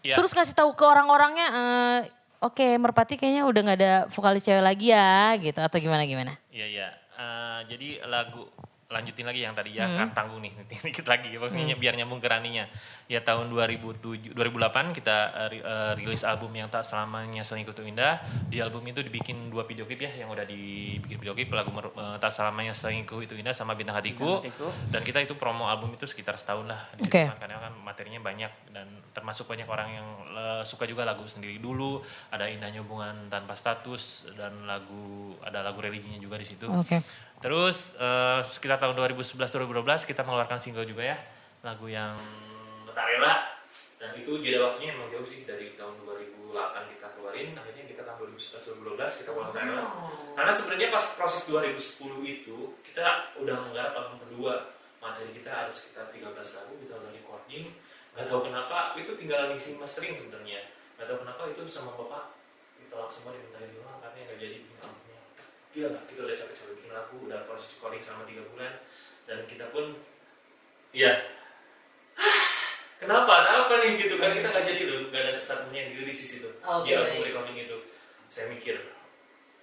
Ya. 0.00 0.16
Terus 0.16 0.32
kasih 0.32 0.56
tahu 0.56 0.72
ke 0.72 0.80
orang-orangnya, 0.80 1.46
eh, 1.52 1.98
oke 2.40 2.66
Merpati 2.80 3.14
kayaknya 3.20 3.44
udah 3.46 3.60
nggak 3.60 3.78
ada 3.78 3.94
vokalis 4.10 4.44
cewek 4.44 4.64
lagi 4.64 4.90
ya, 4.90 5.36
gitu 5.38 5.60
atau 5.60 5.78
gimana 5.78 6.04
gimana? 6.08 6.32
Iya 6.50 6.66
iya. 6.66 6.88
Eh, 7.20 7.60
jadi 7.68 7.88
lagu 8.08 8.48
lanjutin 8.90 9.22
lagi 9.22 9.46
yang 9.46 9.54
tadi 9.54 9.78
ya 9.78 9.86
Hmm. 9.86 9.96
kan 9.96 10.08
tanggung 10.12 10.42
nih 10.42 10.50
dikit 10.82 11.06
lagi 11.06 11.30
maksudnya 11.38 11.78
biar 11.78 11.94
nyambung 11.94 12.18
ke 12.18 12.26
Raninya. 12.26 12.66
Ya 13.06 13.22
tahun 13.22 13.46
2007 13.50 14.34
2008 14.34 14.90
kita 14.98 15.16
eh, 15.50 15.92
rilis 15.94 16.26
album 16.26 16.50
yang 16.54 16.66
tak 16.66 16.82
selamanya 16.82 17.46
selingkuh 17.46 17.70
itu 17.70 17.86
indah. 17.86 18.18
Di 18.50 18.58
album 18.58 18.82
itu 18.90 18.98
dibikin 19.02 19.46
dua 19.46 19.62
video 19.62 19.86
klip 19.86 20.02
ya 20.02 20.10
yang 20.18 20.30
udah 20.30 20.42
dibikin 20.42 21.22
video 21.22 21.38
klip 21.38 21.54
lagu 21.54 21.70
eh, 21.70 22.16
tak 22.18 22.34
selamanya 22.34 22.74
selingkuh 22.74 23.22
itu 23.22 23.38
indah 23.38 23.54
sama 23.54 23.78
bintang 23.78 23.94
hatiku. 23.94 24.42
Bintang 24.42 24.50
Hatiku. 24.58 24.68
Dan 24.90 25.00
kita 25.06 25.18
itu 25.22 25.38
promo 25.38 25.70
album 25.70 25.94
itu 25.94 26.10
sekitar 26.10 26.34
setahun 26.34 26.66
lah 26.66 26.90
di 26.98 27.06
kan, 27.06 27.38
karena 27.38 27.62
kan 27.62 27.72
materinya 27.78 28.18
banyak 28.18 28.50
dan 28.74 28.90
termasuk 29.14 29.46
banyak 29.46 29.70
orang 29.70 29.88
yang 29.94 30.06
eh, 30.34 30.62
suka 30.66 30.82
juga 30.86 31.06
lagu 31.06 31.22
sendiri 31.30 31.62
dulu. 31.62 32.02
Ada 32.34 32.50
indahnya 32.50 32.82
hubungan 32.82 33.30
tanpa 33.30 33.54
status 33.54 34.26
dan 34.34 34.66
lagu 34.66 35.38
ada 35.46 35.62
lagu 35.62 35.78
religinya 35.78 36.18
juga 36.18 36.34
di 36.34 36.46
situ. 36.46 36.66
Oke. 36.66 36.98
Terus 37.40 37.96
eh, 37.96 38.40
sekitar 38.44 38.76
tahun 38.76 39.00
2011-2012 39.16 40.04
kita 40.04 40.20
mengeluarkan 40.28 40.60
single 40.60 40.84
juga 40.84 41.16
ya. 41.16 41.18
Lagu 41.64 41.88
yang 41.88 42.20
Tak 42.92 43.06
Rela 43.16 43.60
dan 44.00 44.16
itu 44.16 44.40
jeda 44.40 44.64
waktunya 44.64 44.96
emang 44.96 45.12
jauh 45.12 45.24
sih 45.24 45.44
dari 45.44 45.76
tahun 45.76 46.04
2008 46.08 46.56
kita 46.96 47.06
keluarin 47.16 47.52
akhirnya 47.52 47.84
kita 47.84 48.02
tahun 48.04 48.32
2011-2012 48.32 49.20
kita 49.24 49.30
keluarin 49.32 49.52
Tak 49.56 49.64
Rela 49.68 49.84
karena 50.36 50.52
sebenarnya 50.52 50.88
pas 50.92 51.06
proses 51.16 51.42
2010 51.48 52.24
itu 52.28 52.58
kita 52.84 53.32
udah 53.40 53.56
menggarap 53.68 53.92
album 53.96 54.18
kedua. 54.28 54.76
Materi 55.00 55.32
kita 55.32 55.48
harus 55.48 55.80
sekitar 55.80 56.12
13 56.12 56.28
lagu 56.36 56.72
kita 56.76 56.92
udah 57.00 57.08
recording. 57.08 57.72
Nggak 58.12 58.26
tahu 58.28 58.40
kenapa 58.52 58.92
itu 59.00 59.16
tinggal 59.16 59.48
mixing 59.48 59.80
mastering 59.80 60.12
sebenarnya. 60.12 60.68
Nggak 61.00 61.08
tahu 61.08 61.18
kenapa 61.24 61.40
itu 61.48 61.62
sama 61.64 61.96
bapak 61.96 62.36
ditolak 62.76 63.08
semua 63.08 63.32
dimintain 63.32 63.72
doang 63.72 63.96
katanya 64.04 64.24
nggak 64.28 64.38
jadi 64.44 64.56
bikin 64.60 64.76
albumnya. 64.84 65.20
Gila 65.72 65.88
kita 66.04 66.20
udah 66.20 66.36
capek-capek 66.36 66.69
lagu 66.90 67.16
udah 67.24 67.40
proses 67.46 67.74
recording 67.78 68.02
selama 68.02 68.24
tiga 68.26 68.42
bulan 68.50 68.72
dan 69.24 69.38
kita 69.46 69.66
pun 69.70 69.94
ya. 70.90 71.12
Kenapa? 73.00 73.32
Ada 73.32 73.50
apa 73.64 73.74
nih 73.80 73.96
gitu 73.96 74.20
kan? 74.20 74.36
Kita 74.36 74.52
nggak 74.52 74.64
jadi 74.66 74.82
loh 74.84 74.98
nggak 75.08 75.22
ada 75.24 75.32
satunya 75.40 75.78
yang 75.88 75.90
dirilis 75.96 76.20
di 76.20 76.28
situ 76.36 76.48
Oke, 76.60 76.84
di 76.84 76.92
album 76.92 77.24
baik. 77.24 77.26
recording 77.32 77.56
itu. 77.56 77.76
Saya 78.28 78.52
mikir 78.52 78.76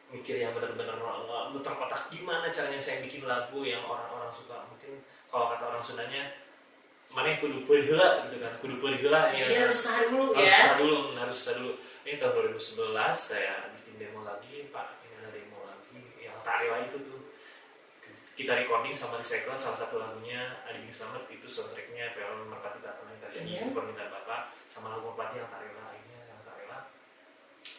mikir 0.08 0.40
yang 0.40 0.56
benar-benar 0.56 0.96
muter 1.52 1.74
otak 1.76 2.08
gimana 2.08 2.48
caranya 2.48 2.80
saya 2.80 3.04
bikin 3.04 3.28
lagu 3.28 3.60
yang 3.62 3.84
orang-orang 3.84 4.32
suka? 4.34 4.66
Mungkin 4.72 5.04
kalau 5.28 5.52
kata 5.54 5.64
orang 5.68 5.84
Sundanya 5.84 6.24
mana 7.12 7.32
kudu 7.40 7.64
pelihela 7.70 8.28
gitu 8.28 8.38
kan. 8.42 8.54
Kudu 8.60 8.76
pelihela 8.84 9.32
Jadi 9.32 9.54
harus 9.54 9.78
usaha 9.80 10.00
dulu 10.08 10.26
harus 10.34 10.48
ya. 10.48 10.58
usaha 10.58 10.74
dulu 10.80 10.98
harus 11.16 11.36
usaha 11.38 11.56
dulu. 11.60 11.74
Ini 12.08 12.16
tahun 12.24 12.34
2011 12.56 13.16
saya 13.20 13.54
bikin 13.80 13.94
demo 14.00 14.20
lagi 14.24 14.54
pak. 14.72 14.88
Ini 15.06 15.14
ada 15.24 15.30
demo 15.30 15.60
lagi 15.68 16.00
yang 16.24 16.38
Tarila 16.42 16.78
itu 16.88 16.98
kita 18.38 18.54
recording 18.54 18.94
sama 18.94 19.18
recycle 19.18 19.58
salah 19.58 19.74
satu 19.82 19.98
lagunya 19.98 20.62
Adi 20.70 20.86
Bing 20.86 20.94
Slamet 20.94 21.26
itu 21.34 21.50
soundtracknya 21.50 22.14
PL 22.14 22.46
Merpati 22.46 22.86
Datang 22.86 23.10
yang 23.10 23.20
terjadi 23.26 23.50
itu 23.66 23.74
permintaan 23.74 24.14
bapak 24.14 24.54
sama 24.70 24.94
lagu 24.94 25.10
Merpati 25.10 25.42
yang 25.42 25.50
Tarila 25.50 25.82
akhirnya 25.90 26.20
yang 26.30 26.42
Tarila 26.46 26.78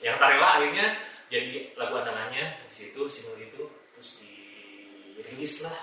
yang 0.03 0.17
Tarila 0.19 0.49
akhirnya 0.59 0.87
jadi 1.29 1.77
lagu 1.77 1.95
andalannya 2.03 2.45
di 2.67 2.75
situ 2.75 3.01
single 3.07 3.39
itu 3.39 3.63
terus 3.95 4.11
dirilis 4.19 5.55
lah. 5.63 5.77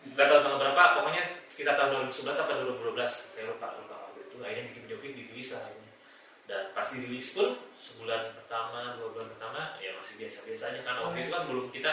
Nggak 0.00 0.26
tahu 0.32 0.38
tanggal 0.40 0.58
berapa 0.64 0.82
pokoknya 0.96 1.22
sekitar 1.52 1.76
tahun 1.76 2.08
2011 2.08 2.32
atau 2.32 2.54
2012 2.80 2.96
saya 3.04 3.44
lupa 3.44 3.76
lupa 3.76 3.96
waktu 4.08 4.24
itu. 4.24 4.34
Akhirnya 4.40 4.64
bikin 4.72 4.82
video 4.88 4.98
klip 5.04 5.12
dirilis 5.12 5.48
lah 5.52 5.68
akhirnya. 5.68 5.92
Dan 6.48 6.60
pas 6.72 6.86
dirilis 6.88 7.28
pun 7.36 7.48
sebulan 7.78 8.22
pertama 8.40 8.96
dua 8.96 9.08
bulan 9.12 9.28
pertama 9.36 9.60
ya 9.84 9.92
masih 9.92 10.14
biasa-biasa 10.24 10.64
aja. 10.72 10.80
Karena 10.80 11.00
waktu 11.04 11.18
itu 11.20 11.30
kan 11.30 11.42
belum 11.44 11.66
kita 11.68 11.92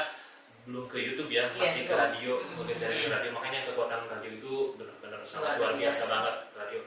belum 0.68 0.84
ke 0.86 0.98
YouTube 1.00 1.32
ya 1.32 1.48
Iya, 1.50 1.64
masih 1.64 1.84
ke 1.84 1.94
radio 1.94 2.32
mengejar 2.54 2.90
Hmm. 2.90 3.08
radio 3.10 3.30
makanya 3.32 3.60
kekuatan 3.66 4.00
radio 4.06 4.32
itu 4.34 4.54
benar-benar 4.76 5.20
sangat 5.24 5.56
Luar 5.56 5.74
biasa 5.74 5.82
biasa. 5.98 6.04
banget 6.12 6.36
radio 6.54 6.80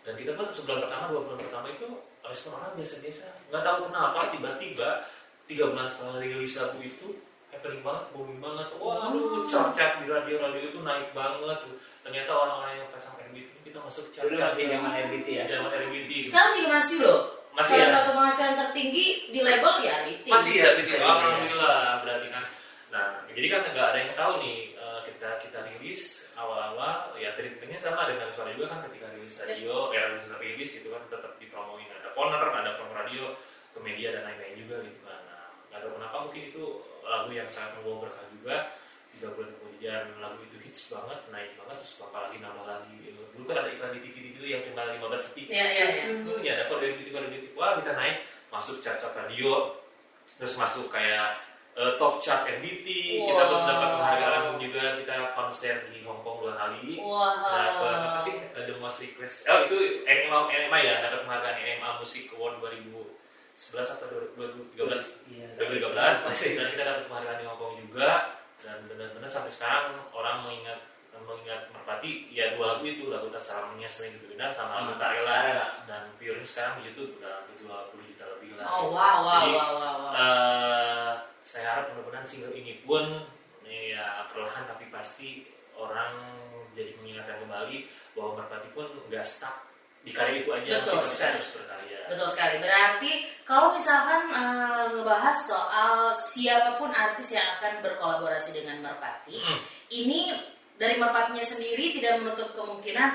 dan 0.00 0.14
kita 0.14 0.30
pun 0.34 0.46
sebulan 0.50 0.78
pertama 0.82 1.04
dua 1.06 1.20
bulan 1.22 1.38
pertama 1.40 1.66
itu 1.68 1.86
respon 2.20 2.52
orang 2.56 2.72
biasa-biasa 2.74 3.24
nggak 3.48 3.62
tahu 3.62 3.78
kenapa 3.86 4.20
tiba-tiba 4.28 4.88
tiga 5.44 5.64
bulan 5.66 5.86
setelah 5.86 6.16
rilis 6.18 6.54
lagu 6.54 6.78
itu 6.78 7.08
happening 7.48 7.80
banget 7.80 8.04
booming 8.10 8.36
banget 8.38 8.68
waduh 8.76 9.46
chart-chart 9.46 9.94
di 9.98 10.06
radio-radio 10.06 10.62
itu 10.64 10.78
naik 10.80 11.08
banget 11.12 11.58
tuh 11.62 11.74
ternyata 12.02 12.30
orang-orang 12.30 12.74
yang 12.76 12.88
pasang 12.90 13.16
RBT 13.22 13.52
kita 13.62 13.78
masuk 13.78 14.04
Dulu 14.06 14.34
chart-chart 14.34 14.50
masih 14.50 14.64
zaman 14.68 14.90
RBT 15.06 15.28
ya. 15.30 15.44
zaman 15.48 15.70
RBT 15.70 16.10
Sekarang 16.26 16.52
juga 16.54 16.70
masih 16.74 16.98
loh. 17.00 17.20
Masih 17.48 17.74
Salah 17.74 17.82
ya? 17.82 17.94
satu 17.96 18.10
penghasilan 18.12 18.54
tertinggi 18.60 19.04
di 19.28 19.40
label 19.40 19.72
di 19.76 19.86
RBT. 19.88 20.26
masih 20.26 20.52
ya 20.54 20.64
RBT 20.70 20.90
alhamdulillah 20.98 21.76
berarti 22.02 22.28
kan 22.28 22.44
jadi 23.38 23.54
kan 23.54 23.60
nggak 23.70 23.86
ada 23.94 23.98
yang 24.02 24.14
tahu 24.18 24.32
nih 24.42 24.74
eh, 24.74 25.00
ketika 25.06 25.38
kita 25.46 25.58
rilis 25.70 26.26
awal-awal 26.34 27.14
ya 27.14 27.38
treatmentnya 27.38 27.78
sama 27.78 28.10
dengan 28.10 28.26
suara 28.34 28.50
juga 28.50 28.74
kan 28.74 28.82
ketika 28.90 29.14
rilis 29.14 29.38
radio 29.46 29.94
ya 29.94 30.10
rilis, 30.10 30.26
rilis 30.42 30.70
itu 30.82 30.88
kan 30.90 31.06
tetap 31.06 31.38
dipromoin. 31.38 31.86
Ada 31.86 32.18
corner 32.18 32.42
ada 32.50 32.74
promo 32.74 32.98
radio 32.98 33.38
ke 33.70 33.78
media 33.78 34.10
dan 34.18 34.26
lain-lain 34.26 34.58
juga 34.58 34.82
gitu 34.82 34.98
kan. 35.06 35.22
Nah 35.22 35.54
nggak 35.70 35.78
tahu 35.86 35.92
kenapa 36.02 36.16
mungkin 36.26 36.42
itu 36.50 36.64
lagu 37.06 37.30
yang 37.30 37.46
sangat 37.46 37.78
membawa 37.78 38.10
berkah 38.10 38.26
juga. 38.34 38.56
Tiga 39.14 39.28
bulan 39.30 39.50
kemudian 39.54 40.02
lagu 40.18 40.40
itu 40.42 40.56
hits 40.58 40.82
banget 40.90 41.20
naik 41.30 41.54
banget 41.62 41.76
terus 41.78 41.94
bakal 42.02 42.20
lagi 42.26 42.38
nambah 42.42 42.66
lagi. 42.66 42.94
Dulu 43.38 43.44
kan 43.46 43.56
ada 43.62 43.70
iklan 43.70 43.94
di 43.94 44.00
TV 44.02 44.34
dulu 44.34 44.46
yang 44.50 44.62
cuma 44.66 44.82
15 44.90 44.98
detik. 45.30 45.46
Iya, 45.46 45.66
iya. 45.70 45.84
sesungguhnya 45.94 46.50
ada 46.58 46.64
kode 46.66 46.86
detik 46.98 47.14
kode 47.14 47.30
detik 47.30 47.54
wah 47.54 47.78
kita 47.78 47.94
naik 47.94 48.26
masuk 48.50 48.82
chart-chart 48.82 49.14
radio 49.14 49.78
terus 50.42 50.58
masuk 50.58 50.90
kayak 50.90 51.47
eh, 51.78 51.92
top 51.94 52.18
chart 52.18 52.42
kita 52.44 52.58
Wow. 53.30 53.46
pun 53.46 53.60
dapat 53.64 53.88
penghargaan 53.92 54.42
juga 54.58 54.82
kita 54.98 55.12
konser 55.32 55.74
di 55.88 56.02
Hong 56.02 56.20
Kong 56.20 56.42
dua 56.42 56.54
kali 56.54 56.98
Wow. 56.98 57.38
dapat 57.38 57.94
apa 58.04 58.18
sih 58.20 58.34
Eh, 58.50 58.64
The 58.64 58.74
Most 58.76 58.98
Request 59.00 59.46
oh 59.46 59.58
itu 59.64 59.76
NMA, 60.02 60.38
NMA 60.48 60.78
ya 60.80 60.94
dapat 61.00 61.22
penghargaan 61.22 61.56
NMA 61.56 61.88
Music 61.96 62.26
Award 62.32 62.58
2011 62.60 63.06
atau 63.88 64.06
2013 64.34 65.22
Iya. 65.28 65.48
2013 65.56 65.94
pasti 66.24 66.48
dan 66.54 66.66
kita 66.68 66.82
dapat 66.84 67.02
penghargaan 67.06 67.38
di 67.38 67.46
Hong 67.46 67.58
Kong 67.58 67.74
juga 67.80 68.10
dan 68.58 68.82
benar-benar 68.84 69.28
sampai 69.28 69.48
sekarang 69.48 69.84
orang 70.10 70.42
mengingat 70.42 70.82
mengingat 71.18 71.66
Merpati 71.68 72.30
ya 72.30 72.54
dua 72.54 72.72
lagu 72.72 72.84
itu 72.84 73.06
lagu 73.06 73.26
tak 73.28 73.38
salamnya 73.40 73.86
sering 73.86 74.14
gitu 74.14 74.30
benar 74.32 74.48
sama 74.48 74.70
lagu 74.76 74.86
Sama 74.88 74.92
tak 74.96 75.10
rela 75.12 75.34
Rela. 75.44 75.66
dan 75.84 76.02
Pure 76.14 76.40
sekarang 76.40 76.78
di 76.78 76.88
YouTube 76.88 77.18
udah 77.18 77.32
hampir 77.36 77.56
20 77.60 78.08
juta 78.08 78.24
lebih 78.32 78.50
lah 78.54 78.64
Oh 78.68 78.84
wow 78.88 79.16
wow 79.20 79.40
Jadi, 79.40 79.52
wow 79.52 79.70
wow. 79.72 79.94
wow. 80.00 80.12
eh, 80.14 81.12
saya 81.48 81.64
harap 81.72 81.84
mudah-mudahan 81.90 82.28
single 82.28 82.52
ini 82.52 82.84
pun 82.84 83.24
ya 83.64 84.28
perlahan 84.28 84.68
tapi 84.68 84.92
pasti 84.92 85.48
orang 85.72 86.12
jadi 86.76 86.92
mengingatkan 87.00 87.40
kembali 87.40 87.88
bahwa 88.12 88.30
Merpati 88.36 88.68
pun 88.72 88.84
nggak 89.08 89.24
stuck 89.24 89.56
di 90.04 90.12
karya 90.12 90.44
itu 90.44 90.50
aja 90.52 90.68
Betul 90.84 91.00
kita 91.00 91.08
sekali. 91.08 91.32
terus 91.36 91.48
berkarya 91.56 91.98
Betul 92.08 92.28
sekali. 92.28 92.56
Berarti 92.60 93.10
kalau 93.44 93.68
misalkan 93.72 94.22
eh, 94.28 94.84
ngebahas 94.92 95.36
soal 95.36 95.92
siapa 96.12 96.76
pun 96.76 96.88
artis 96.88 97.32
yang 97.32 97.44
akan 97.58 97.80
berkolaborasi 97.80 98.52
dengan 98.52 98.80
Merpati, 98.80 99.36
Hmm. 99.36 99.58
ini 99.90 100.32
dari 100.76 100.96
Merpatinya 100.96 101.42
sendiri 101.42 101.96
tidak 101.96 102.20
menutup 102.20 102.52
kemungkinan 102.54 103.10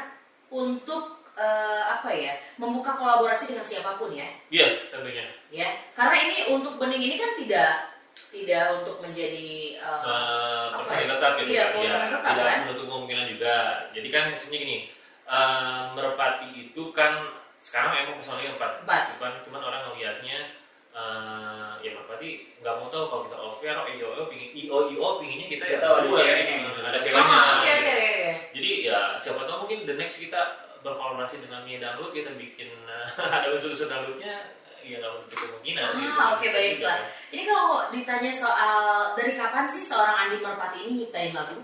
untuk 0.49 1.21
eh, 1.33 1.83
apa 1.89 2.09
ya 2.13 2.33
membuka 2.57 2.93
kolaborasi 2.93 3.53
dengan 3.53 3.65
siapa 3.65 3.97
pun 3.97 4.13
ya, 4.13 4.29
iya 4.49 4.69
tentunya 4.89 5.25
ya. 5.49 5.69
Karena 5.93 6.17
ini 6.19 6.37
untuk 6.53 6.77
bening 6.77 7.01
ini 7.01 7.15
kan 7.17 7.33
tidak 7.41 7.92
tidak 8.29 8.63
untuk 8.77 8.97
menjadi 8.99 9.47
eh, 9.75 10.01
Eh, 10.03 10.63
apa 10.67 10.77
persaingan 10.79 11.05
ya? 11.05 11.13
tetap 11.13 11.31
gitu 11.35 11.49
Iya, 11.49 11.63
kan. 11.63 11.71
persaingan 11.71 11.89
Iya, 12.03 12.09
tetap, 12.13 12.21
tidak 12.27 12.45
kan? 12.45 12.59
menutup 12.63 12.85
kemungkinan 12.87 13.25
juga 13.27 13.55
jadi 13.91 14.07
kan 14.09 14.23
sebenarnya 14.33 14.59
gini 14.59 14.77
eh, 15.25 15.81
merpati 15.91 16.49
itu 16.63 16.83
kan 16.91 17.13
sekarang 17.57 17.91
emang 17.97 18.15
personalnya 18.19 18.53
empat 18.53 18.71
Empat. 18.83 19.01
cuman 19.13 19.31
cuman 19.41 19.61
orang 19.63 19.81
ngelihatnya 19.87 20.37
eh, 20.91 21.71
ya 21.79 21.89
merpati 21.91 22.29
nggak 22.59 22.75
mau 22.75 22.87
tahu 22.87 23.05
kalau 23.07 23.23
kita 23.25 23.37
offer 23.39 23.73
io 23.89 24.09
io 24.13 24.25
pingin 24.27 24.49
io 24.53 24.77
io 24.89 25.07
pinginnya 25.17 25.47
kita 25.49 25.65
ya 25.65 25.77
Tahu 25.79 25.93
ada 25.93 26.01
berdua 26.03 26.19
ya 26.21 26.33
ada 26.83 26.99
sama 26.99 27.01
ceweknya 27.01 27.39
oke 27.49 27.71
oke 27.71 27.93
oke. 27.93 28.31
jadi 28.53 28.71
ya 28.83 28.99
siapa 29.17 29.41
tahu 29.43 29.57
mungkin 29.63 29.79
the 29.83 29.95
next 29.95 30.19
kita 30.19 30.41
berkolaborasi 30.79 31.39
dengan 31.39 31.63
Mie 31.63 31.79
Dangdut 31.79 32.11
kita 32.11 32.35
bikin 32.35 32.69
eh, 32.83 33.07
ada 33.35 33.47
unsur-unsur 33.49 33.87
dangdutnya 33.87 34.59
ya 34.83 34.99
nggak 34.99 35.11
menutup 35.15 35.39
kemungkinan 35.73 36.01
gitu. 36.05 36.21
Ah, 36.21 36.27
oke 36.37 36.45
Bisa 36.45 36.53
baiklah. 36.55 36.73
juga. 36.77 36.93
Ini 37.33 37.43
kalau 37.49 37.69
ditanya 37.89 38.31
soal 38.31 38.77
dari 39.17 39.33
kapan 39.33 39.65
sih 39.65 39.83
seorang 39.83 40.15
Andi 40.15 40.37
Merpati 40.39 40.77
ini 40.85 40.91
nyiptain 41.01 41.33
lagu? 41.33 41.57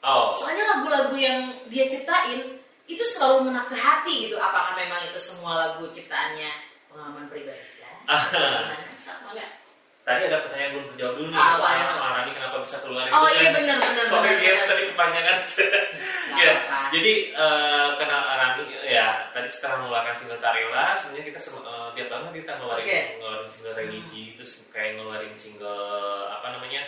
oh 0.00 0.30
Soalnya 0.38 0.64
lagu-lagu 0.70 1.16
yang 1.18 1.40
dia 1.66 1.90
ciptain 1.90 2.54
itu 2.86 3.02
selalu 3.02 3.50
mena 3.50 3.66
ke 3.66 3.74
hati 3.74 4.30
gitu. 4.30 4.38
Apakah 4.38 4.78
memang 4.78 5.02
itu 5.10 5.18
semua 5.18 5.58
lagu 5.58 5.90
ciptaannya 5.90 6.50
pengalaman 6.86 7.26
pribadi? 7.26 7.58
Ya? 7.82 7.90
Gimana? 8.62 8.94
Sama 9.02 9.34
nggak? 9.34 9.50
Tadi 10.06 10.22
ada 10.30 10.38
pertanyaan 10.46 10.70
belum 10.78 10.86
terjawab 10.94 11.14
dulu 11.18 11.28
nih 11.34 11.40
soal 11.58 11.74
apa? 11.74 11.90
soal 11.90 12.10
Rani 12.14 12.30
kenapa 12.38 12.56
bisa 12.62 12.76
keluar 12.86 13.04
Oh, 13.10 13.26
itu 13.26 13.34
iya, 13.42 13.50
kan 13.50 13.52
benar, 13.58 13.76
benar, 13.82 14.04
soal 14.06 14.22
benar, 14.22 14.38
bias 14.38 14.54
benar. 14.62 14.68
tadi 14.70 14.82
kepanjangan 14.94 15.38
ya 16.46 16.52
jadi 16.94 17.12
eh, 17.34 17.88
karena 17.98 18.18
Rani 18.22 18.62
ya 18.86 19.06
tadi 19.34 19.48
setelah 19.50 19.76
mengeluarkan 19.82 20.14
single 20.14 20.38
Tarela 20.38 20.84
sebenarnya 20.94 21.24
kita 21.34 21.40
eh, 21.42 21.88
tiap 21.98 22.08
tahun 22.08 22.30
kita 22.30 22.52
ngeluarin 22.62 22.86
ngeluarin 23.18 23.50
single 23.50 23.74
religi 23.74 24.24
terus 24.38 24.52
kayak 24.70 24.90
ngeluarin 24.94 25.34
single 25.34 26.30
apa 26.30 26.46
namanya 26.54 26.82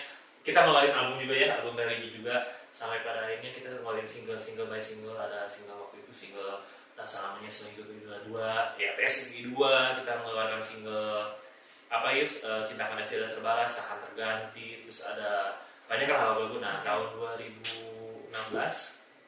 kita 0.47 0.65
ngeluarin 0.65 0.95
album 0.95 1.17
juga 1.21 1.35
ya 1.37 1.49
album 1.61 1.75
religi 1.77 2.09
juga. 2.17 2.37
Sampai 2.73 3.03
pada 3.03 3.27
akhirnya 3.27 3.51
kita 3.53 3.69
ngeluarin 3.75 4.07
single 4.07 4.39
single 4.39 4.71
by 4.71 4.79
single 4.79 5.19
ada 5.19 5.45
single 5.51 5.77
waktu 5.77 6.01
itu 6.07 6.13
single 6.15 6.63
tak 6.95 7.05
selamanya 7.05 7.51
selingkuh 7.51 7.85
itu 7.85 8.07
dua 8.07 8.17
dua 8.27 8.51
ya 8.79 8.95
PS 8.97 9.35
dua 9.51 9.99
kita 9.99 10.13
mengeluarkan 10.23 10.63
single 10.63 11.37
apa 11.89 12.09
Yus 12.21 12.45
eh, 12.45 12.63
cinta 12.69 12.85
karena 12.89 13.05
tidak 13.05 13.33
terbalas 13.33 13.73
akan 13.81 13.99
terganti 14.11 14.85
terus 14.85 15.01
ada 15.09 15.61
banyak 15.89 16.09
lagu-lagu 16.09 16.57
nah 16.61 16.85
tahun 16.85 17.17
2016 17.17 18.29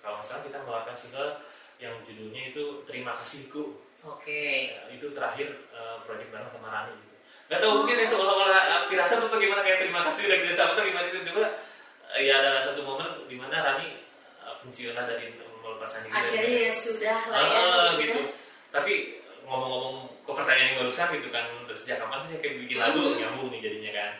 kalau 0.04 0.14
nggak 0.20 0.26
salah 0.28 0.42
kita 0.44 0.56
mengeluarkan 0.61 0.96
single 0.96 1.32
yang 1.80 1.96
judulnya 2.04 2.52
itu 2.52 2.84
terima 2.84 3.16
kasihku 3.20 3.80
Oke. 4.00 4.72
Ya, 4.72 4.88
itu 4.88 5.12
terakhir 5.12 5.48
eh, 5.76 5.96
proyek 6.08 6.32
bareng 6.32 6.48
sama 6.48 6.72
Rani 6.72 6.92
gitu. 6.96 7.16
Gak 7.52 7.61
tau 7.61 7.82
mungkin 7.82 8.00
ya 8.00 8.06
seolah-olah 8.08 8.88
firasat 8.88 9.26
atau 9.26 9.36
gimana 9.36 9.61
kayak 9.61 9.82
terima 9.84 10.06
kasih 10.08 10.30
udah 10.30 10.38
kerja 10.40 10.54
sama 10.56 10.72
atau 10.78 10.84
gimana 10.86 11.06
itu 11.12 11.20
tiba 11.20 11.44
eh, 12.16 12.20
ya 12.24 12.40
ada 12.40 12.64
satu 12.64 12.80
momen 12.80 13.28
di 13.28 13.36
mana 13.36 13.61
Rani 13.61 13.88
eh, 14.40 14.54
pensiunan 14.64 15.04
dari 15.04 15.36
melepas 15.36 15.88
Sandi 15.88 16.08
Akhirnya 16.08 16.72
ya 16.72 16.72
sudah 16.72 17.18
lah 17.28 17.44
ya. 17.44 17.61
Ah, 17.61 17.90
gitu. 18.00 18.20
Tapi 18.72 19.20
ngomong-ngomong 19.44 20.09
ke 20.31 20.37
pertanyaan 20.37 20.66
yang 20.68 20.78
barusan 20.81 21.09
gitu 21.12 21.28
kan 21.28 21.45
sejak 21.72 21.97
kapan 21.99 22.18
sih 22.18 22.28
saya 22.31 22.41
kayak 22.41 22.57
bikin 22.62 22.78
lagu 22.78 23.01
Hmm. 23.01 23.16
nyambung 23.16 23.49
nih 23.49 23.61
jadinya 23.61 23.93
kan. 23.93 24.11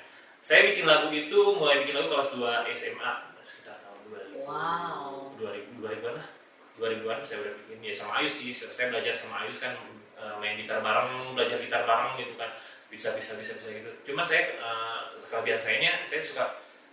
Saya 0.41 0.61
bikin 0.67 0.85
lagu 0.85 1.07
itu 1.09 1.39
mulai 1.53 1.81
bikin 1.81 1.95
lagu 1.95 2.09
kelas 2.09 2.31
2 2.33 2.41
SMA 2.73 3.11
sekitar 3.43 3.77
tahun 3.79 3.99
2000. 4.09 4.43
Wow. 4.43 5.37
2000 5.37 5.79
2000-an 5.79 6.15
lah. 6.17 6.29
2000-an 6.75 7.19
saya 7.23 7.39
udah 7.41 7.55
bikin 7.59 7.79
ya 7.81 7.93
sama 7.93 8.13
Ayus 8.19 8.35
sih. 8.35 8.51
Saya 8.51 8.89
belajar 8.89 9.13
sama 9.13 9.45
Ayus 9.45 9.59
kan 9.59 9.77
eh, 10.17 10.35
main 10.37 10.57
gitar 10.57 10.81
bareng, 10.81 11.33
belajar 11.33 11.57
gitar 11.57 11.83
bareng 11.83 12.17
gitu 12.17 12.35
kan. 12.35 12.51
Bisa 12.89 13.13
bisa 13.13 13.37
bisa 13.37 13.53
bisa 13.55 13.69
gitu. 13.71 13.91
Cuma 14.05 14.23
saya 14.23 14.49
eh, 14.53 14.99
kelebihan 15.23 15.61
sayanya 15.61 15.93
saya 16.05 16.21
suka 16.21 16.45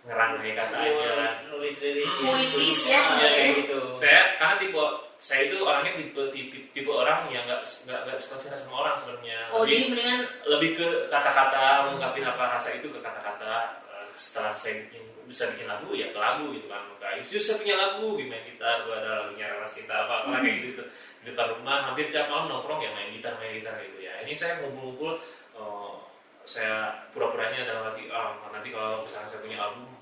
ngerangkai 0.03 0.51
kata 0.53 0.76
aja. 0.78 1.11
nulis 1.47 1.76
dari 1.78 2.03
Hmm. 2.03 2.24
Puitis 2.24 2.82
ya. 2.86 3.01
Iya, 3.13 3.28
kayak 3.30 3.51
gitu 3.59 3.80
Saya 3.93 4.20
karena 4.36 4.55
tipe 4.57 4.84
saya 5.18 5.49
itu 5.49 5.57
orangnya 5.59 5.97
tipe 5.97 6.22
tipe, 6.30 6.57
tipe 6.72 6.88
orang 6.88 7.26
yang 7.28 7.41
nggak 7.43 7.65
nggak 7.84 7.99
nggak 8.05 8.18
suka 8.18 8.38
cerita 8.38 8.57
sama 8.57 8.86
orang 8.86 8.95
sebenarnya. 8.95 9.49
Oh 9.49 9.61
Lebih- 9.61 9.74
jadi 9.74 9.86
mendingan 9.89 10.22
lebih 10.47 10.70
ke 10.74 10.88
kata-kata 11.07 11.63
mengungkapin 11.86 12.22
apa 12.24 12.43
rasa 12.53 12.70
itu 12.74 12.88
ke 12.88 12.99
kata-kata 12.99 13.82
Eh, 13.88 14.05
setelah 14.13 14.53
saya 14.53 14.86
bikin 14.86 15.01
bisa 15.26 15.49
bikin 15.51 15.65
lagu 15.65 15.89
ya 15.91 16.07
ke 16.07 16.15
lagu 16.15 16.53
gitu 16.53 16.70
kan 16.70 16.86
kayak 17.01 17.26
Yus 17.26 17.41
saya 17.41 17.57
punya 17.57 17.76
lagu 17.76 18.13
main 18.15 18.45
gitar 18.45 18.86
gua 18.86 18.95
ada 18.95 19.09
lagunya 19.26 19.49
Rara 19.49 19.65
Sinta 19.65 20.05
apa 20.05 20.24
apa 20.24 20.38
kayak 20.39 20.55
gitu 20.61 20.80
tuh. 20.80 20.88
di 21.18 21.34
depan 21.34 21.51
rumah 21.51 21.84
hampir 21.84 22.07
tiap 22.07 22.30
malam 22.30 22.47
nongkrong 22.47 22.80
ya 22.80 22.93
main 22.93 23.09
gitar 23.11 23.36
main 23.36 23.57
gitar 23.57 23.76
gitu 23.82 23.99
ya 23.99 24.22
ini 24.22 24.32
saya 24.32 24.61
ngumpul-ngumpul 24.61 25.18
eh, 25.57 25.91
saya 26.45 26.76
pura-puranya 27.11 27.65
dalam 27.65 27.89
hati 27.89 28.07
ah 28.07 28.38
nanti 28.47 28.70
kalau 28.70 29.03
misalnya 29.03 29.28
saya 29.28 29.41
punya 29.41 29.57
album 29.57 29.96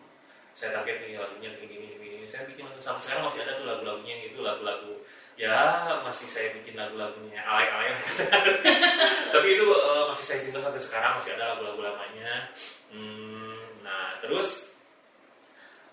saya 0.55 0.71
target 0.81 1.03
nih 1.03 1.19
lagunya 1.19 1.51
begini 1.59 1.99
begini 1.99 2.05
saya 2.27 2.49
bikin 2.49 2.65
lagu 2.65 2.81
sampai 2.81 3.01
sekarang 3.03 3.23
masih 3.29 3.39
ada 3.45 3.51
tuh 3.59 3.65
lagu-lagunya 3.69 4.13
yang 4.17 4.25
itu 4.33 4.39
lagu-lagu. 4.41 4.93
Ya 5.35 5.59
masih 5.99 6.27
saya 6.31 6.47
bikin 6.55 6.79
lagu-lagunya. 6.79 7.43
Alay-alay. 7.43 7.95
Tapi 9.35 9.47
itu 9.51 9.67
eh, 9.67 10.03
masih 10.11 10.25
saya 10.25 10.39
simpan 10.39 10.63
sampai 10.63 10.81
sekarang 10.81 11.11
masih 11.19 11.31
ada 11.35 11.55
lagu-lagu 11.55 11.81
lamanya. 11.83 12.49
Hmm, 12.91 13.83
nah 13.83 14.15
terus 14.23 14.71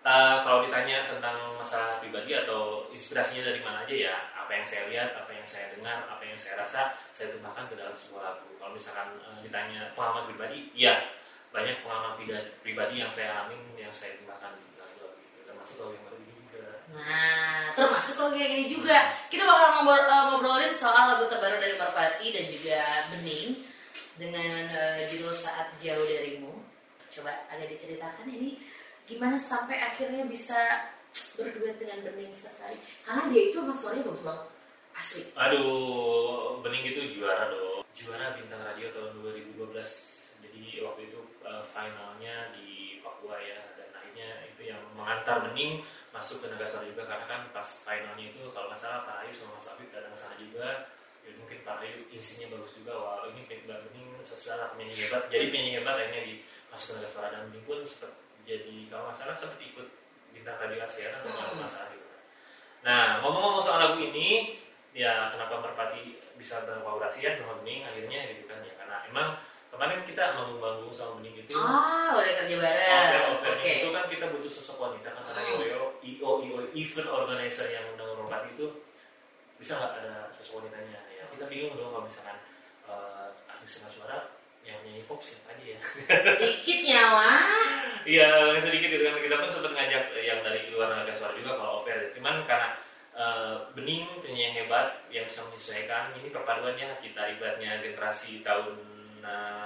eh, 0.06 0.36
kalau 0.46 0.62
ditanya 0.66 1.10
tentang 1.10 1.58
masalah 1.58 1.98
pribadi 1.98 2.38
atau 2.38 2.86
inspirasinya 2.94 3.50
dari 3.50 3.60
mana 3.62 3.82
aja 3.82 3.94
ya 3.94 4.16
apa 4.38 4.50
yang 4.54 4.66
saya 4.66 4.82
lihat 4.90 5.10
apa 5.14 5.30
yang 5.34 5.46
saya 5.46 5.74
dengar 5.74 6.06
apa 6.06 6.22
yang 6.22 6.38
saya 6.38 6.54
rasa 6.62 6.94
saya 7.10 7.34
tumpahkan 7.34 7.66
ke 7.66 7.74
dalam 7.74 7.94
sebuah 7.98 8.22
lagu. 8.22 8.46
Kalau 8.62 8.72
misalkan 8.74 9.08
eh, 9.26 9.38
ditanya 9.42 9.90
pengalaman 9.98 10.30
pribadi 10.30 10.70
ya 10.78 11.02
banyak 11.53 11.84
pengalaman 11.84 12.16
pribadi, 12.16 12.48
pribadi 12.64 12.94
yang 13.05 13.12
saya 13.12 13.44
alamin 13.44 13.61
yang 13.76 13.92
saya 13.92 14.16
tumpahkan 14.16 14.57
di 14.57 14.64
itu 14.72 15.07
termasuk 15.44 15.76
lagu 15.78 15.92
yang 15.92 16.05
baru 16.09 16.16
ini 16.16 16.32
juga 16.32 16.64
Nah, 16.92 17.62
termasuk 17.76 18.16
lagu 18.20 18.36
yang 18.40 18.53
ini 18.57 18.64
juga. 18.72 18.98
Kita 19.28 19.44
bakal 19.44 19.68
ngobrol, 19.84 20.00
eh, 20.05 20.22
ngobrolin 20.32 20.72
soal 20.72 21.16
lagu 21.16 21.24
terbaru 21.28 21.57
dari 21.61 21.76
Merpati 21.76 22.26
dan 22.32 22.44
juga 22.48 22.80
Bening 23.12 23.50
dengan 24.16 24.64
eh, 24.72 25.09
judul 25.12 25.32
Saat 25.32 25.76
Jauh 25.80 26.05
Darimu. 26.05 26.53
Coba 27.12 27.32
agak 27.53 27.68
diceritakan 27.76 28.28
ini 28.32 28.61
gimana 29.05 29.36
sampai 29.36 29.76
akhirnya 29.76 30.24
bisa 30.24 30.57
berduet 31.36 31.76
dengan 31.76 32.00
Bening 32.09 32.32
sekali. 32.32 32.80
Karena 33.05 33.28
dia 33.28 33.42
itu 33.53 33.57
emang 33.61 33.76
suaranya 33.76 34.09
bagus 34.09 34.24
banget. 34.24 34.46
Asli. 34.92 35.22
Aduh, 35.36 36.61
Bening 36.61 36.84
itu 36.84 37.20
juara 37.20 37.48
dong. 37.48 37.84
Juara 37.92 38.36
bintang 38.36 38.61
radio 38.64 38.88
tahun 38.92 39.20
2012. 39.20 39.61
Jadi 40.42 40.84
waktu 40.84 41.00
itu 41.09 41.22
uh, 41.53 41.64
finalnya 41.68 42.48
di 42.57 42.96
Papua 43.05 43.36
ya 43.36 43.61
dan 43.76 43.92
akhirnya 43.92 44.48
itu 44.48 44.72
yang 44.72 44.80
mengantar 44.96 45.44
Bening 45.44 45.84
masuk 46.12 46.44
ke 46.44 46.46
Nagasari 46.48 46.92
juga 46.92 47.05
karena 47.05 47.26
kan 47.28 47.40
pas 47.53 47.68
finalnya 47.84 48.32
itu 48.32 48.48
kalau 48.57 48.72
nggak 48.72 48.80
salah 48.80 49.05
Pak 49.05 49.24
Ayu 49.24 49.32
sama 49.36 49.61
Mas 49.61 49.68
Afif 49.68 49.88
datang 49.92 50.12
ke 50.16 50.18
sana 50.18 50.36
juga. 50.40 50.68
Jadi 51.22 51.36
mungkin 51.38 51.59
Pak 51.62 51.76
Ayu 51.84 52.09
isinya 52.09 52.57
bagus 52.57 52.72
juga. 52.80 52.92
Wah 52.96 53.28
ini 53.28 53.44
Mbak 53.44 53.78
Bening 53.90 54.09
suatu 54.24 54.42
saat 54.48 54.72
penyanyi 54.72 54.96
hebat. 54.96 55.22
Jadi 55.28 55.44
penyanyi 55.53 55.72
hebat 55.76 55.94
akhirnya 56.00 56.22
di 56.24 56.34
masuk 56.72 56.96
ke 56.96 57.05
Nagasari 57.05 57.28
dan 57.36 57.42
Bening 57.53 57.64
pun 57.68 57.78
sempat 57.84 58.12
jadi 58.42 58.76
kalau 58.90 59.12
nggak 59.12 59.16
salah 59.20 59.36
sempat 59.38 59.61
ikut 59.62 59.88
bintang 60.32 60.57
radio 60.59 60.82
ASEAN 60.82 61.12
atau 61.22 61.30
Hmm. 61.30 61.61
Mas 61.62 61.76
Afif. 61.78 62.00
Nah, 62.82 63.22
ngomong-ngomong 63.22 63.62
soal 63.62 63.78
lagu 63.78 64.03
ini, 64.03 64.59
ya 64.90 65.30
kenapa 65.30 65.62
Merpati 65.62 66.18
bisa 66.34 66.66
berkolaborasi 66.66 67.22
ya 67.22 67.38
sama 67.38 67.62
Bening 67.62 67.86
akhirnya 67.86 68.26
gitu 68.34 68.50
kan 68.50 68.59
ya 68.66 68.74
karena 68.74 68.96
emang 69.07 69.28
kemarin 69.73 70.05
kita 70.05 70.37
manggung-manggung 70.37 70.93
sama 70.93 71.18
Bening 71.18 71.35
itu 71.39 71.57
Ah, 71.57 72.12
udah 72.14 72.33
kerja 72.37 72.57
bareng. 72.57 73.01
Oke, 73.35 73.49
Oke. 73.51 73.70
itu 73.81 73.89
kan 73.89 74.05
kita 74.07 74.25
butuh 74.29 74.51
sosok 74.51 74.77
wanita 74.79 75.09
kan 75.11 75.23
karena 75.25 75.41
Hmm. 75.43 75.64
IO, 75.64 75.83
IO, 76.03 76.31
IO, 76.45 76.57
event 76.73 77.09
organizer 77.09 77.66
yang 77.68 77.85
undang 77.89 78.12
Merpati 78.14 78.53
itu 78.53 78.66
bisa 79.57 79.73
nggak 79.75 79.93
ada 79.97 80.14
sosok 80.31 80.61
wanitanya 80.61 81.01
ya 81.09 81.25
kita 81.29 81.45
bingung 81.47 81.73
dong 81.73 81.91
kalau 81.91 82.05
misalkan 82.05 82.35
uh, 82.85 83.31
artis 83.49 83.79
dengan 83.79 83.91
suara 83.91 84.18
yang 84.62 84.79
nyanyi 84.83 85.03
pop 85.03 85.18
siapa 85.18 85.51
aja 85.51 85.64
ya 85.68 85.79
Sedikit 86.23 86.79
nyawa. 86.85 87.31
Iya 88.05 88.29
sedikit 88.59 88.91
gitu 88.91 89.05
kan 89.05 89.14
kita 89.16 89.37
pun 89.37 89.47
sempat 89.47 89.73
ngajak 89.73 90.05
yang 90.18 90.43
dari 90.43 90.66
luar 90.68 90.91
naga 90.93 91.14
suara 91.14 91.33
juga 91.33 91.55
kalau 91.55 91.81
oper 91.81 92.11
cuman 92.12 92.43
karena 92.43 92.75
eh, 93.12 93.55
bening 93.73 94.11
penyanyi 94.18 94.43
yang 94.43 94.55
hebat 94.57 94.87
yang 95.07 95.25
bisa 95.25 95.47
menyesuaikan 95.47 96.11
ini 96.16 96.27
perpaduannya 96.29 96.99
kita 96.99 97.23
ibaratnya 97.31 97.79
generasi 97.79 98.43
tahun 98.43 98.75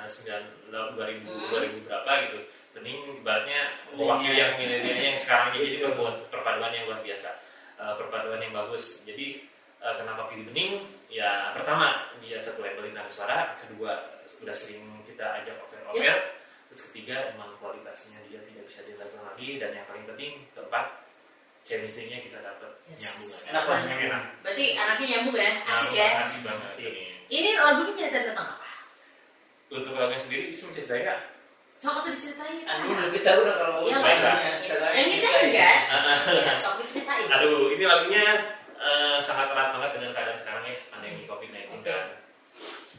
sembilan 0.02 0.42
dua 0.68 1.04
ribu 1.06 1.26
Hmm. 1.26 1.48
dua 1.48 1.60
ribu 1.62 1.78
berapa 1.84 2.10
gitu 2.24 2.38
bening 2.72 2.98
ibaratnya 3.16 3.60
mewakili 3.90 4.36
yang 4.36 4.52
milenialnya 4.54 5.04
yang 5.10 5.18
sekarang 5.18 5.48
ini 5.52 5.64
jadi 5.66 5.78
perpaduan 5.82 6.16
perpaduan 6.28 6.72
yang 6.72 6.84
luar 6.86 7.00
biasa 7.00 7.30
Eh, 7.76 7.92
perpaduan 7.94 8.40
yang 8.40 8.52
bagus 8.52 9.04
jadi 9.04 9.36
eh, 9.78 9.94
kenapa 9.94 10.28
pilih 10.28 10.48
bening 10.48 10.80
ya 11.06 11.52
pertama 11.52 12.08
dia 12.18 12.36
satu 12.36 12.60
label 12.60 12.88
naga 12.90 13.08
suara 13.08 13.56
kedua 13.58 14.00
sudah 14.24 14.52
sering 14.52 14.80
kita 15.04 15.24
ajak 15.40 15.60
oper 15.60 15.80
oper 15.86 16.18
Terus 16.66 16.82
ketiga 16.88 17.30
emang 17.30 17.52
kualitasnya 17.56 18.16
dia 18.26 18.40
tidak 18.42 18.64
bisa 18.64 18.80
diragukan 18.82 19.22
lagi 19.22 19.56
dan 19.56 19.70
yang 19.72 19.86
paling 19.86 20.04
penting 20.04 20.44
keempat 20.50 21.04
chemistry-nya 21.62 22.18
kita 22.20 22.38
dapat 22.40 22.70
Yes. 22.88 23.00
nyambung. 23.02 23.32
Enak 23.46 23.64
lah. 23.66 23.78
yang 23.82 24.00
enak. 24.06 24.22
Berarti 24.40 24.66
anaknya 24.72 25.06
nyambung 25.10 25.36
ya, 25.36 25.50
asik 25.66 25.92
ya. 25.92 26.08
Asik 26.22 26.40
banget 26.42 26.72
ini. 26.80 27.02
Ini 27.26 27.48
lagunya 27.56 27.92
cerita 27.98 28.18
tentang 28.24 28.48
apa? 28.52 28.65
Untuk 29.66 29.92
lagunya 29.92 30.20
sendiri 30.20 30.54
bisa 30.54 30.64
menceritain 30.66 31.02
nggak? 31.02 31.20
Coba 31.76 31.98
tuh 32.00 32.12
diceritain. 32.14 32.64
Andi 32.64 32.88
lebih 32.88 33.20
tahu 33.20 33.40
dah 33.42 33.54
kalau 33.58 33.74
Iya, 33.84 33.96
baik, 34.00 34.18
Kak. 34.18 34.38
Yang 34.94 35.08
diceritain 35.12 35.50
kan? 35.52 35.78
Ah, 35.92 36.16
Iya, 36.24 36.52
sok 36.56 36.74
diceritain. 36.80 37.26
Aduh, 37.28 37.68
ini 37.68 37.84
lagunya 37.84 38.24
eh, 38.76 39.18
sangat 39.18 39.52
erat 39.52 39.74
banget 39.74 39.90
dengan 39.92 40.10
keadaan 40.12 40.38
sekarang 40.38 40.62
ya, 40.64 40.74
pandemi 40.88 41.26
COVID-19 41.26 41.68
Oke. 41.74 41.84
kan. 41.84 42.04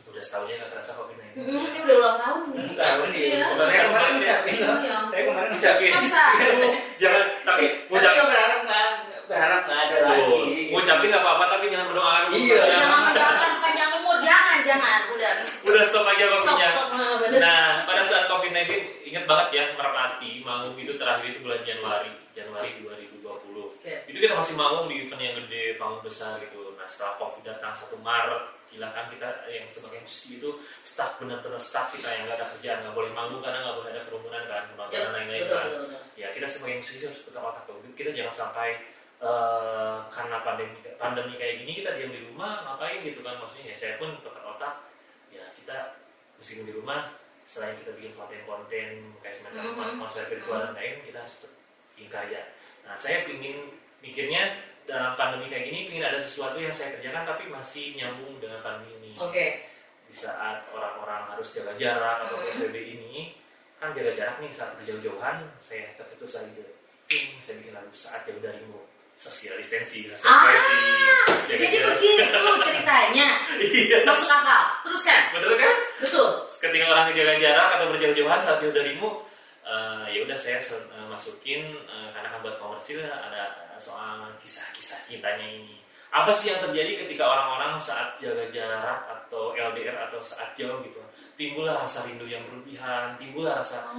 Udah 0.05 0.21
setahunnya 0.21 0.55
nggak 0.59 0.71
terasa 0.75 0.91
COVID-19. 0.93 1.25
Hmm, 1.37 1.63
ini 1.63 1.77
udah 1.85 1.95
ulang 1.95 2.17
tahun 2.19 2.41
nih. 2.51 2.67
tahu 2.75 3.01
nih 3.07 3.21
Iya. 3.31 3.45
saya 3.55 3.81
kemarin 3.85 4.11
ngucapin 4.17 4.55
loh 4.57 4.77
Iya. 4.77 4.97
saya 5.07 5.21
kemarin 5.23 5.49
Ucapin. 5.53 5.91
Masa? 5.93 6.23
Aduh, 6.35 6.73
jangan, 6.97 7.23
tapi 7.45 7.65
tapi 7.65 7.89
ngucapin. 7.89 8.23
berharap 8.25 8.59
nggak 8.65 8.87
berharap 9.27 9.61
nggak 9.63 9.79
ada 9.79 9.95
Tuh, 9.95 10.05
lagi 10.05 10.61
ngucapin 10.73 11.07
nggak 11.09 11.23
apa-apa 11.23 11.45
tapi 11.49 11.65
jangan 11.69 11.85
berdoa. 11.93 12.17
Iya. 12.33 12.57
Jangan 12.77 13.01
manggung 20.47 20.79
itu 20.79 20.93
terakhir 20.95 21.35
itu 21.35 21.46
bulan 21.57 21.65
Januari 21.65 22.11
Januari 22.37 22.69
2020 22.85 23.25
Oke. 23.81 23.93
itu 24.05 24.17
kita 24.21 24.37
masih 24.37 24.53
manggung 24.53 24.85
di 24.85 25.01
event 25.01 25.21
yang 25.21 25.35
gede 25.41 25.81
panggung 25.81 26.05
besar 26.05 26.37
gitu. 26.37 26.77
Nah 26.77 26.85
setelah 26.85 27.17
covid 27.17 27.41
datang 27.41 27.73
satu 27.73 27.97
Maret 27.97 28.53
gila 28.67 28.91
kan 28.93 29.07
kita 29.09 29.47
yang 29.49 29.65
sebagai 29.65 30.03
musisi 30.03 30.37
itu 30.37 30.59
stuck 30.83 31.17
benar-benar 31.17 31.57
stuck 31.57 31.87
kita 31.89 32.05
yang 32.05 32.27
nggak 32.29 32.37
ada 32.37 32.47
kerjaan 32.53 32.77
nggak 32.83 32.93
boleh 32.93 33.11
manggung 33.15 33.41
karena 33.41 33.63
nggak 33.63 33.77
boleh 33.79 33.89
ada 33.95 34.01
kerumunan 34.05 34.43
kan 34.45 34.63
penonton 34.75 34.93
Ya, 34.93 35.07
lain-lain 35.09 35.41
kan. 35.41 35.47
betul, 35.47 35.63
betul. 35.87 36.01
ya 36.19 36.27
kita 36.35 36.47
sebagai 36.51 36.75
musisi 36.83 37.03
harus 37.07 37.21
putar 37.25 37.41
otak 37.41 37.63
kita 37.97 38.09
jangan 38.13 38.35
sampai 38.35 38.69
eh, 39.17 39.97
karena 40.13 40.37
pandemi 40.45 40.77
pandemi 41.01 41.33
kayak 41.41 41.55
gini 41.65 41.71
kita 41.81 41.89
diam 41.97 42.11
di 42.13 42.21
rumah 42.29 42.61
ngapain 42.67 43.01
gitu 43.01 43.25
kan 43.25 43.41
maksudnya? 43.41 43.73
Ya 43.73 43.75
saya 43.79 43.93
pun 43.97 44.13
putar 44.21 44.45
otak. 44.45 44.73
Ya 45.33 45.41
kita 45.57 45.97
meskipun 46.37 46.69
di 46.69 46.75
rumah 46.77 47.17
selain 47.47 47.73
kita 47.77 47.95
bikin 47.95 48.11
konten-konten 48.13 48.89
kayak 49.17 49.33
semacam 49.33 49.63
Mhm. 49.65 49.97
konser 49.97 50.27
virtual 50.27 50.59
dan 50.61 50.73
lain 50.73 50.99
kita 51.01 51.17
harus 51.17 51.35
tetap 51.37 51.53
bikin 51.91 52.09
karya 52.09 52.41
nah 52.83 52.95
saya 52.95 53.23
pingin 53.23 53.71
mikirnya 53.97 54.43
dalam 54.83 55.15
pandemi 55.15 55.47
kayak 55.47 55.65
gini 55.65 55.79
pingin 55.87 56.05
ada 56.05 56.19
sesuatu 56.19 56.55
yang 56.55 56.71
saya 56.71 56.93
kerjakan 56.93 57.23
tapi 57.25 57.47
masih 57.47 57.95
nyambung 57.95 58.37
dengan 58.37 58.59
pandemi 58.61 58.99
ini 59.01 59.11
Oke. 59.17 59.63
di 60.03 60.13
saat 60.13 60.67
orang-orang 60.69 61.27
harus 61.29 61.47
jaga 61.49 61.73
jarak 61.73 62.23
atau 62.23 62.35
Mhm. 62.37 62.43
PSBB 62.45 62.75
ini 62.93 63.15
kan 63.75 63.91
jaga 63.91 64.11
jarak 64.11 64.35
nih 64.37 64.49
saat 64.49 64.75
berjauh-jauhan 64.75 65.35
saya 65.57 65.87
tercetus 65.95 66.35
lagi 66.37 66.63
Ping, 67.07 67.39
saya 67.39 67.55
bikin 67.57 67.71
lagu 67.71 67.87
saat 67.91 68.23
jauh 68.23 68.35
darimu 68.37 68.83
social 69.15 69.55
distancing 69.55 70.03
social 70.05 70.27
Ah, 70.27 71.23
Jadi 71.47 71.79
begitu 71.79 71.87
ceritanya. 72.61 73.27
iya 73.63 74.03
Masuk 74.03 74.27
akal. 74.27 74.63
Teruskan. 74.83 75.21
betul 75.31 75.55
kan 75.55 75.75
Betul. 76.03 76.29
Ketika 76.57 76.85
orang 76.89 77.13
jaga 77.13 77.35
jarak 77.37 77.69
atau 77.79 77.85
berjauh-jauhan 77.93 78.39
saat 78.41 78.57
jauh 78.61 78.73
darimu 78.73 79.09
eh, 79.65 80.05
ya 80.17 80.19
udah 80.25 80.37
saya 80.37 80.59
eh, 80.61 81.07
masukin 81.07 81.75
eh, 81.75 82.07
karena 82.13 82.27
kan 82.33 82.39
buat 82.41 82.57
komersil 82.57 83.03
ada 83.05 83.67
soal 83.77 84.25
kisah-kisah 84.41 85.05
cintanya 85.05 85.45
ini. 85.45 85.77
Apa 86.07 86.33
sih 86.33 86.49
yang 86.49 86.63
terjadi 86.63 87.05
ketika 87.05 87.29
orang-orang 87.29 87.77
saat 87.77 88.17
jaga 88.17 88.49
jarak 88.49 89.05
atau 89.05 89.53
LDR 89.53 90.07
atau 90.09 90.17
saat 90.23 90.55
jauh 90.57 90.81
gitu? 90.81 90.97
Timbullah 91.37 91.85
rasa 91.85 92.07
rindu 92.09 92.25
yang 92.25 92.41
berlebihan 92.49 93.13
timbullah 93.21 93.61
rasa 93.61 93.93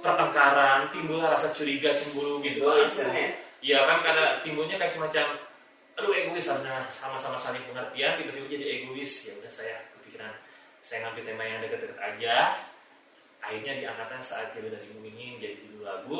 pertengkaran 0.00 0.88
timbullah 0.94 1.34
rasa 1.34 1.52
curiga 1.52 1.92
cemburu 1.92 2.40
gitu. 2.40 2.64
Egois, 2.64 2.94
Aduh. 3.02 3.12
ya? 3.12 3.28
Iya 3.58 3.78
kan 3.90 3.98
karena 4.06 4.24
timbulnya 4.46 4.78
kayak 4.78 4.94
semacam 4.94 5.26
aduh 5.98 6.14
egois 6.14 6.46
karena 6.46 6.86
sama-sama 6.86 7.34
saling 7.34 7.60
pengertian 7.66 8.16
tiba-tiba 8.22 8.46
jadi 8.48 8.66
egois. 8.80 9.12
Ya 9.28 9.34
udah 9.42 9.52
saya 9.52 9.76
kepikiran 9.98 10.32
saya 10.80 10.98
ngambil 11.04 11.22
tema 11.24 11.42
yang 11.42 11.60
deket-deket 11.60 11.98
aja 11.98 12.36
akhirnya 13.38 13.72
diangkatnya 13.78 14.20
saat 14.20 14.52
jauh 14.52 14.68
dari 14.68 14.88
ini 14.90 15.38
jadi 15.38 15.54
judul 15.62 15.82
lagu 15.84 16.18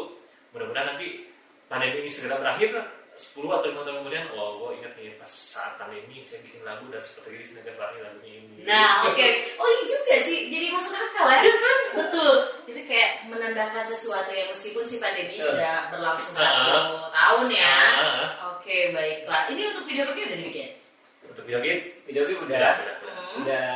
mudah-mudahan 0.50 0.94
nanti 0.94 1.28
pandemi 1.66 2.00
ini 2.00 2.10
segera 2.10 2.38
berakhir 2.38 2.72
10 3.18 3.34
atau 3.42 3.66
5 3.66 3.82
tahun 3.82 3.98
kemudian 3.98 4.30
oh 4.30 4.62
gue 4.62 4.78
ingat 4.78 4.94
nih 4.94 5.18
pas 5.18 5.26
saat 5.26 5.74
pandemi 5.74 6.22
saya 6.22 6.38
bikin 6.40 6.62
lagu 6.62 6.86
dan 6.88 7.02
seperti 7.02 7.34
ini 7.34 7.44
senegas 7.44 7.74
lagi 7.74 7.98
lagunya 7.98 8.34
ini 8.38 8.46
Nah, 8.62 9.00
oke. 9.08 9.28
Oh 9.56 9.64
iya 9.64 9.82
juga 9.88 10.14
sih. 10.28 10.52
Jadi 10.52 10.68
masuk 10.68 10.92
akal 10.92 11.24
ya. 11.32 11.40
Betul. 11.96 12.34
Itu 12.68 12.80
kayak 12.84 13.24
menandakan 13.24 13.88
sesuatu 13.88 14.28
yang 14.28 14.52
meskipun 14.52 14.84
si 14.84 15.00
pandemi 15.00 15.40
Eh. 15.40 15.42
sudah 15.42 15.88
berlangsung 15.88 16.36
Ah. 16.36 16.42
satu 16.44 16.76
tahun 17.08 17.46
ya. 17.48 17.78
Ah. 17.96 18.52
Oke, 18.52 18.92
baiklah. 18.92 19.40
Ini 19.48 19.62
untuk 19.72 19.88
video 19.88 20.04
klipnya 20.04 20.26
udah 20.28 20.38
dibikin? 20.38 20.68
untuk 21.24 21.44
video 21.44 21.60
klip 21.64 21.80
Video 22.04 22.22
klip 22.24 22.38
udah 22.44 22.48
udah, 22.50 22.74
udah. 22.76 22.94
Hmm. 23.08 23.36
udah 23.40 23.68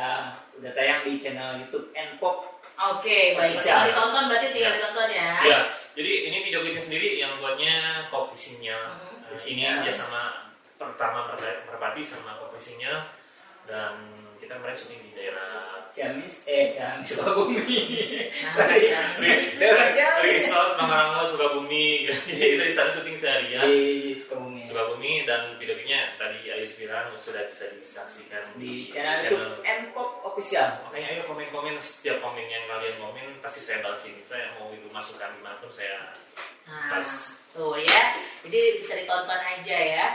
udah 0.63 0.71
tayang 0.71 1.03
di 1.03 1.19
channel 1.19 1.59
YouTube 1.59 1.91
Npop. 1.91 2.55
Oke, 2.73 3.35
baik. 3.35 3.53
Bisa. 3.53 3.69
Tinggal 3.69 3.85
ditonton 3.85 4.23
berarti 4.25 4.47
tinggal 4.49 4.71
Ya. 4.71 4.77
ditonton 4.79 5.09
ya. 5.11 5.29
Ya, 5.43 5.59
jadi 5.93 6.11
ini 6.25 6.37
video 6.41 6.59
klipnya 6.63 6.81
sendiri 6.81 7.19
yang 7.19 7.37
buatnya 7.37 7.75
kopi 8.07 8.33
sinyal. 8.33 8.89
Mhm. 8.89 9.29
Nah, 9.29 9.43
ini 9.43 9.61
dia 9.83 9.93
sama 9.93 10.49
pertama 10.73 11.29
Merpa- 11.29 11.61
Merpati 11.67 12.01
sama 12.01 12.39
kopi 12.39 12.57
sinyal 12.57 13.03
dan 13.63 13.93
kita 14.43 14.59
kemarin 14.59 14.75
syuting 14.75 15.01
di 15.07 15.11
daerah 15.15 15.51
Ciamis 15.93 16.35
eh 16.49 16.73
Ciamis 16.73 17.05
Sukabumi. 17.15 17.79
Nah. 18.43 18.65
Resort 20.25 20.71
Mangarango 20.75 21.23
Sukabumi. 21.29 22.09
Jadi 22.09 22.45
kita 22.57 22.63
di 22.65 22.73
sana 22.73 22.89
syuting 22.91 23.15
seharian. 23.15 23.63
Di 23.69 24.11
Sukabumi. 24.17 24.61
Sukabumi 24.67 25.11
dan 25.23 25.55
video 25.61 25.73
klipnya 25.79 26.17
tadi 26.17 26.49
Ayu 26.49 26.65
Spiran 26.65 27.13
sudah 27.21 27.45
bisa 27.45 27.69
disaksikan 27.77 28.57
Di 28.57 28.89
channel 28.89 29.21
YouTube 29.21 29.61
Npop 29.61 30.09
official. 30.33 30.81
Makanya 30.89 31.07
ayo 31.13 31.21
komen-komen 31.29 31.77
setiap 31.79 32.19
komen 32.19 32.45
yang 32.49 32.65
kalian 32.65 32.97
komen 32.97 33.25
pasti 33.39 33.61
saya 33.61 33.85
balesin. 33.85 34.17
Saya 34.25 34.55
mau 34.57 34.73
itu 34.73 34.89
masukan 34.89 35.29
di 35.35 35.41
mana 35.45 35.61
pun 35.61 35.69
saya 35.71 36.15
Nah, 36.63 36.99
Pas. 36.99 37.11
tuh 37.51 37.75
ya. 37.75 38.03
Jadi 38.47 38.79
bisa 38.79 38.95
ditonton 38.95 39.39
aja 39.39 39.77
ya. 39.77 40.07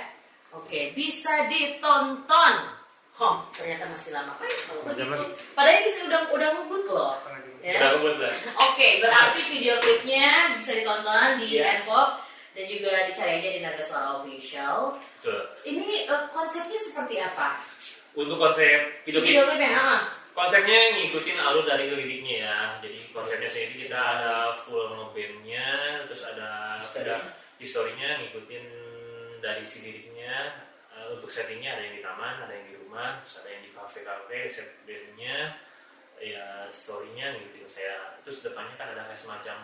Oke, 0.56 0.96
bisa 0.96 1.44
ditonton. 1.46 2.77
Oh, 3.18 3.42
ternyata 3.50 3.90
masih 3.90 4.14
lama. 4.14 4.38
Kalau 4.38 4.78
Semacam 4.78 4.94
begitu. 4.94 5.10
lagi. 5.10 5.26
Padahal 5.52 5.80
kita 5.82 5.98
udah 6.06 6.20
udah 6.30 6.48
ngebut 6.54 6.84
loh. 6.86 7.14
udah 7.18 7.38
Ya. 7.58 7.90
kebut 7.98 8.16
lah. 8.22 8.34
Oke, 8.70 8.88
berarti 9.02 9.40
video 9.50 9.74
klipnya 9.82 10.54
bisa 10.54 10.70
ditonton 10.72 11.42
di 11.42 11.58
Ya. 11.58 11.82
Npop 11.82 12.22
dan 12.54 12.64
juga 12.64 13.10
dicari 13.10 13.42
aja 13.42 13.50
di 13.50 13.60
Naga 13.60 13.82
Suara 13.82 14.22
Official. 14.22 14.94
Betul. 15.18 15.42
Ini 15.66 16.06
eh, 16.06 16.22
konsepnya 16.30 16.78
seperti 16.78 17.18
apa? 17.18 17.58
Untuk 18.14 18.38
konsep 18.38 19.02
video 19.02 19.18
klip 19.18 19.30
video 19.34 19.44
klipnya, 19.50 19.98
konsepnya 20.32 20.78
ngikutin 20.94 21.38
alur 21.38 21.66
dari 21.66 21.90
liriknya 21.90 22.36
ya 22.40 22.58
jadi 22.78 22.94
konsepnya 23.10 23.50
sendiri 23.50 23.86
kita 23.86 23.98
ada 23.98 24.54
full 24.62 24.86
ngebandnya 24.90 25.66
terus 26.06 26.22
ada 26.22 26.78
ada 26.78 27.34
historinya 27.58 28.22
ngikutin 28.22 28.64
dari 29.38 29.62
si 29.62 29.82
liriknya 29.82 30.62
Eh, 30.98 31.14
untuk 31.14 31.30
settingnya 31.30 31.78
ada 31.78 31.82
yang 31.84 31.94
di 31.94 32.02
taman 32.02 32.42
ada 32.42 32.50
yang 32.50 32.66
di 32.66 32.74
rumah 32.74 33.22
terus 33.22 33.38
ada 33.38 33.54
yang 33.54 33.62
di 33.62 33.70
kafe 33.70 34.02
kafe 34.02 34.38
set 34.50 34.68
bandnya 34.82 35.54
ya 36.18 36.66
storynya 36.66 37.38
ngikutin 37.38 37.68
saya 37.70 38.18
terus 38.26 38.42
depannya 38.42 38.74
kan 38.74 38.90
ada 38.90 39.06
kayak 39.06 39.14
semacam 39.16 39.58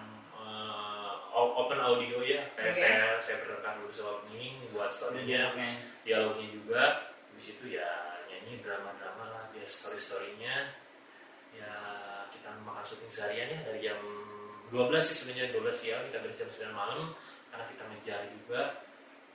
o- 1.35 1.55
open 1.59 1.81
audio 1.81 2.23
ya 2.23 2.47
kayak 2.55 2.71
Oke. 2.71 2.79
saya 2.79 3.05
saya 3.19 3.37
berrekam 3.43 3.83
dulu 3.83 3.91
sama 3.91 4.23
ini 4.31 4.63
buat 4.71 4.87
storynya 4.89 5.51
Dialognya. 5.51 5.71
dialognya 6.07 6.49
juga 6.55 6.83
habis 7.35 7.49
itu 7.51 7.65
ya 7.75 7.91
nyanyi 8.31 8.63
drama-drama 8.63 9.25
lah 9.27 9.45
dia 9.51 9.67
story-storynya 9.67 10.71
ya 11.51 11.73
kita 12.31 12.55
makan 12.63 12.85
syuting 12.87 13.11
seharian 13.11 13.51
ya 13.51 13.59
dari 13.67 13.81
jam 13.83 13.99
12 14.71 14.79
sih 15.03 15.17
sebenarnya 15.19 15.51
12 15.51 15.75
siang 15.75 16.03
kita 16.07 16.19
dari 16.23 16.35
jam 16.37 16.47
9 16.47 16.71
malam 16.71 17.01
karena 17.51 17.65
kita 17.67 17.83
ngejar 17.91 18.21
juga 18.31 18.63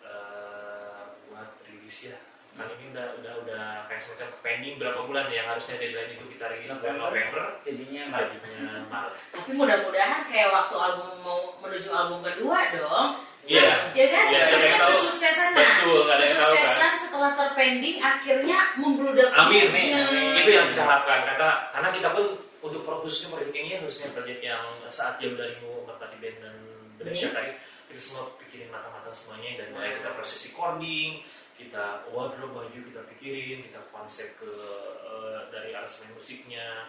eh, 0.03 0.58
rilis 1.89 2.13
ya 2.13 2.17
kan 2.53 2.69
ini 2.75 2.91
udah 2.93 3.07
udah 3.17 3.33
udah 3.45 3.63
kayak 3.89 4.01
semacam 4.03 4.29
pending 4.45 4.75
berapa 4.77 4.99
bulan 5.09 5.25
ya 5.33 5.41
yang 5.41 5.47
harusnya 5.49 5.81
deadline 5.81 6.13
itu 6.13 6.25
kita 6.37 6.45
rilis 6.53 6.69
bulan 6.77 6.97
November 7.01 7.43
Jadinya 7.65 8.03
Maret. 8.13 8.31
Maret 8.93 9.13
Tapi 9.33 9.51
mudah-mudahan 9.57 10.21
kayak 10.29 10.49
waktu 10.53 10.75
album 10.77 11.09
mau 11.25 11.39
menuju 11.65 11.89
album 11.89 12.19
kedua 12.21 12.59
dong. 12.77 13.09
Iya. 13.49 13.89
Ya 13.97 14.05
kan? 14.11 14.25
Iya, 14.29 14.37
yang 14.37 14.49
Maksudnya 14.53 14.77
tahu. 14.77 14.91
kesuksesan 14.93 15.49
nah. 15.57 15.77
Betul, 15.81 16.01
ada 16.05 16.21
yang 16.21 16.37
tahu, 16.37 16.53
kan? 16.53 16.53
Kesuksesan 16.53 16.93
setelah 17.01 17.31
terpending 17.33 17.97
akhirnya 18.03 18.59
membludak. 18.77 19.29
Amin. 19.33 19.65
Amin, 19.73 19.89
amin. 19.95 20.33
itu 20.45 20.51
yang 20.53 20.67
kita 20.69 20.83
harapkan 20.85 21.19
karena 21.25 21.49
karena 21.73 21.89
kita 21.89 22.07
pun 22.13 22.25
untuk 22.61 22.81
khususnya 22.85 23.39
ini 23.49 23.81
khususnya 23.81 24.13
proyek 24.13 24.45
yang 24.45 24.61
saat 24.91 25.17
jauh 25.17 25.33
darimu 25.33 25.89
merpati 25.89 26.21
band 26.21 26.37
dan 26.43 26.55
Indonesia 26.99 27.29
Ini. 27.31 27.37
tadi 27.39 27.51
kita 27.89 28.01
semua 28.03 28.23
pikirin 28.37 28.69
matang-matang 28.69 29.15
semuanya 29.15 29.63
dan 29.63 29.67
mulai 29.73 29.95
kita 29.97 30.09
proses 30.13 30.37
recording 30.51 31.23
kita 31.59 31.83
wardrobe 32.09 32.55
baju 32.55 32.79
kita 32.79 33.01
pikirin 33.05 33.67
kita 33.67 33.79
konsep 33.89 34.31
ke 34.35 34.47
eh, 35.03 35.39
dari 35.49 35.75
aransemen 35.75 36.15
musiknya 36.15 36.87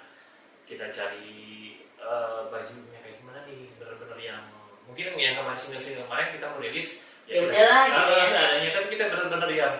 kita 0.64 0.86
cari 0.88 1.74
eh, 1.96 2.40
bajunya 2.46 2.98
kayak 2.98 3.18
gimana 3.18 3.42
nih 3.44 3.66
bener-bener 3.76 4.18
yang 4.20 4.42
mungkin 4.86 5.14
yang 5.14 5.34
kemarin 5.36 5.58
single-single 5.58 6.06
kemarin 6.06 6.30
kita 6.32 6.46
mau 6.46 6.58
rilis 6.58 6.90
Ya 7.26 7.38
kita- 7.38 7.46
udahlah, 7.46 7.82
gitu 7.84 8.00
Ah, 8.00 8.10
ya. 8.12 8.26
seadanya 8.26 8.68
tapi 8.72 8.86
kita 8.88 9.04
bener-bener 9.06 9.50
yang 9.52 9.74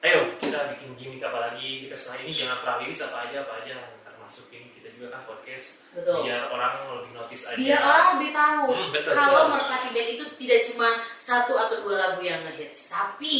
ayo 0.00 0.20
kita 0.36 0.58
bikin 0.72 0.90
gimmick 0.94 1.20
apa 1.22 1.38
lagi 1.46 1.70
kita 1.84 1.92
setelah 1.94 2.18
ini 2.20 2.32
jangan 2.34 2.56
pernah 2.58 2.76
rilis 2.78 3.00
apa 3.00 3.16
aja 3.20 3.36
apa 3.40 3.52
aja 3.60 3.74
termasuk 4.00 4.48
ini 4.48 4.68
kita 4.72 4.88
juga 4.94 5.06
kan 5.12 5.22
podcast 5.24 5.66
Betul. 5.90 6.24
biar 6.24 6.48
orang 6.48 6.72
lebih 6.94 7.12
notice 7.14 7.44
aja 7.46 7.58
Biar 7.58 7.80
orang 7.82 8.06
lebih 8.14 8.30
tahu 8.32 8.64
Hmm, 8.70 8.88
betul, 8.90 9.12
kalau. 9.12 9.42
Merpati 9.50 9.88
Band 9.90 10.08
itu 10.10 10.24
tidak 10.38 10.60
cuma 10.66 10.88
satu 11.18 11.52
atau 11.54 11.76
dua 11.82 11.96
lagu 11.98 12.20
yang 12.22 12.40
ngehits, 12.42 12.88
tapi 12.88 13.36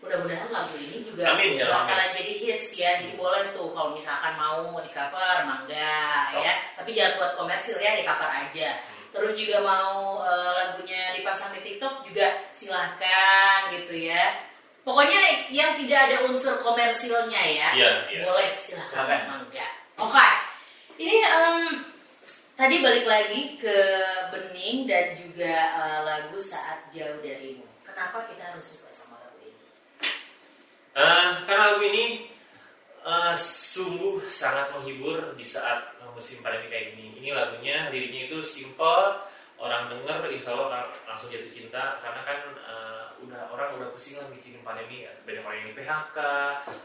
mudah-mudahan 0.00 0.48
lagu 0.48 0.74
ini 0.80 1.04
juga 1.04 1.36
Amin, 1.36 1.60
ya, 1.60 1.68
bakalan 1.68 2.16
jadi 2.16 2.32
hits 2.40 2.68
ya. 2.76 2.90
Jadi 3.04 3.14
boleh 3.20 3.52
tuh 3.52 3.68
kalau 3.76 3.92
misalkan 3.92 4.32
mau 4.40 4.80
di 4.80 4.90
cover, 4.90 5.36
mangga 5.44 6.32
So. 6.32 6.40
ya. 6.40 6.54
Tapi 6.80 6.90
jangan 6.96 7.12
buat 7.20 7.32
komersil 7.36 7.76
ya, 7.78 8.00
di 8.00 8.04
cover 8.08 8.30
aja. 8.32 8.68
Terus 9.10 9.32
juga 9.36 9.58
mau 9.60 10.22
eh, 10.22 10.50
lagunya 10.56 11.12
dipasang 11.18 11.52
di 11.52 11.60
TikTok 11.60 12.06
juga 12.08 12.26
silahkan 12.50 13.68
gitu 13.76 13.92
ya. 13.94 14.48
Pokoknya 14.80 15.50
yang 15.52 15.76
tidak 15.76 16.00
ada 16.08 16.16
unsur 16.24 16.56
komersilnya 16.64 17.42
ya. 17.52 17.68
Iya, 17.76 17.90
iya. 18.08 18.22
Boleh 18.24 18.48
silahkan 18.56 19.04
Silakan. 19.04 19.20
mangga. 19.28 19.66
Oke. 20.00 20.28
Ini 21.00 21.16
em, 21.24 21.56
Tadi 22.60 22.76
balik 22.84 23.08
lagi 23.08 23.56
ke 23.56 23.76
Bening 24.36 24.84
dan 24.84 25.16
juga 25.16 25.48
eh, 25.80 26.00
lagu 26.04 26.36
Saat 26.36 26.92
Jauh 26.92 27.20
Darimu. 27.24 27.64
Kenapa 27.88 28.28
kita 28.28 28.52
harus 28.52 28.76
suka? 28.76 28.89
Eh, 30.90 31.28
karena 31.46 31.74
lagu 31.74 31.82
ini 31.86 32.26
eh, 33.06 33.34
sungguh 33.38 34.26
sangat 34.26 34.74
menghibur 34.74 35.38
di 35.38 35.46
saat 35.46 35.94
musim 36.10 36.42
pandemi 36.42 36.66
kayak 36.66 36.98
gini. 36.98 37.22
Ini 37.22 37.30
lagunya, 37.30 37.88
liriknya 37.94 38.26
itu 38.26 38.42
simple, 38.42 39.22
orang 39.62 39.86
denger 39.86 40.26
insya 40.34 40.58
Allah 40.58 40.66
orang 40.66 40.86
langsung 41.06 41.30
jatuh 41.30 41.52
cinta. 41.54 42.02
Karena 42.02 42.20
kan 42.26 42.38
eh, 42.58 43.04
udah 43.22 43.42
orang 43.54 43.78
udah 43.78 43.88
pusing 43.94 44.18
lah 44.18 44.26
mikirin 44.34 44.66
pandemi. 44.66 45.06
Banyak 45.06 45.42
orang 45.46 45.60
yang 45.62 45.72
PHK 45.78 46.18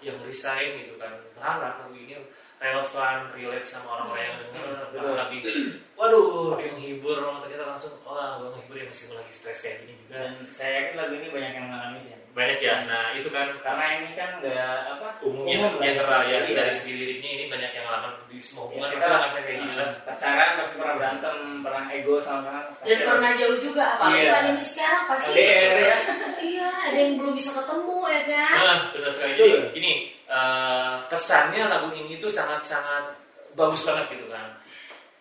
yang 0.05 0.17
resign 0.21 0.85
gitu 0.85 0.95
kan. 1.01 1.17
Berharap 1.33 1.81
lagu 1.81 1.97
ini 1.97 2.21
relevan 2.57 3.15
relate 3.31 3.63
sama 3.63 3.87
orang-orang 3.93 4.23
yang 4.23 4.35
denger 4.41 4.63
bahkan 4.89 5.15
lebih 5.25 5.39
waduh 5.97 6.55
dia 6.55 6.69
menghibur 6.69 7.15
orang 7.17 7.39
ternyata 7.41 7.65
langsung 7.67 7.93
wah 8.01 8.37
gue 8.37 8.49
menghibur 8.49 8.75
ya 8.75 8.85
meskipun 8.85 9.15
lagi 9.15 9.31
stres 9.31 9.59
kayak 9.59 9.77
gini 9.81 9.93
juga 9.97 10.15
Dan 10.17 10.31
saya 10.49 10.71
yakin 10.81 10.93
lagu 10.95 11.13
ini 11.13 11.27
banyak 11.29 11.51
yang 11.53 11.65
mengalami 11.65 11.99
sih. 11.99 12.15
banyak 12.29 12.59
ya 12.59 12.75
nah 12.83 13.03
itu 13.11 13.29
kan 13.29 13.47
Karena 13.57 13.85
ini 13.97 14.09
kan 14.11 14.29
nggak 14.37 14.59
apa 14.89 15.07
umumnya 15.21 15.55
umum 15.57 15.71
lah. 15.73 15.81
general 15.81 16.21
ya 16.21 16.37
Iya. 16.41 16.51
dari 16.53 16.73
segi 16.73 16.93
liriknya 16.93 17.29
ini 17.33 17.43
banyak 17.47 17.71
yang 17.71 17.85
ngalamin 17.85 18.11
di 18.25 18.37
semua 18.37 18.63
hubungan 18.65 18.87
Ya, 18.87 18.93
kita- 18.93 19.07
ngerasain 19.09 19.43
kayak 19.45 19.57
gini 19.57 19.73
lah 19.73 19.89
pacaran 20.01 20.49
pasti 20.57 20.75
pernah 20.75 20.95
berantem, 20.95 21.35
pernah 21.61 21.83
ego 21.89 22.13
sama-sama. 22.17 22.61
Dan 22.81 22.99
pernah 23.01 23.31
jauh 23.33 23.57
juga, 23.57 23.83
apalagi 23.95 24.19
Iya. 24.21 24.31
pandemi 24.33 24.63
sekarang 24.65 25.03
pasti. 25.07 25.31
LDR 25.31 25.75
ya. 25.81 25.97
Iya, 26.37 26.67
ada 26.85 26.97
yang 26.97 27.13
belum 27.15 27.33
bisa 27.33 27.51
ketemu 27.55 27.97
ya 28.05 28.21
kan? 28.25 28.53
nah 28.57 28.79
benar 28.91 29.11
sekali 29.11 29.33
jadi 29.33 29.47
ini 29.73 29.91
eh, 30.35 30.95
kesannya 31.07 31.63
lagu 31.65 31.89
ini 31.91 32.19
itu 32.19 32.27
sangat-sangat 32.27 33.15
bagus 33.55 33.87
banget 33.87 34.11
gitu 34.11 34.27
kan. 34.27 34.59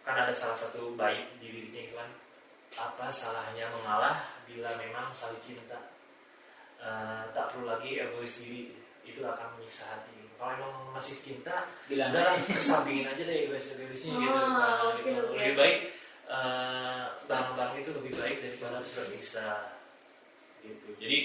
Kan 0.02 0.16
ada 0.18 0.34
salah 0.34 0.58
satu 0.58 0.98
bait 0.98 1.30
di 1.38 1.48
liriknya 1.48 1.82
itu 1.86 1.94
kan. 1.94 2.10
Apa 2.74 3.06
salahnya 3.06 3.70
mengalah 3.70 4.26
bila 4.44 4.74
memang 4.74 5.14
saling 5.14 5.38
cinta? 5.38 5.78
Eh, 6.76 7.22
tak 7.32 7.54
perlu 7.54 7.70
lagi 7.70 7.96
egois 7.96 8.42
diri 8.42 8.74
itu 9.06 9.22
akan 9.22 9.56
menyiksa 9.56 9.86
hati. 9.88 10.12
Kalau 10.34 10.50
emang 10.58 10.74
masih 10.92 11.14
cinta 11.22 11.70
Bilang 11.86 12.10
udah 12.10 12.34
kesampingin 12.50 13.06
aja 13.06 13.22
deh 13.22 13.46
egois 13.46 13.64
egoisnya 13.70 14.12
gitu 14.12 14.28
Oh, 14.28 14.50
kan. 14.50 14.76
oke, 14.82 14.98
Gitu. 15.00 15.20
oke. 15.22 15.32
lebih 15.38 15.54
baik 15.56 15.78
eh, 16.26 17.02
barang-barang 17.24 17.76
itu 17.78 17.90
lebih 17.94 18.12
baik 18.18 18.36
daripada 18.42 18.82
harus 18.82 18.92
berpisah. 18.92 19.78
Gitu. 20.60 20.86
Jadi 20.98 21.18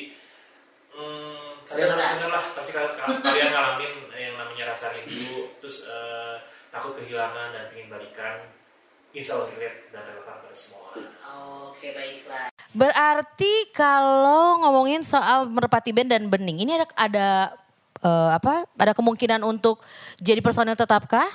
hmm, 0.93 1.48
kalian 1.69 1.89
harus 1.93 2.07
denger 2.17 2.29
lah 2.33 2.43
pasti 2.57 2.71
kal- 2.73 2.95
kal- 2.97 3.21
kalian 3.21 3.49
ngalamin 3.53 3.93
yang 4.17 4.33
namanya 4.35 4.73
rasa 4.73 4.89
rindu 4.91 5.53
terus 5.61 5.85
eh, 5.85 6.35
takut 6.73 6.97
kehilangan 6.97 7.53
dan 7.53 7.65
ingin 7.77 7.87
balikan 7.87 8.49
insya 9.13 9.37
Allah 9.37 9.53
relate 9.53 9.93
dan 9.93 10.01
relevan 10.05 10.35
pada 10.41 10.55
semua 10.57 10.81
orang 10.93 11.07
Oke, 11.69 11.95
baiklah. 11.95 12.51
Berarti 12.75 13.71
kalau 13.71 14.59
ngomongin 14.59 14.99
soal 14.99 15.47
Merpati 15.47 15.95
Band 15.95 16.11
dan 16.11 16.27
Bening, 16.27 16.59
ini 16.59 16.75
ada 16.75 16.85
ada 16.99 17.27
eh, 18.03 18.29
apa? 18.35 18.67
Ada 18.75 18.91
kemungkinan 18.91 19.39
untuk 19.47 19.79
jadi 20.19 20.43
personil 20.43 20.75
tetapkah? 20.75 21.29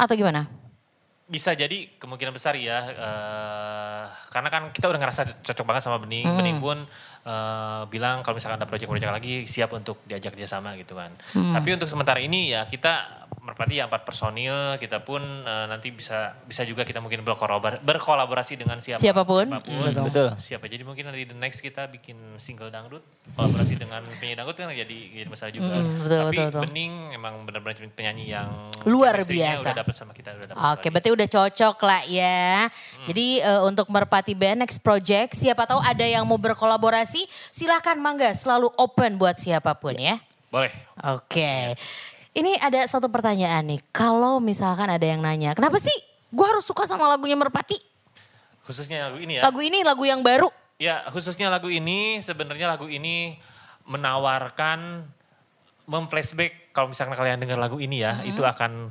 Atau 0.00 0.16
gimana? 0.16 0.48
bisa 1.26 1.50
jadi 1.58 1.90
kemungkinan 1.98 2.30
besar 2.30 2.54
ya 2.54 2.86
eh, 2.86 4.02
karena 4.30 4.46
kan 4.46 4.70
kita 4.70 4.86
udah 4.86 5.00
ngerasa 5.02 5.42
cocok 5.42 5.66
banget 5.66 5.82
sama 5.82 5.98
Bening 5.98 6.22
Bening 6.22 6.62
pun 6.62 6.86
eh, 7.26 7.82
bilang 7.90 8.22
kalau 8.22 8.38
misalkan 8.38 8.62
ada 8.62 8.70
proyek-proyek 8.70 9.10
lagi 9.10 9.34
siap 9.50 9.74
untuk 9.74 10.00
diajak 10.06 10.38
kerjasama 10.38 10.78
gitu 10.78 10.94
kan. 10.94 11.10
Tapi 11.34 11.68
untuk 11.74 11.90
sementara 11.90 12.22
ini 12.22 12.54
ya 12.54 12.70
kita 12.70 13.25
merpati 13.46 13.78
ya 13.78 13.86
empat 13.86 14.02
personil 14.02 14.54
kita 14.76 14.98
pun 15.00 15.22
eh, 15.22 15.66
nanti 15.66 15.88
bisa 15.88 16.34
bisa 16.42 16.60
juga 16.62 16.82
kita 16.82 16.98
mungkin 16.98 17.22
berkolaborasi, 17.22 17.78
berkolaborasi 17.80 18.52
dengan 18.56 18.76
siapa, 18.76 18.98
Siapa 18.98 19.22
pun. 19.22 19.46
siapa 19.46 19.62
pun. 19.62 19.86
Betul. 19.86 20.02
Betul. 20.10 20.28
siapa 20.36 20.66
jadi 20.66 20.82
mungkin 20.82 21.06
nanti 21.06 21.22
the 21.22 21.32
next 21.32 21.60
kita 21.60 21.86
bikin 21.86 22.18
single 22.36 22.66
dangdut 22.66 23.06
kolaborasi 23.32 23.74
dengan 23.76 24.02
penyanyi 24.12 24.34
dangdut 24.34 24.56
kan 24.56 24.68
jadi 24.68 24.96
jadi 25.14 25.28
besar 25.28 25.48
juga 25.48 25.68
Mm, 25.68 26.02
betul, 26.02 26.18
tapi 26.18 26.28
betul, 26.32 26.46
betul. 26.48 26.62
Bening 26.66 26.92
emang 27.12 27.34
benar-benar 27.42 27.76
penyanyi 27.88 28.24
yang 28.28 28.48
Luar 28.82 29.14
biasa. 29.20 29.70
udah 29.70 29.78
dapet 29.78 29.94
sama 29.94 30.10
kita 30.10 30.32
udah 30.32 30.46
dapet 30.48 30.58
Oke, 30.58 30.66
lagi. 30.76 30.88
berarti 30.90 31.10
udah 31.12 31.28
cocok 31.28 31.76
lah 31.80 32.02
ya. 32.02 32.66
Jadi 33.04 33.26
eh, 33.38 33.60
untuk 33.62 33.86
Merpati 33.86 34.34
Band 34.34 34.58
next 34.60 34.80
project, 34.80 35.32
siapa 35.32 35.62
tahu 35.62 35.78
ada 35.78 36.02
yang 36.02 36.24
mau 36.24 36.34
berkolaborasi, 36.36 37.22
silahkan 37.48 37.94
mangga, 37.94 38.32
selalu 38.32 38.74
open 38.74 39.14
buat 39.16 39.36
siapa 39.36 39.74
pun 39.74 39.94
ya. 39.94 40.18
boleh 40.46 40.72
Oke. 41.04 41.76
Ini 42.36 42.60
ada 42.60 42.84
satu 42.84 43.08
pertanyaan 43.08 43.64
nih. 43.64 43.80
Kalau 43.96 44.44
misalkan 44.44 44.92
ada 44.92 45.06
yang 45.08 45.24
nanya, 45.24 45.56
kenapa 45.56 45.80
sih 45.80 45.94
gue 46.28 46.46
harus 46.46 46.68
suka 46.68 46.84
sama 46.84 47.08
lagunya 47.08 47.32
Merpati? 47.32 47.96
khususnya 48.66 49.08
lagu 49.08 49.22
ini 49.22 49.38
ya. 49.38 49.42
Lagu 49.46 49.60
ini 49.62 49.78
lagu 49.86 50.02
yang 50.02 50.20
baru. 50.26 50.50
Ya 50.76 51.06
khususnya 51.08 51.48
lagu 51.48 51.70
ini 51.70 52.20
sebenarnya 52.20 52.76
lagu 52.76 52.90
ini 52.90 53.38
menawarkan 53.86 55.06
memflashback 55.86 56.74
kalau 56.74 56.90
misalkan 56.90 57.14
kalian 57.14 57.38
dengar 57.38 57.56
lagu 57.56 57.78
ini 57.78 58.02
ya 58.02 58.20
itu 58.26 58.42
akan 58.42 58.90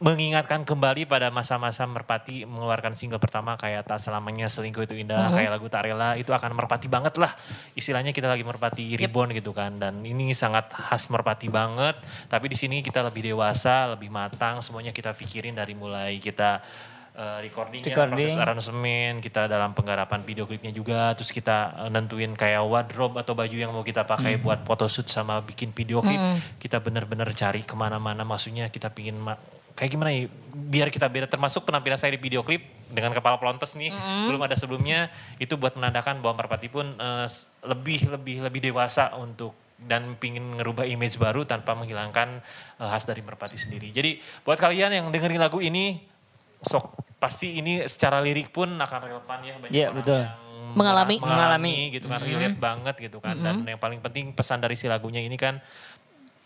mengingatkan 0.00 0.64
kembali 0.64 1.04
pada 1.04 1.28
masa-masa 1.28 1.84
Merpati 1.84 2.48
mengeluarkan 2.48 2.96
single 2.96 3.20
pertama 3.20 3.60
kayak 3.60 3.84
tak 3.84 4.00
selamanya 4.00 4.48
selingkuh 4.48 4.88
itu 4.88 4.96
indah 4.96 5.28
kayak 5.28 5.52
lagu 5.52 5.68
tak 5.68 5.92
rela 5.92 6.16
itu 6.16 6.32
akan 6.32 6.56
Merpati 6.56 6.88
banget 6.88 7.20
lah. 7.20 7.36
Istilahnya 7.76 8.16
kita 8.16 8.24
lagi 8.24 8.40
Merpati 8.40 8.96
reborn 8.96 9.36
gitu 9.36 9.52
kan. 9.52 9.76
Dan 9.76 10.00
ini 10.00 10.32
sangat 10.32 10.72
khas 10.72 11.12
Merpati 11.12 11.52
banget. 11.52 12.00
Tapi 12.32 12.48
di 12.48 12.56
sini 12.56 12.80
kita 12.80 13.04
lebih 13.04 13.28
dewasa 13.28 13.92
lebih 13.92 14.08
matang 14.08 14.64
semuanya 14.64 14.96
kita 14.96 15.12
pikirin 15.12 15.52
dari 15.52 15.76
mulai 15.76 16.16
kita 16.16 16.64
eh, 17.12 17.38
recordingnya 17.44 17.92
Recording. 17.92 18.24
proses 18.24 18.40
aransemen, 18.40 19.20
kita 19.20 19.52
dalam 19.52 19.76
penggarapan 19.76 20.24
video 20.24 20.48
klipnya 20.48 20.72
juga, 20.72 21.12
terus 21.12 21.28
kita 21.28 21.76
eh, 21.76 21.90
nentuin 21.92 22.32
kayak 22.32 22.64
wardrobe 22.64 23.20
atau 23.20 23.36
baju 23.36 23.52
yang 23.52 23.68
mau 23.68 23.84
kita 23.84 24.08
pakai 24.08 24.40
buat 24.40 24.64
photoshoot 24.64 25.12
sama 25.12 25.44
bikin 25.44 25.76
video 25.76 26.00
klip, 26.00 26.16
kita 26.56 26.80
bener-bener 26.80 27.28
cari 27.36 27.60
ke 27.60 27.76
mana-mana, 27.76 28.24
maksudnya 28.24 28.72
kita 28.72 28.88
pingin 28.88 29.20
ma- 29.20 29.59
kayak 29.72 29.90
gimana 29.90 30.10
ya, 30.10 30.26
biar 30.50 30.88
kita 30.88 31.06
beda, 31.06 31.26
termasuk 31.26 31.62
penampilan 31.62 31.96
saya 31.96 32.10
di 32.10 32.20
video 32.20 32.40
klip 32.40 32.60
dengan 32.86 33.10
kepala 33.10 33.36
pelontos 33.36 33.72
nih, 33.72 33.90
belum 34.26 34.40
ada 34.40 34.54
sebelumnya, 34.54 35.08
itu 35.36 35.54
buat 35.54 35.72
menandakan 35.72 36.18
bahwa 36.18 36.38
Merpati 36.38 36.66
pun 36.66 36.86
s- 37.22 37.46
lebih 37.60 38.08
lebih 38.08 38.42
lebih 38.42 38.60
dewasa 38.62 39.14
untuk 39.14 39.54
dan 39.76 40.12
pingin 40.14 40.56
ngerubah 40.56 40.84
image 40.84 41.16
baru 41.16 41.42
tanpa 41.42 41.72
menghilangkan 41.72 42.42
eh, 42.76 42.86
khas 42.86 43.04
dari 43.04 43.20
Merpati 43.20 43.56
sendiri. 43.56 43.88
Jadi 43.88 44.16
buat 44.40 44.56
kalian 44.56 44.92
yang 44.92 45.06
dengerin 45.08 45.38
lagu 45.38 45.58
ini 45.58 46.04
sok 46.60 46.92
pasti 47.16 47.56
ini 47.56 47.80
secara 47.84 48.18
lirik 48.18 48.48
pun 48.48 48.68
akan 48.70 48.98
relevan 49.02 49.38
ya 49.40 49.54
banyak 49.56 49.72
Iya, 49.72 49.86
orang 49.88 49.96
betul. 49.96 50.20
yang 50.20 50.36
Mengalami. 50.70 51.14
mengalami 51.16 51.26
Mengalami. 51.26 51.74
gitu 51.90 52.06
kan 52.06 52.20
relate 52.20 52.58
banget 52.58 52.94
gitu 53.00 53.18
kan 53.18 53.34
dan 53.36 53.64
yang 53.64 53.76
paling 53.76 53.98
penting 53.98 54.30
pesan 54.30 54.60
dari 54.60 54.72
si 54.72 54.86
lagunya 54.86 55.18
ini 55.18 55.34
kan 55.34 55.58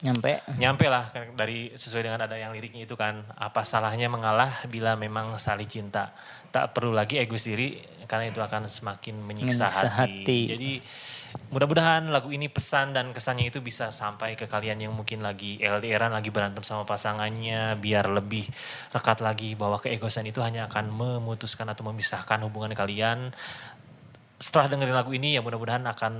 Nyampe. 0.04 0.44
nyampe 0.60 0.84
lah 0.92 1.08
kan 1.08 1.32
dari 1.32 1.72
sesuai 1.72 2.04
dengan 2.04 2.20
ada 2.20 2.36
yang 2.36 2.52
liriknya 2.52 2.84
itu 2.84 2.92
kan 2.92 3.24
apa 3.40 3.64
salahnya 3.64 4.12
mengalah 4.12 4.60
bila 4.68 5.00
memang 5.00 5.32
saling 5.40 5.64
cinta 5.64 6.12
tak 6.52 6.76
perlu 6.76 6.92
lagi 6.92 7.16
egois 7.16 7.48
diri 7.48 7.80
karena 8.04 8.28
itu 8.28 8.36
akan 8.44 8.68
semakin 8.68 9.16
menyiksa 9.16 9.64
Menyiksa 9.72 9.88
hati. 9.88 10.12
hati. 10.20 10.38
jadi 10.44 10.72
mudah-mudahan 11.50 12.12
lagu 12.14 12.30
ini 12.30 12.46
pesan 12.46 12.94
dan 12.94 13.10
kesannya 13.10 13.50
itu 13.50 13.58
bisa 13.64 13.90
sampai 13.90 14.38
ke 14.38 14.46
kalian 14.46 14.78
yang 14.86 14.92
mungkin 14.94 15.24
lagi 15.24 15.58
LDRan 15.58 16.14
lagi 16.14 16.30
berantem 16.30 16.62
sama 16.62 16.86
pasangannya 16.86 17.74
biar 17.80 18.06
lebih 18.12 18.46
rekat 18.94 19.18
lagi 19.24 19.58
bahwa 19.58 19.80
keegoisan 19.80 20.28
itu 20.28 20.44
hanya 20.44 20.70
akan 20.70 20.92
memutuskan 20.92 21.66
atau 21.72 21.82
memisahkan 21.90 22.38
hubungan 22.46 22.76
kalian 22.76 23.34
setelah 24.44 24.68
dengerin 24.68 24.92
lagu 24.92 25.08
ini 25.16 25.32
ya 25.32 25.40
mudah-mudahan 25.40 25.80
akan 25.88 26.12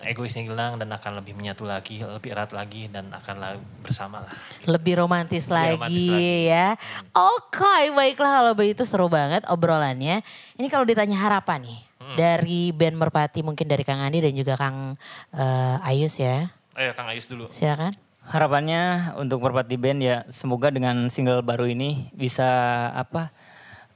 egoisnya 0.00 0.48
hilang 0.48 0.80
dan 0.80 0.88
akan 0.88 1.20
lebih 1.20 1.36
menyatu 1.36 1.68
lagi, 1.68 2.00
lebih 2.00 2.32
erat 2.32 2.56
lagi 2.56 2.88
dan 2.88 3.12
akan 3.12 3.34
la- 3.36 3.60
bersama 3.84 4.24
lah. 4.24 4.32
Lebih 4.64 5.04
romantis 5.04 5.52
Lebih 5.52 5.60
lagi 5.60 5.72
romantis 5.76 6.04
lagi. 6.08 6.48
ya. 6.48 6.66
Oke, 7.12 7.92
baiklah 7.92 8.32
kalau 8.40 8.52
begitu 8.56 8.88
seru 8.88 9.12
banget 9.12 9.44
obrolannya. 9.52 10.24
Ini 10.56 10.66
kalau 10.72 10.88
ditanya 10.88 11.20
harapan 11.20 11.68
nih 11.68 11.80
dari 12.16 12.72
band 12.72 12.96
Merpati 12.96 13.44
mungkin 13.44 13.68
dari 13.68 13.84
Kang 13.84 14.00
Andi 14.00 14.24
dan 14.24 14.32
juga 14.32 14.56
Kang 14.56 14.96
eh, 15.36 15.76
Ayus 15.84 16.16
ya. 16.16 16.48
Ayo 16.72 16.96
Kang 16.96 17.12
Ayus 17.12 17.28
dulu. 17.28 17.44
Silakan. 17.52 17.92
Harapannya 18.26 19.12
untuk 19.20 19.38
Merpati 19.38 19.76
Band 19.76 20.00
ya 20.02 20.24
semoga 20.32 20.72
dengan 20.72 21.12
single 21.12 21.44
baru 21.46 21.68
ini 21.70 22.10
bisa 22.10 22.48
apa 22.90 23.30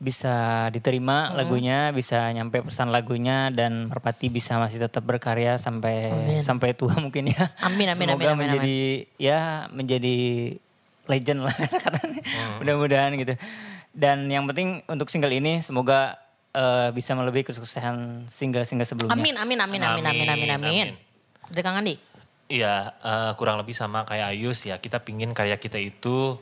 bisa 0.01 0.67
diterima 0.73 1.29
lagunya, 1.37 1.93
bisa 1.93 2.25
nyampe 2.33 2.65
pesan 2.65 2.89
lagunya 2.89 3.53
dan 3.53 3.93
Merpati 3.93 4.33
bisa 4.33 4.57
masih 4.57 4.81
tetap 4.81 5.05
berkarya 5.05 5.61
sampai 5.61 6.41
sampai 6.49 6.73
tua 6.73 6.97
mungkin 6.97 7.29
ya. 7.29 7.53
Amin, 7.61 7.85
amin, 7.85 8.09
Semoga 8.09 8.33
amin, 8.33 8.33
amin, 8.33 8.41
menjadi 8.41 8.79
ya 9.21 9.69
menjadi 9.69 10.17
legend 11.05 11.41
lah 11.45 11.57
katanya. 11.85 12.21
Mudah-mudahan 12.65 13.13
gitu. 13.21 13.37
Dan 13.93 14.33
yang 14.33 14.49
penting 14.49 14.81
untuk 14.89 15.13
single 15.13 15.37
ini 15.37 15.61
semoga 15.61 16.17
eh, 16.57 16.89
bisa 16.97 17.13
melebihi 17.13 17.53
kesuksesan 17.53 18.25
single-single 18.33 18.89
sebelumnya. 18.89 19.21
Amin, 19.21 19.37
amin, 19.37 19.59
amin, 19.61 19.81
amin, 19.85 20.05
amin, 20.09 20.29
amin, 20.33 20.51
amin. 20.57 20.57
Amin. 20.57 20.89
Dari 21.53 21.61
Kang 21.61 21.77
Andi. 21.77 21.95
Iya, 22.49 22.97
eh, 23.05 23.33
kurang 23.37 23.61
lebih 23.61 23.77
sama 23.77 24.09
kayak 24.09 24.33
Ayus 24.33 24.65
ya. 24.65 24.81
Kita 24.81 25.05
pingin 25.05 25.37
karya 25.37 25.61
kita 25.61 25.77
itu 25.77 26.41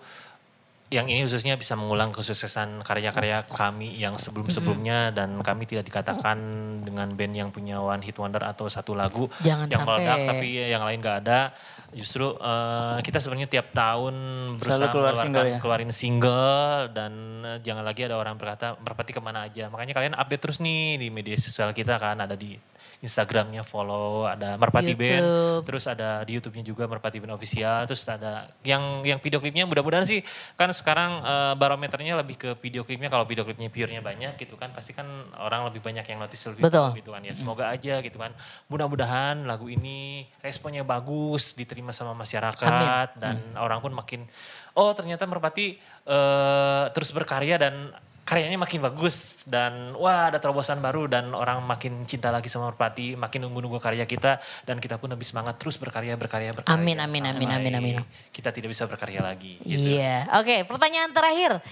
yang 0.89 1.05
ini 1.05 1.21
khususnya 1.29 1.61
bisa 1.61 1.77
mengulang 1.77 2.09
kesuksesan 2.17 2.81
karya-karya 2.81 3.45
kami 3.45 3.93
yang 4.01 4.17
sebelum-sebelumnya 4.17 5.13
dan 5.13 5.37
kami 5.45 5.69
tidak 5.69 5.85
dikatakan 5.85 6.39
dengan 6.81 7.13
band 7.13 7.35
yang 7.37 7.49
punya 7.53 7.77
one 7.77 8.01
hit 8.01 8.17
wonder 8.17 8.41
atau 8.41 8.73
satu 8.73 8.97
lagu 8.97 9.29
Jangan 9.45 9.69
yang 9.69 9.85
sampai. 9.85 10.01
meledak 10.01 10.19
tapi 10.25 10.47
yang 10.57 10.83
lain 10.89 10.99
nggak 11.05 11.19
ada. 11.29 11.53
Justru 11.93 12.33
eh, 12.41 12.99
kita 13.05 13.21
sebenarnya 13.21 13.49
tiap 13.53 13.69
tahun 13.77 14.15
berusaha 14.57 14.89
keluar 14.89 15.15
single 15.21 15.49
ya? 15.49 15.59
keluarin 15.61 15.93
single 15.93 16.89
dan 16.97 17.13
eh, 17.45 17.59
jangan 17.61 17.85
lagi 17.85 18.09
ada 18.09 18.17
orang 18.17 18.41
berkata 18.41 18.81
merpati 18.81 19.13
ke 19.13 19.21
mana 19.21 19.45
aja. 19.45 19.69
Makanya 19.69 19.93
kalian 19.93 20.17
update 20.17 20.41
terus 20.41 20.59
nih 20.65 20.97
di 20.97 21.13
media 21.13 21.37
sosial 21.37 21.77
kita 21.77 22.01
kan 22.01 22.17
ada 22.17 22.33
di 22.33 22.57
Instagramnya 22.99 23.63
follow 23.63 24.27
ada 24.27 24.59
Merpati 24.59 24.99
Band, 24.99 25.23
YouTube. 25.23 25.63
terus 25.71 25.85
ada 25.87 26.27
di 26.27 26.35
YouTube-nya 26.35 26.65
juga 26.67 26.91
Merpati 26.91 27.23
Band 27.23 27.39
Official, 27.39 27.87
terus 27.87 28.03
ada 28.11 28.51
yang 28.67 29.07
yang 29.07 29.23
video 29.23 29.39
klipnya 29.39 29.71
mudah-mudahan 29.71 30.03
sih 30.03 30.27
kan 30.59 30.75
sekarang 30.75 31.23
eh, 31.23 31.55
barometernya 31.55 32.19
lebih 32.19 32.35
ke 32.35 32.51
video 32.59 32.83
klipnya 32.83 33.07
kalau 33.07 33.23
video 33.23 33.47
klipnya 33.47 33.71
pure-nya 33.71 34.03
banyak 34.03 34.35
gitu 34.35 34.59
kan 34.59 34.75
pasti 34.75 34.99
kan 34.99 35.07
orang 35.39 35.71
lebih 35.71 35.79
banyak 35.79 36.03
yang 36.11 36.19
notice 36.19 36.51
lebih 36.51 36.67
Betul. 36.67 36.99
gitu 36.99 37.15
kan 37.15 37.23
ya 37.23 37.35
semoga 37.39 37.71
aja 37.71 38.03
gitu 38.03 38.19
kan 38.19 38.35
mudah-mudahan 38.67 39.47
lagu 39.47 39.71
ini 39.71 40.27
responnya 40.43 40.83
bagus 40.83 41.55
diterima 41.55 41.95
sama 41.95 42.19
masyarakat 42.19 43.15
dan 43.23 43.55
orang 43.63 43.79
pun 43.79 43.95
makin 43.95 44.27
oh 44.75 44.91
ternyata 44.91 45.23
Merpati 45.23 45.79
eh, 46.03 46.85
terus 46.91 47.15
berkarya 47.15 47.63
dan 47.63 47.95
karyanya 48.29 48.61
makin 48.61 48.85
bagus 48.85 49.49
dan 49.49 49.97
wah 49.97 50.29
ada 50.29 50.37
terobosan 50.37 50.85
baru 50.85 51.09
dan 51.09 51.33
orang 51.33 51.65
makin 51.65 52.05
cinta 52.05 52.29
lagi 52.29 52.53
sama 52.53 52.69
Merpati, 52.69 53.17
makin 53.17 53.49
nunggu-nunggu 53.49 53.81
karya 53.81 54.05
kita 54.05 54.37
dan 54.69 54.77
kita 54.77 55.01
pun 55.01 55.09
lebih 55.09 55.25
semangat 55.25 55.57
terus 55.57 55.81
berkarya 55.81 56.13
berkarya 56.21 56.53
berkarya. 56.53 56.77
Amin, 56.77 57.01
amin, 57.01 57.25
amin, 57.25 57.49
amin, 57.49 57.73
amin. 57.81 57.97
Kita 58.29 58.53
tidak 58.53 58.69
bisa 58.77 58.85
berkarya 58.85 59.25
lagi. 59.25 59.57
Gitu. 59.65 59.97
Iya. 59.97 60.29
Oke, 60.45 60.69
pertanyaan 60.69 61.09
terakhir. 61.17 61.65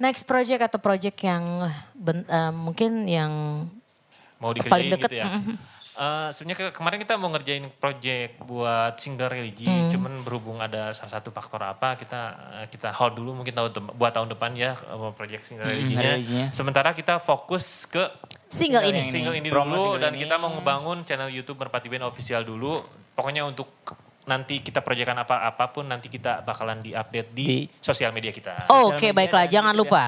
Next 0.00 0.24
project 0.24 0.72
atau 0.72 0.80
project 0.80 1.20
yang 1.20 1.68
ben- 1.92 2.26
eh, 2.26 2.52
mungkin 2.56 3.04
yang 3.04 3.32
Mau 4.40 4.50
Paling 4.50 4.64
dikerjain 4.64 4.92
deket, 4.96 5.10
gitu 5.12 5.16
ya. 5.20 5.24
Eh, 5.94 6.28
sebenarnya 6.28 6.58
ke- 6.60 6.74
kemarin 6.74 6.98
kita 6.98 7.14
mau 7.14 7.30
ngerjain 7.30 7.70
project 7.72 8.42
buat 8.42 8.98
single 8.98 9.30
religi, 9.30 9.62
Mm. 9.62 9.94
cuman 9.94 10.12
berhubung 10.20 10.58
ada 10.58 10.90
salah 10.90 11.06
satu 11.12 11.30
faktor 11.30 11.62
apa 11.62 11.94
kita 11.94 12.20
eh, 12.52 12.66
kita 12.66 12.90
hold 12.90 13.14
dulu 13.14 13.30
mungkin 13.32 13.54
tahun 13.54 13.70
buat 13.94 14.10
tahun 14.10 14.26
depan 14.28 14.50
ya 14.54 14.74
eh, 14.74 15.12
project 15.12 15.46
single 15.46 15.62
religinya. 15.64 16.18
religinya. 16.18 16.46
Sementara 16.50 16.90
kita 16.90 17.18
fokus 17.18 17.86
ke 17.86 18.10
single 18.44 18.82
Single 18.82 18.84
ini. 18.90 19.02
single 19.06 19.36
ini 19.36 19.48
Promo 19.48 19.70
dulu 19.70 19.82
single 19.88 20.02
dan 20.02 20.12
ini. 20.12 20.20
kita 20.20 20.34
mau 20.34 20.50
ngebangun 20.52 20.98
channel 21.04 21.30
YouTube 21.30 21.56
Merpati 21.56 21.86
Band 21.86 22.04
official 22.04 22.42
dulu. 22.42 22.82
Pokoknya 23.14 23.46
untuk 23.46 23.70
nanti 24.24 24.64
kita 24.64 24.80
proyekkan 24.80 25.16
apa 25.20 25.44
apa 25.44 25.68
pun 25.68 25.84
nanti 25.84 26.08
kita 26.08 26.40
bakalan 26.40 26.80
diupdate 26.80 27.30
di, 27.36 27.44
Di- 27.44 27.66
sosial 27.80 28.10
media 28.10 28.32
kita. 28.32 28.68
Oh, 28.72 28.92
Oke, 28.92 29.12
media 29.12 29.16
baiklah. 29.16 29.44
Jangan 29.48 29.74
YouTube 29.76 29.92
lupa. 29.92 30.04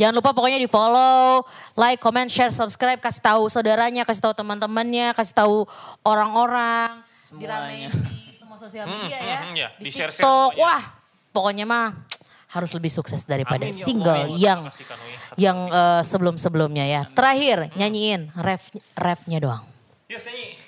Jangan 0.00 0.14
lupa 0.16 0.30
pokoknya 0.32 0.58
di 0.58 0.68
follow, 0.72 1.44
like, 1.76 2.00
comment, 2.00 2.26
share, 2.26 2.48
subscribe, 2.48 2.96
kasih 2.96 3.22
tahu 3.22 3.52
saudaranya, 3.52 4.08
kasih 4.08 4.24
tahu 4.24 4.34
teman-temannya, 4.34 5.12
kasih 5.12 5.36
tahu 5.36 5.68
orang-orang, 6.00 6.96
diramein 7.36 7.92
di 7.92 8.32
semua 8.36 8.56
sosial 8.56 8.88
media 8.88 9.16
ya. 9.20 9.38
hmm, 9.44 9.54
ya, 9.56 9.68
di 9.76 9.88
di-share-share 9.88 10.24
TikTok. 10.24 10.48
semuanya. 10.56 10.64
Wah, 10.64 10.82
pokoknya 11.32 11.64
mah 11.68 11.86
harus 12.52 12.70
lebih 12.76 12.92
sukses 12.92 13.24
daripada 13.24 13.64
Amin, 13.64 13.76
ya 13.76 13.84
single 13.84 14.24
amin. 14.28 14.36
yang 14.36 14.60
yang 15.40 15.58
eh, 15.72 16.02
sebelum-sebelumnya 16.04 16.84
ya. 16.84 17.02
Terakhir 17.12 17.72
nyanyiin 17.76 18.32
ref 18.36 18.72
refnya 18.96 19.38
doang. 19.40 19.64
Yes, 20.08 20.28
nyanyi. 20.28 20.61